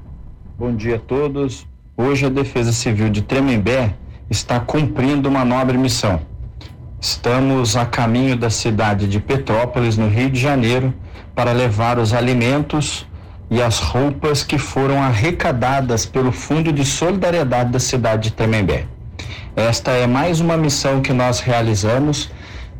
Bom 0.57 0.75
dia 0.75 0.97
a 0.97 0.99
todos. 0.99 1.65
Hoje 1.97 2.25
a 2.25 2.29
Defesa 2.29 2.73
Civil 2.73 3.09
de 3.09 3.21
Tremembé 3.21 3.93
está 4.29 4.59
cumprindo 4.59 5.29
uma 5.29 5.45
nobre 5.45 5.77
missão 5.77 6.19
Estamos 6.99 7.77
a 7.77 7.85
caminho 7.85 8.35
da 8.35 8.49
cidade 8.49 9.07
de 9.07 9.19
Petrópolis, 9.19 9.95
no 9.95 10.09
Rio 10.09 10.29
de 10.29 10.39
Janeiro, 10.39 10.93
para 11.35 11.51
levar 11.51 11.99
os 11.99 12.13
alimentos 12.13 13.07
e 13.49 13.61
as 13.61 13.79
roupas 13.79 14.43
que 14.43 14.57
foram 14.57 15.01
arrecadadas 15.01 16.05
pelo 16.05 16.31
Fundo 16.31 16.73
de 16.73 16.83
Solidariedade 16.83 17.71
da 17.71 17.79
cidade 17.79 18.23
de 18.23 18.35
Tremembé. 18.35 18.87
Esta 19.55 19.91
é 19.91 20.07
mais 20.07 20.39
uma 20.39 20.57
missão 20.57 20.99
que 20.99 21.13
nós 21.13 21.39
realizamos 21.39 22.31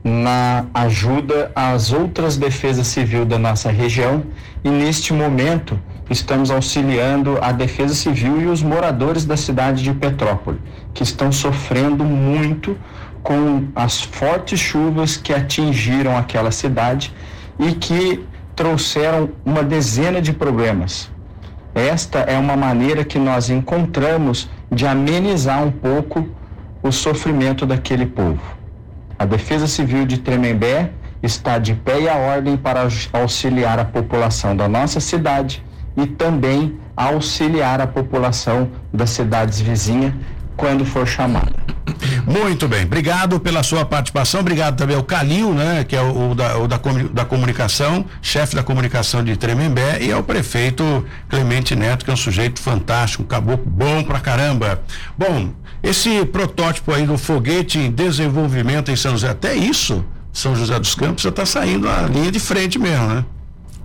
na 0.04 0.66
ajuda 0.74 1.52
às 1.56 1.94
outras 1.94 2.36
defesas 2.36 2.88
civil 2.88 3.26
da 3.26 3.38
nossa 3.38 3.70
região 3.70 4.24
e 4.64 4.70
neste 4.70 5.14
momento 5.14 5.80
estamos 6.10 6.52
auxiliando 6.52 7.38
a 7.42 7.52
Defesa 7.52 7.96
Civil 7.96 8.42
e 8.42 8.46
os 8.46 8.62
moradores 8.62 9.26
da 9.26 9.36
cidade 9.36 9.84
de 9.84 9.94
Petrópolis, 9.94 10.62
que 10.94 11.04
estão 11.04 11.32
sofrendo 11.32 12.04
muito 12.04 12.78
com 13.24 13.68
as 13.76 14.02
fortes 14.02 14.60
chuvas 14.60 15.18
que 15.18 15.34
atingiram 15.34 16.16
aquela 16.16 16.52
cidade 16.52 17.12
e 17.58 17.74
que 17.74 18.24
trouxeram 18.56 19.32
uma 19.44 19.64
dezena 19.64 20.22
de 20.22 20.32
problemas. 20.32 21.10
Esta 21.74 22.20
é 22.20 22.38
uma 22.38 22.56
maneira 22.56 23.04
que 23.04 23.18
nós 23.18 23.50
encontramos 23.50 24.48
de 24.72 24.86
amenizar 24.86 25.62
um 25.64 25.72
pouco 25.72 26.28
o 26.84 26.92
sofrimento 26.92 27.66
daquele 27.66 28.06
povo. 28.06 28.42
A 29.18 29.26
Defesa 29.26 29.68
Civil 29.68 30.06
de 30.06 30.20
Tremembé 30.20 30.92
está 31.24 31.58
de 31.58 31.74
pé 31.74 32.02
e 32.02 32.08
a 32.08 32.16
ordem 32.16 32.56
para 32.56 32.88
auxiliar 33.12 33.80
a 33.80 33.86
população 33.86 34.56
da 34.56 34.68
nossa 34.68 35.00
cidade 35.00 35.64
e 35.96 36.06
também 36.06 36.78
auxiliar 36.96 37.82
a 37.82 37.88
população 37.88 38.70
das 38.94 39.10
cidades 39.10 39.60
vizinhas 39.60 40.14
quando 40.56 40.86
for 40.86 41.06
chamada. 41.06 41.54
Muito 42.26 42.68
bem, 42.68 42.84
obrigado 42.84 43.40
pela 43.40 43.62
sua 43.62 43.86
participação, 43.86 44.40
obrigado 44.40 44.78
também 44.78 44.96
ao 44.96 45.04
Calil, 45.04 45.54
né, 45.54 45.84
que 45.84 45.96
é 45.96 46.02
o, 46.02 46.32
o, 46.32 46.36
da, 46.36 46.58
o 46.58 46.68
da, 46.68 46.80
da, 47.14 47.26
comunicação, 47.26 48.06
chefe 48.22 48.56
da 48.56 48.64
comunicação 48.64 49.24
de 49.24 49.36
Tremembé, 49.38 50.02
e 50.02 50.12
ao 50.12 50.24
prefeito 50.24 51.06
Clemente 51.30 51.76
Neto, 51.76 52.04
que 52.04 52.12
é 52.12 52.14
um 52.14 52.18
sujeito 52.18 52.60
fantástico, 52.60 53.24
um 53.24 53.26
caboclo 53.26 53.66
bom 53.66 54.04
pra 54.04 54.20
caramba. 54.20 54.82
Bom, 55.18 55.52
esse 55.84 56.26
protótipo 56.26 56.92
aí 56.92 57.06
do 57.06 57.18
foguete 57.18 57.78
em 57.78 57.92
desenvolvimento 57.92 58.90
em 58.90 58.96
São 58.96 59.12
José, 59.12 59.30
até 59.30 59.56
isso, 59.56 60.04
São 60.34 60.56
José 60.56 60.80
dos 60.80 60.96
Campos 60.96 61.22
já 61.22 61.30
está 61.30 61.46
saindo 61.46 61.88
a 61.88 62.02
linha 62.04 62.32
de 62.32 62.40
frente 62.40 62.80
mesmo, 62.80 63.08
né? 63.08 63.26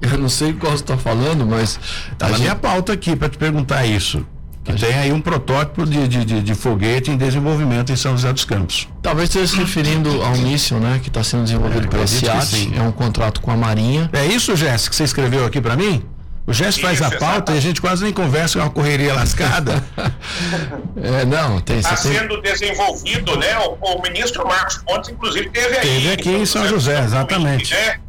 Eu 0.00 0.18
não 0.18 0.28
sei 0.28 0.52
qual 0.52 0.72
você 0.72 0.82
está 0.82 0.96
falando, 0.96 1.46
mas. 1.46 1.78
Tá 2.18 2.26
na 2.26 2.32
gente... 2.32 2.42
minha 2.42 2.56
pauta 2.56 2.92
aqui 2.92 3.14
para 3.14 3.28
te 3.28 3.38
perguntar 3.38 3.84
isso. 3.84 4.24
Que 4.64 4.74
tem 4.74 4.94
aí 4.94 5.12
um 5.12 5.20
protótipo 5.20 5.86
de, 5.86 6.06
de, 6.06 6.24
de, 6.24 6.42
de, 6.42 6.54
foguete 6.54 7.10
em 7.10 7.16
desenvolvimento 7.16 7.90
em 7.92 7.96
São 7.96 8.12
José 8.12 8.30
dos 8.30 8.44
Campos. 8.44 8.86
Talvez 9.02 9.30
esteja 9.30 9.46
se 9.46 9.56
referindo 9.56 10.22
ao 10.22 10.36
míssil, 10.36 10.78
né? 10.78 11.00
Que 11.02 11.08
está 11.08 11.24
sendo 11.24 11.44
desenvolvido 11.44 11.86
é, 11.86 11.88
pela 11.88 12.06
SIAT. 12.06 12.70
É 12.76 12.82
um 12.82 12.92
contrato 12.92 13.40
com 13.40 13.50
a 13.50 13.56
Marinha. 13.56 14.10
É 14.12 14.26
isso, 14.26 14.54
Jéssica, 14.54 14.90
que 14.90 14.96
você 14.96 15.04
escreveu 15.04 15.46
aqui 15.46 15.62
para 15.62 15.76
mim? 15.76 16.04
O 16.46 16.52
Jéssica 16.52 16.88
faz 16.88 17.00
a 17.00 17.10
pauta 17.18 17.52
e 17.52 17.58
a 17.58 17.60
gente 17.60 17.80
quase 17.80 18.04
nem 18.04 18.12
conversa, 18.12 18.58
é 18.58 18.62
uma 18.62 18.70
correria 18.70 19.14
lascada. 19.14 19.82
é, 21.02 21.24
não, 21.24 21.58
tem 21.60 21.78
Está 21.78 21.96
sendo 21.96 22.40
desenvolvido, 22.42 23.38
né? 23.38 23.58
O, 23.58 23.78
o, 23.80 24.02
ministro 24.02 24.46
Marcos 24.46 24.78
Pontes, 24.78 25.08
inclusive, 25.10 25.48
teve 25.48 25.78
aí. 25.78 25.80
Teve 25.80 26.12
aqui 26.12 26.30
em 26.30 26.44
São 26.44 26.68
José, 26.68 26.96
José 26.96 27.04
exatamente. 27.04 27.72
Né? 27.72 28.00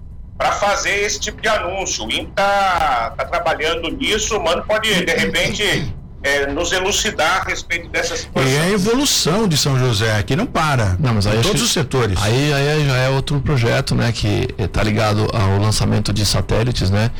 Para 0.41 0.53
fazer 0.53 1.03
esse 1.03 1.19
tipo 1.19 1.39
de 1.39 1.47
anúncio. 1.47 2.03
O 2.03 2.11
INPE 2.11 2.31
está 2.31 3.13
tá 3.15 3.25
trabalhando 3.25 3.91
nisso, 3.91 4.35
o 4.35 4.43
Mano 4.43 4.63
pode, 4.63 5.05
de 5.05 5.13
repente, 5.13 5.93
é, 6.23 6.47
nos 6.47 6.71
elucidar 6.71 7.41
a 7.41 7.43
respeito 7.43 7.87
dessa 7.89 8.17
situação. 8.17 8.51
E 8.51 8.55
é 8.55 8.61
a 8.61 8.69
evolução 8.71 9.47
de 9.47 9.55
São 9.55 9.77
José, 9.77 10.23
que 10.23 10.35
não 10.35 10.47
para. 10.47 10.97
Não, 10.99 11.13
mas 11.13 11.27
aí 11.27 11.37
em 11.37 11.41
todos 11.41 11.61
os 11.61 11.71
setores. 11.71 12.17
Aí, 12.23 12.51
aí 12.51 12.87
já 12.87 12.97
é 12.97 13.09
outro 13.09 13.39
projeto, 13.39 13.93
né, 13.93 14.11
que 14.11 14.47
está 14.57 14.81
ligado 14.81 15.27
ao 15.31 15.59
lançamento 15.59 16.11
de 16.11 16.25
satélites, 16.25 16.89
né, 16.89 17.11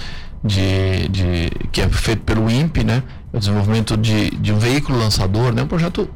de, 0.44 1.08
de, 1.10 1.52
que 1.72 1.82
é 1.82 1.90
feito 1.90 2.24
pelo 2.24 2.50
INPE, 2.50 2.84
né, 2.84 3.04
o 3.32 3.38
desenvolvimento 3.38 3.96
de, 3.96 4.32
de 4.32 4.52
um 4.52 4.58
veículo 4.58 4.98
lançador, 4.98 5.54
né, 5.54 5.62
um 5.62 5.68
projeto 5.68 6.10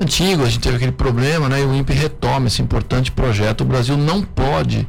antigo, 0.00 0.42
a 0.42 0.46
gente 0.46 0.60
teve 0.60 0.76
aquele 0.76 0.92
problema, 0.92 1.50
né, 1.50 1.60
e 1.60 1.64
o 1.64 1.74
INPE 1.74 1.92
retoma 1.92 2.46
esse 2.46 2.62
importante 2.62 3.12
projeto. 3.12 3.60
O 3.60 3.64
Brasil 3.66 3.98
não 3.98 4.22
pode 4.22 4.88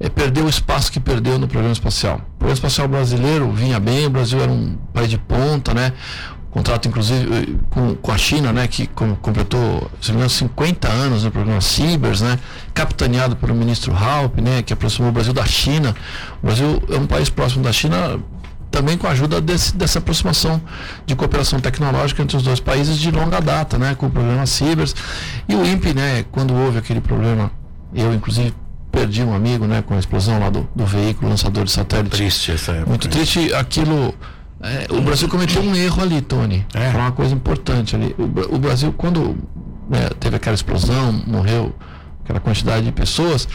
é, 0.00 0.08
perdeu 0.08 0.46
o 0.46 0.48
espaço 0.48 0.90
que 0.90 0.98
perdeu 0.98 1.38
no 1.38 1.46
programa 1.46 1.74
espacial. 1.74 2.16
O 2.16 2.38
programa 2.38 2.54
espacial 2.54 2.88
brasileiro 2.88 3.52
vinha 3.52 3.78
bem, 3.78 4.06
o 4.06 4.10
Brasil 4.10 4.40
era 4.40 4.50
um 4.50 4.74
país 4.94 5.10
de 5.10 5.18
ponta, 5.18 5.74
né? 5.74 5.92
Contrato, 6.50 6.88
inclusive, 6.88 7.32
eh, 7.32 7.46
com, 7.68 7.94
com 7.94 8.10
a 8.10 8.18
China, 8.18 8.52
né? 8.52 8.66
Que 8.66 8.86
com, 8.88 9.14
completou, 9.16 9.88
se 10.00 10.08
não 10.08 10.16
me 10.16 10.20
engano, 10.22 10.30
50 10.30 10.88
anos 10.88 11.22
no 11.22 11.30
programa 11.30 11.60
Cibers, 11.60 12.22
né? 12.22 12.38
Capitaneado 12.74 13.36
pelo 13.36 13.54
ministro 13.54 13.94
Halp, 13.94 14.38
né? 14.38 14.62
Que 14.62 14.72
aproximou 14.72 15.10
o 15.10 15.12
Brasil 15.12 15.32
da 15.32 15.44
China. 15.44 15.94
O 16.42 16.46
Brasil 16.46 16.82
é 16.88 16.96
um 16.96 17.06
país 17.06 17.28
próximo 17.28 17.62
da 17.62 17.72
China 17.72 18.18
também 18.70 18.96
com 18.96 19.06
a 19.06 19.10
ajuda 19.10 19.40
desse, 19.40 19.76
dessa 19.76 19.98
aproximação 19.98 20.60
de 21.04 21.14
cooperação 21.14 21.60
tecnológica 21.60 22.22
entre 22.22 22.36
os 22.36 22.42
dois 22.42 22.60
países 22.60 22.98
de 22.98 23.10
longa 23.10 23.40
data, 23.40 23.76
né, 23.76 23.94
com 23.94 24.06
o 24.06 24.10
programa 24.10 24.46
Cibers. 24.46 24.94
E 25.48 25.54
o 25.54 25.66
INPE, 25.66 25.92
né, 25.92 26.24
quando 26.30 26.54
houve 26.54 26.78
aquele 26.78 27.00
problema, 27.00 27.50
eu 27.92 28.14
inclusive 28.14 28.54
perdi 28.90 29.22
um 29.22 29.34
amigo, 29.34 29.66
né, 29.66 29.82
com 29.82 29.94
a 29.94 29.98
explosão 29.98 30.38
lá 30.38 30.50
do, 30.50 30.68
do 30.74 30.84
veículo 30.84 31.30
lançador 31.30 31.64
de 31.64 31.70
satélite. 31.70 32.10
Triste 32.10 32.52
essa 32.52 32.72
época. 32.72 32.88
Muito 32.88 33.08
triste 33.08 33.52
aquilo. 33.54 34.14
É, 34.62 34.86
o 34.90 35.00
Brasil 35.00 35.28
cometeu 35.28 35.62
um 35.62 35.74
erro 35.74 36.02
ali, 36.02 36.20
Tony. 36.20 36.66
É. 36.74 36.90
Foi 36.90 37.00
uma 37.00 37.12
coisa 37.12 37.34
importante 37.34 37.96
ali. 37.96 38.14
O, 38.18 38.56
o 38.56 38.58
Brasil, 38.58 38.92
quando 38.92 39.36
né, 39.88 40.10
teve 40.18 40.36
aquela 40.36 40.54
explosão, 40.54 41.12
morreu 41.26 41.74
aquela 42.22 42.40
quantidade 42.40 42.84
de 42.84 42.92
pessoas, 42.92 43.48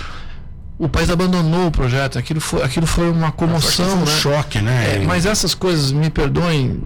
o 0.77 0.89
país 0.89 1.09
abandonou 1.09 1.67
o 1.67 1.71
projeto. 1.71 2.17
Aquilo 2.17 2.41
foi, 2.41 2.63
aquilo 2.63 2.87
foi 2.87 3.09
uma 3.09 3.31
comoção, 3.31 3.85
foi 3.85 3.97
um 3.97 3.99
né? 4.01 4.05
choque, 4.05 4.61
né? 4.61 4.95
É, 4.95 5.05
mas 5.05 5.25
essas 5.25 5.53
coisas, 5.53 5.91
me 5.91 6.09
perdoem, 6.09 6.81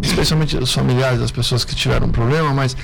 especialmente 0.00 0.56
os 0.56 0.72
familiares 0.72 1.20
das 1.20 1.30
pessoas 1.30 1.64
que 1.64 1.74
tiveram 1.74 2.06
um 2.06 2.10
problema, 2.10 2.54
mas 2.54 2.76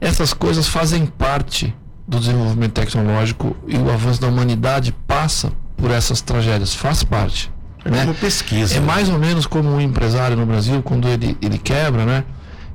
essas 0.00 0.32
coisas 0.32 0.68
fazem 0.68 1.04
parte 1.04 1.74
do 2.06 2.20
desenvolvimento 2.20 2.72
tecnológico 2.72 3.56
e 3.66 3.76
o 3.76 3.90
avanço 3.90 4.20
da 4.20 4.28
humanidade 4.28 4.94
passa 5.06 5.52
por 5.76 5.90
essas 5.90 6.20
tragédias, 6.20 6.74
faz 6.74 7.02
parte. 7.02 7.50
É 7.84 7.90
né? 7.90 8.14
pesquisa. 8.20 8.76
É 8.76 8.80
mais 8.80 9.08
ou 9.08 9.18
menos 9.18 9.46
como 9.46 9.68
um 9.68 9.80
empresário 9.80 10.36
no 10.36 10.44
Brasil, 10.44 10.82
quando 10.82 11.08
ele, 11.08 11.36
ele 11.40 11.58
quebra, 11.58 12.04
né? 12.04 12.24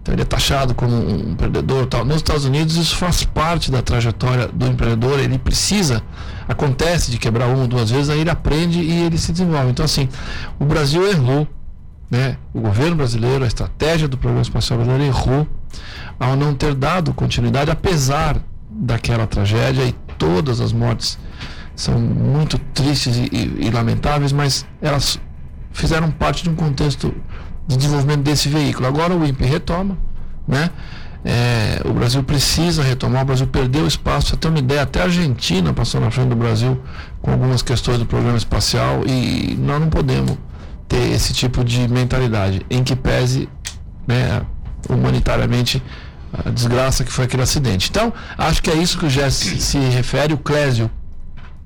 Então 0.01 0.15
ele 0.15 0.23
é 0.23 0.25
taxado 0.25 0.73
como 0.73 0.95
um 0.95 1.31
empreendedor 1.31 1.85
tal. 1.85 2.03
Nos 2.03 2.17
Estados 2.17 2.45
Unidos 2.45 2.75
isso 2.75 2.95
faz 2.95 3.23
parte 3.23 3.69
da 3.69 3.81
trajetória 3.81 4.47
do 4.47 4.65
empreendedor, 4.67 5.19
ele 5.19 5.37
precisa, 5.37 6.01
acontece 6.47 7.11
de 7.11 7.17
quebrar 7.17 7.47
uma 7.47 7.61
ou 7.61 7.67
duas 7.67 7.91
vezes, 7.91 8.09
aí 8.09 8.21
ele 8.21 8.29
aprende 8.29 8.79
e 8.79 9.03
ele 9.03 9.17
se 9.17 9.31
desenvolve. 9.31 9.69
Então 9.69 9.85
assim, 9.85 10.09
o 10.59 10.65
Brasil 10.65 11.07
errou, 11.07 11.47
né? 12.09 12.37
O 12.53 12.61
governo 12.61 12.95
brasileiro, 12.95 13.43
a 13.43 13.47
estratégia 13.47 14.07
do 14.07 14.17
Programa 14.17 14.41
Espacial 14.41 14.79
Brasileiro 14.79 15.15
errou 15.15 15.47
ao 16.19 16.35
não 16.35 16.53
ter 16.53 16.73
dado 16.73 17.13
continuidade, 17.13 17.69
apesar 17.69 18.41
daquela 18.81 19.27
tragédia 19.27 19.83
e 19.83 19.93
todas 20.17 20.59
as 20.59 20.73
mortes 20.73 21.17
são 21.75 21.99
muito 21.99 22.57
tristes 22.73 23.15
e, 23.15 23.29
e, 23.31 23.67
e, 23.67 23.69
lamentáveis, 23.69 24.31
mas 24.31 24.65
elas 24.81 25.19
fizeram 25.71 26.09
parte 26.09 26.43
de 26.43 26.49
um 26.49 26.55
contexto 26.55 27.13
de 27.67 27.77
desenvolvimento 27.77 28.21
desse 28.21 28.49
veículo. 28.49 28.87
Agora 28.87 29.15
o 29.15 29.25
INPE 29.25 29.45
retoma, 29.45 29.97
né? 30.47 30.69
É, 31.23 31.79
o 31.85 31.93
Brasil 31.93 32.23
precisa 32.23 32.81
retomar, 32.81 33.21
o 33.21 33.25
Brasil 33.25 33.45
perdeu 33.45 33.85
espaço, 33.85 34.35
tem 34.35 34.49
uma 34.49 34.59
ideia, 34.59 34.81
até 34.81 35.01
a 35.01 35.03
Argentina 35.03 35.71
passou 35.71 36.01
na 36.01 36.09
frente 36.09 36.29
do 36.29 36.35
Brasil 36.35 36.81
com 37.21 37.31
algumas 37.31 37.61
questões 37.61 37.99
do 37.99 38.07
programa 38.07 38.37
espacial 38.37 39.03
e 39.05 39.55
nós 39.59 39.79
não 39.79 39.87
podemos 39.87 40.35
ter 40.87 41.11
esse 41.11 41.31
tipo 41.31 41.63
de 41.63 41.87
mentalidade 41.87 42.65
em 42.71 42.83
que 42.83 42.95
pese 42.95 43.47
né, 44.07 44.41
humanitariamente 44.89 45.81
a 46.33 46.49
desgraça 46.49 47.03
que 47.03 47.11
foi 47.11 47.25
aquele 47.25 47.43
acidente. 47.43 47.89
Então, 47.89 48.13
acho 48.37 48.61
que 48.61 48.69
é 48.69 48.75
isso 48.75 48.97
que 48.97 49.05
o 49.05 49.09
Jesse 49.09 49.59
se 49.59 49.77
refere. 49.77 50.33
O 50.33 50.37
Clésio, 50.37 50.89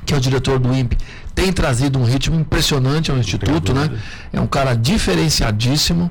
que 0.05 0.13
é 0.13 0.17
o 0.17 0.19
diretor 0.19 0.59
do 0.59 0.73
INPE, 0.73 0.97
tem 1.33 1.51
trazido 1.51 1.99
um 1.99 2.03
ritmo 2.03 2.39
impressionante 2.39 3.11
ao 3.11 3.17
Instituto, 3.17 3.73
né? 3.73 3.89
É 4.31 4.39
um 4.39 4.47
cara 4.47 4.73
diferenciadíssimo. 4.73 6.09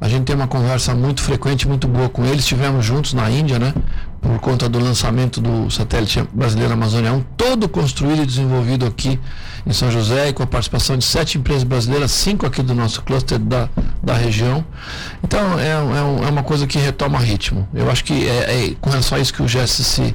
A 0.00 0.08
gente 0.08 0.24
tem 0.24 0.34
uma 0.34 0.48
conversa 0.48 0.94
muito 0.94 1.20
frequente, 1.20 1.68
muito 1.68 1.86
boa 1.86 2.08
com 2.08 2.24
ele. 2.24 2.38
Estivemos 2.38 2.84
juntos 2.84 3.12
na 3.12 3.30
Índia, 3.30 3.58
né? 3.58 3.74
Por 4.20 4.38
conta 4.38 4.68
do 4.68 4.78
lançamento 4.78 5.40
do 5.40 5.70
satélite 5.70 6.22
brasileiro 6.32 6.74
Amazônia 6.74 7.12
1, 7.12 7.20
todo 7.36 7.68
construído 7.68 8.22
e 8.22 8.26
desenvolvido 8.26 8.84
aqui 8.84 9.18
em 9.66 9.72
São 9.72 9.90
José 9.90 10.28
e 10.28 10.32
com 10.32 10.42
a 10.42 10.46
participação 10.46 10.96
de 10.96 11.04
sete 11.04 11.38
empresas 11.38 11.64
brasileiras, 11.64 12.10
cinco 12.10 12.46
aqui 12.46 12.62
do 12.62 12.74
nosso 12.74 13.02
cluster 13.02 13.38
da, 13.38 13.68
da 14.02 14.14
região. 14.14 14.64
Então 15.24 15.58
é, 15.58 15.68
é, 15.68 16.26
é 16.26 16.30
uma 16.30 16.42
coisa 16.42 16.66
que 16.66 16.78
retoma 16.78 17.18
ritmo. 17.18 17.66
Eu 17.72 17.90
acho 17.90 18.04
que 18.04 18.28
é, 18.28 18.66
é 18.66 18.74
com 18.80 18.90
relação 18.90 19.16
a 19.16 19.20
isso 19.20 19.32
que 19.32 19.42
o 19.42 19.48
Jesse 19.48 19.82
se, 19.82 20.14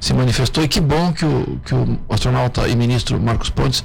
se 0.00 0.12
manifestou 0.12 0.62
e 0.62 0.68
que 0.68 0.80
bom 0.80 1.12
que 1.12 1.24
o, 1.24 1.60
que 1.64 1.74
o 1.74 1.98
astronauta 2.10 2.68
e 2.68 2.76
ministro 2.76 3.18
Marcos 3.20 3.50
Pontes 3.50 3.82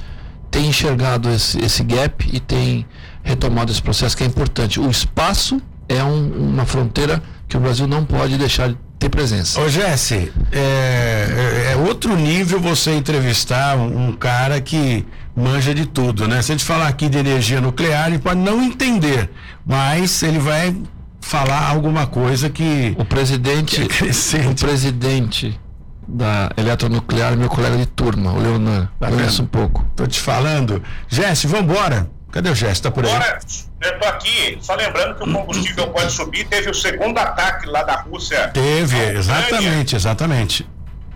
tem 0.50 0.68
enxergado 0.68 1.30
esse, 1.30 1.60
esse 1.64 1.82
gap 1.84 2.30
e 2.32 2.40
tem 2.40 2.86
retomado 3.24 3.72
esse 3.72 3.82
processo 3.82 4.18
que 4.18 4.24
é 4.24 4.28
importante. 4.28 4.80
O 4.80 4.90
espaço 4.90 5.62
é 5.88 6.04
um, 6.04 6.50
uma 6.50 6.66
fronteira 6.66 7.22
que 7.52 7.58
o 7.58 7.60
Brasil 7.60 7.86
não 7.86 8.06
pode 8.06 8.38
deixar 8.38 8.70
de 8.70 8.78
ter 8.98 9.10
presença. 9.10 9.60
Ô 9.60 9.68
Jesse, 9.68 10.32
é, 10.54 11.68
é, 11.68 11.74
é 11.74 11.76
outro 11.76 12.16
nível 12.16 12.62
você 12.62 12.96
entrevistar 12.96 13.76
um, 13.76 14.08
um, 14.08 14.14
cara 14.14 14.62
que 14.62 15.06
manja 15.36 15.76
de 15.76 15.86
tudo, 15.86 16.30
né? 16.30 16.42
Se 16.42 16.54
a 16.54 16.56
gente 16.56 16.64
falar 16.64 16.88
aqui 16.88 17.10
de 17.10 17.18
energia 17.18 17.60
nuclear, 17.60 18.08
ele 18.08 18.20
pode 18.20 18.40
não 18.40 18.64
entender, 18.64 19.30
mas 19.66 20.24
ele 20.24 20.40
vai 20.40 20.74
falar 21.20 21.68
alguma 21.68 22.08
coisa 22.08 22.50
que. 22.50 22.96
O 22.98 23.04
presidente. 23.04 23.86
Que 23.86 24.06
é 24.38 24.48
o 24.50 24.56
presidente 24.56 25.60
da 26.08 26.52
Eletronuclear, 26.56 27.36
meu 27.36 27.50
colega 27.50 27.76
de 27.76 27.86
turma, 27.86 28.32
o 28.32 28.40
Leonan. 28.40 28.88
Tá 28.98 29.10
Conheço 29.10 29.44
um 29.44 29.48
pouco. 29.48 29.86
Tô 29.94 30.08
te 30.08 30.22
falando. 30.22 30.82
Jesse, 31.10 31.48
vambora. 31.48 32.10
Cadê 32.32 32.50
o 32.50 32.56
Jesse? 32.56 32.82
Tá 32.82 32.90
por 32.90 33.06
aí? 33.06 33.12
Agora, 33.12 33.40
eu 33.82 34.00
tô 34.00 34.08
aqui, 34.08 34.58
só 34.62 34.76
lembrando 34.76 35.16
que 35.16 35.24
o 35.24 35.34
combustível 35.34 35.88
pode 35.92 36.12
subir. 36.12 36.48
Teve 36.48 36.70
o 36.70 36.74
segundo 36.74 37.18
ataque 37.18 37.68
lá 37.68 37.84
da 37.84 37.96
Rússia. 38.02 38.50
Teve, 38.50 38.98
exatamente, 38.98 39.96
exatamente. 39.96 40.70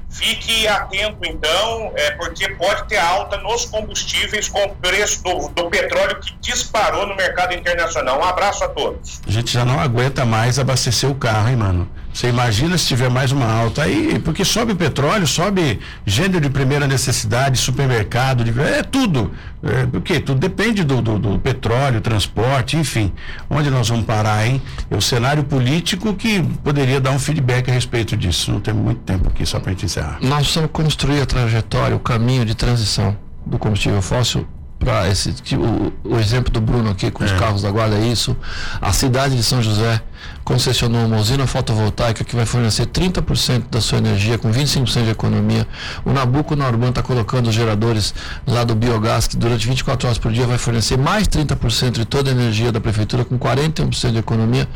Fique 0.10 0.66
atento, 0.66 1.20
então, 1.24 1.92
é, 1.96 2.12
porque 2.12 2.48
pode 2.52 2.88
ter 2.88 2.98
alta 2.98 3.38
nos 3.38 3.66
combustíveis 3.66 4.48
com 4.48 4.64
o 4.64 4.70
preço 4.76 5.22
do, 5.22 5.50
do 5.50 5.70
petróleo 5.70 6.18
que 6.22 6.34
disparou 6.40 7.06
no 7.06 7.16
mercado 7.16 7.54
internacional. 7.54 8.20
Um 8.20 8.24
abraço 8.24 8.64
a 8.64 8.70
todos. 8.70 9.22
A 9.28 9.32
gente 9.32 9.52
já 9.52 9.66
não 9.66 9.78
aguenta 9.78 10.24
mais 10.24 10.58
abastecer 10.58 11.10
o 11.10 11.16
carro, 11.16 11.50
hein, 11.50 11.58
mano? 11.58 11.90
Você 12.16 12.30
imagina 12.30 12.78
se 12.78 12.88
tiver 12.88 13.10
mais 13.10 13.34
uma 13.34 13.46
alta 13.46 13.84
aí, 13.84 14.18
porque 14.24 14.46
sobe 14.46 14.74
petróleo, 14.74 15.28
sobe 15.28 15.82
gênero 16.06 16.40
de 16.40 16.50
primeira 16.50 16.88
necessidade, 16.88 17.58
supermercado, 17.58 18.42
de- 18.46 18.58
é 18.58 18.82
tudo. 18.84 19.34
É, 19.62 19.86
porque 19.86 20.22
tudo 20.22 20.40
depende 20.40 20.86
do, 20.86 21.02
do, 21.02 21.20
do 21.20 21.38
petróleo, 21.40 22.00
transporte, 22.00 22.78
enfim. 22.78 23.12
Onde 23.50 23.70
nós 23.70 23.90
vamos 23.90 24.06
parar, 24.06 24.48
hein? 24.48 24.62
É 24.90 24.96
o 24.96 25.02
cenário 25.02 25.44
político 25.44 26.14
que 26.14 26.42
poderia 26.64 27.02
dar 27.02 27.12
um 27.12 27.20
feedback 27.20 27.70
a 27.70 27.74
respeito 27.74 28.16
disso. 28.16 28.50
Não 28.50 28.62
temos 28.62 28.82
muito 28.82 29.02
tempo 29.02 29.28
aqui 29.28 29.46
só 29.46 29.60
pra 29.60 29.72
gente 29.74 29.84
encerrar. 29.84 30.18
Nós 30.22 30.44
precisamos 30.44 30.72
construir 30.72 31.20
a 31.20 31.26
trajetória, 31.26 31.98
o 31.98 32.00
caminho 32.00 32.46
de 32.46 32.56
transição 32.56 33.18
do 33.46 33.60
combustível 33.60 34.02
fóssil 34.02 34.48
para 34.86 35.10
esse 35.10 35.32
que 35.32 35.56
o, 35.56 35.92
o 36.04 36.20
exemplo 36.20 36.54
do 36.54 36.62
Bruno 36.62 36.92
aqui 36.92 37.10
com 37.10 37.24
os 37.24 37.32
carros 37.32 37.64
da 37.64 37.72
guarda 37.72 37.96
é 37.96 38.06
isso. 38.06 38.38
A 38.80 38.94
cidade 38.94 39.36
de 39.36 39.44
São 39.44 39.62
José 39.62 40.00
concessionou 40.44 41.04
uma 41.06 41.18
usina 41.18 41.48
fotovoltaica 41.48 42.24
que 42.24 42.36
vai 42.36 42.46
fornecer 42.46 42.86
30% 42.86 43.64
da 43.72 43.82
sua 43.82 43.98
energia 43.98 44.38
com 44.38 44.52
25% 44.52 45.04
de 45.04 45.10
economia. 45.10 45.68
O 46.06 46.14
Nabucco 46.14 46.56
Norban 46.56 46.90
está 46.90 47.02
colocando 47.02 47.48
os 47.48 47.56
geradores 47.56 48.14
lá 48.46 48.64
do 48.64 48.76
biogás 48.76 49.28
que 49.28 49.36
durante 49.36 49.68
24 49.68 50.08
horas 50.08 50.20
por 50.20 50.32
dia 50.32 50.46
vai 50.46 50.60
fornecer 50.60 50.98
mais 50.98 51.28
30% 51.28 51.92
de 51.94 52.06
toda 52.06 52.30
a 52.30 52.34
energia 52.34 52.72
da 52.72 52.80
prefeitura 52.80 53.26
com 53.26 53.40
41% 53.40 54.12
de 54.12 54.20
economia. 54.20 54.70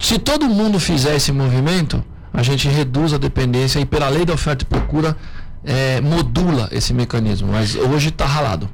Se 0.00 0.18
todo 0.18 0.48
mundo 0.48 0.80
fizer 0.80 1.14
esse 1.14 1.30
movimento, 1.30 2.04
a 2.32 2.42
gente 2.42 2.68
reduz 2.68 3.12
a 3.12 3.18
dependência 3.18 3.78
e 3.78 3.84
pela 3.84 4.08
lei 4.08 4.24
da 4.24 4.34
oferta 4.34 4.64
e 4.64 4.66
procura 4.66 5.16
eh, 5.64 6.00
modula 6.00 6.68
esse 6.72 6.92
mecanismo. 6.92 7.52
Mas 7.52 7.76
hoje 7.76 8.08
está 8.08 8.26
ralado. 8.26 8.68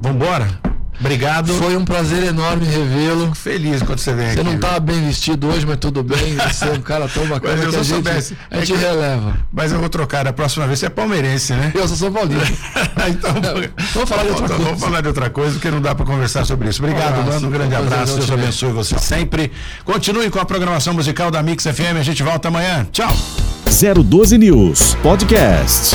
Vambora? 0.00 0.48
Obrigado. 1.00 1.54
Foi 1.54 1.76
um 1.76 1.84
prazer 1.84 2.24
enorme 2.24 2.66
revê-lo. 2.66 3.32
feliz 3.32 3.80
quando 3.84 4.00
você 4.00 4.12
vem 4.12 4.26
Você 4.26 4.32
aqui. 4.32 4.42
não 4.42 4.50
viu? 4.52 4.60
tá 4.60 4.80
bem 4.80 5.06
vestido 5.06 5.46
hoje, 5.46 5.64
mas 5.64 5.76
tudo 5.76 6.02
bem. 6.02 6.34
Você 6.50 6.64
é 6.64 6.72
um 6.72 6.80
cara 6.80 7.06
tão 7.08 7.24
bacana 7.24 7.54
Mas 7.54 7.64
eu 7.64 7.70
que 7.70 7.76
a 7.76 7.82
gente, 7.84 7.94
soubesse. 7.94 8.36
a 8.50 8.58
gente 8.58 8.72
É 8.72 8.76
que- 8.76 8.82
releva. 8.82 9.36
Mas 9.52 9.70
eu 9.70 9.78
vou 9.78 9.88
trocar 9.88 10.24
da 10.24 10.32
próxima 10.32 10.66
vez. 10.66 10.80
Você 10.80 10.86
é 10.86 10.88
palmeirense, 10.88 11.52
né? 11.52 11.70
Eu 11.72 11.86
sou 11.86 11.96
São 11.96 12.12
Paulino. 12.12 12.40
então, 13.08 13.32
Vamos 13.94 14.08
falar 14.08 14.24
de 14.24 14.30
outra 14.30 14.48
Vamos 14.48 14.64
coisa. 14.66 14.84
falar 14.86 15.00
de 15.02 15.06
outra 15.08 15.30
coisa, 15.30 15.52
porque 15.52 15.70
não 15.70 15.80
dá 15.80 15.94
para 15.94 16.04
conversar 16.04 16.44
sobre 16.44 16.68
isso. 16.68 16.82
Obrigado, 16.82 17.16
Um 17.16 17.20
abraço. 17.20 17.32
mano. 17.34 17.46
Um 17.46 17.50
grande 17.52 17.74
abraço. 17.76 18.16
Deus 18.16 18.30
abençoe 18.32 18.72
você 18.72 18.98
sempre. 18.98 19.52
Continue 19.84 20.30
com 20.30 20.40
a 20.40 20.44
programação 20.44 20.94
musical 20.94 21.30
da 21.30 21.40
Mix 21.44 21.62
FM. 21.62 21.96
A 22.00 22.02
gente 22.02 22.24
volta 22.24 22.48
amanhã. 22.48 22.84
Tchau. 22.90 23.16
012 24.04 24.36
News 24.36 24.96
Podcast. 25.00 25.94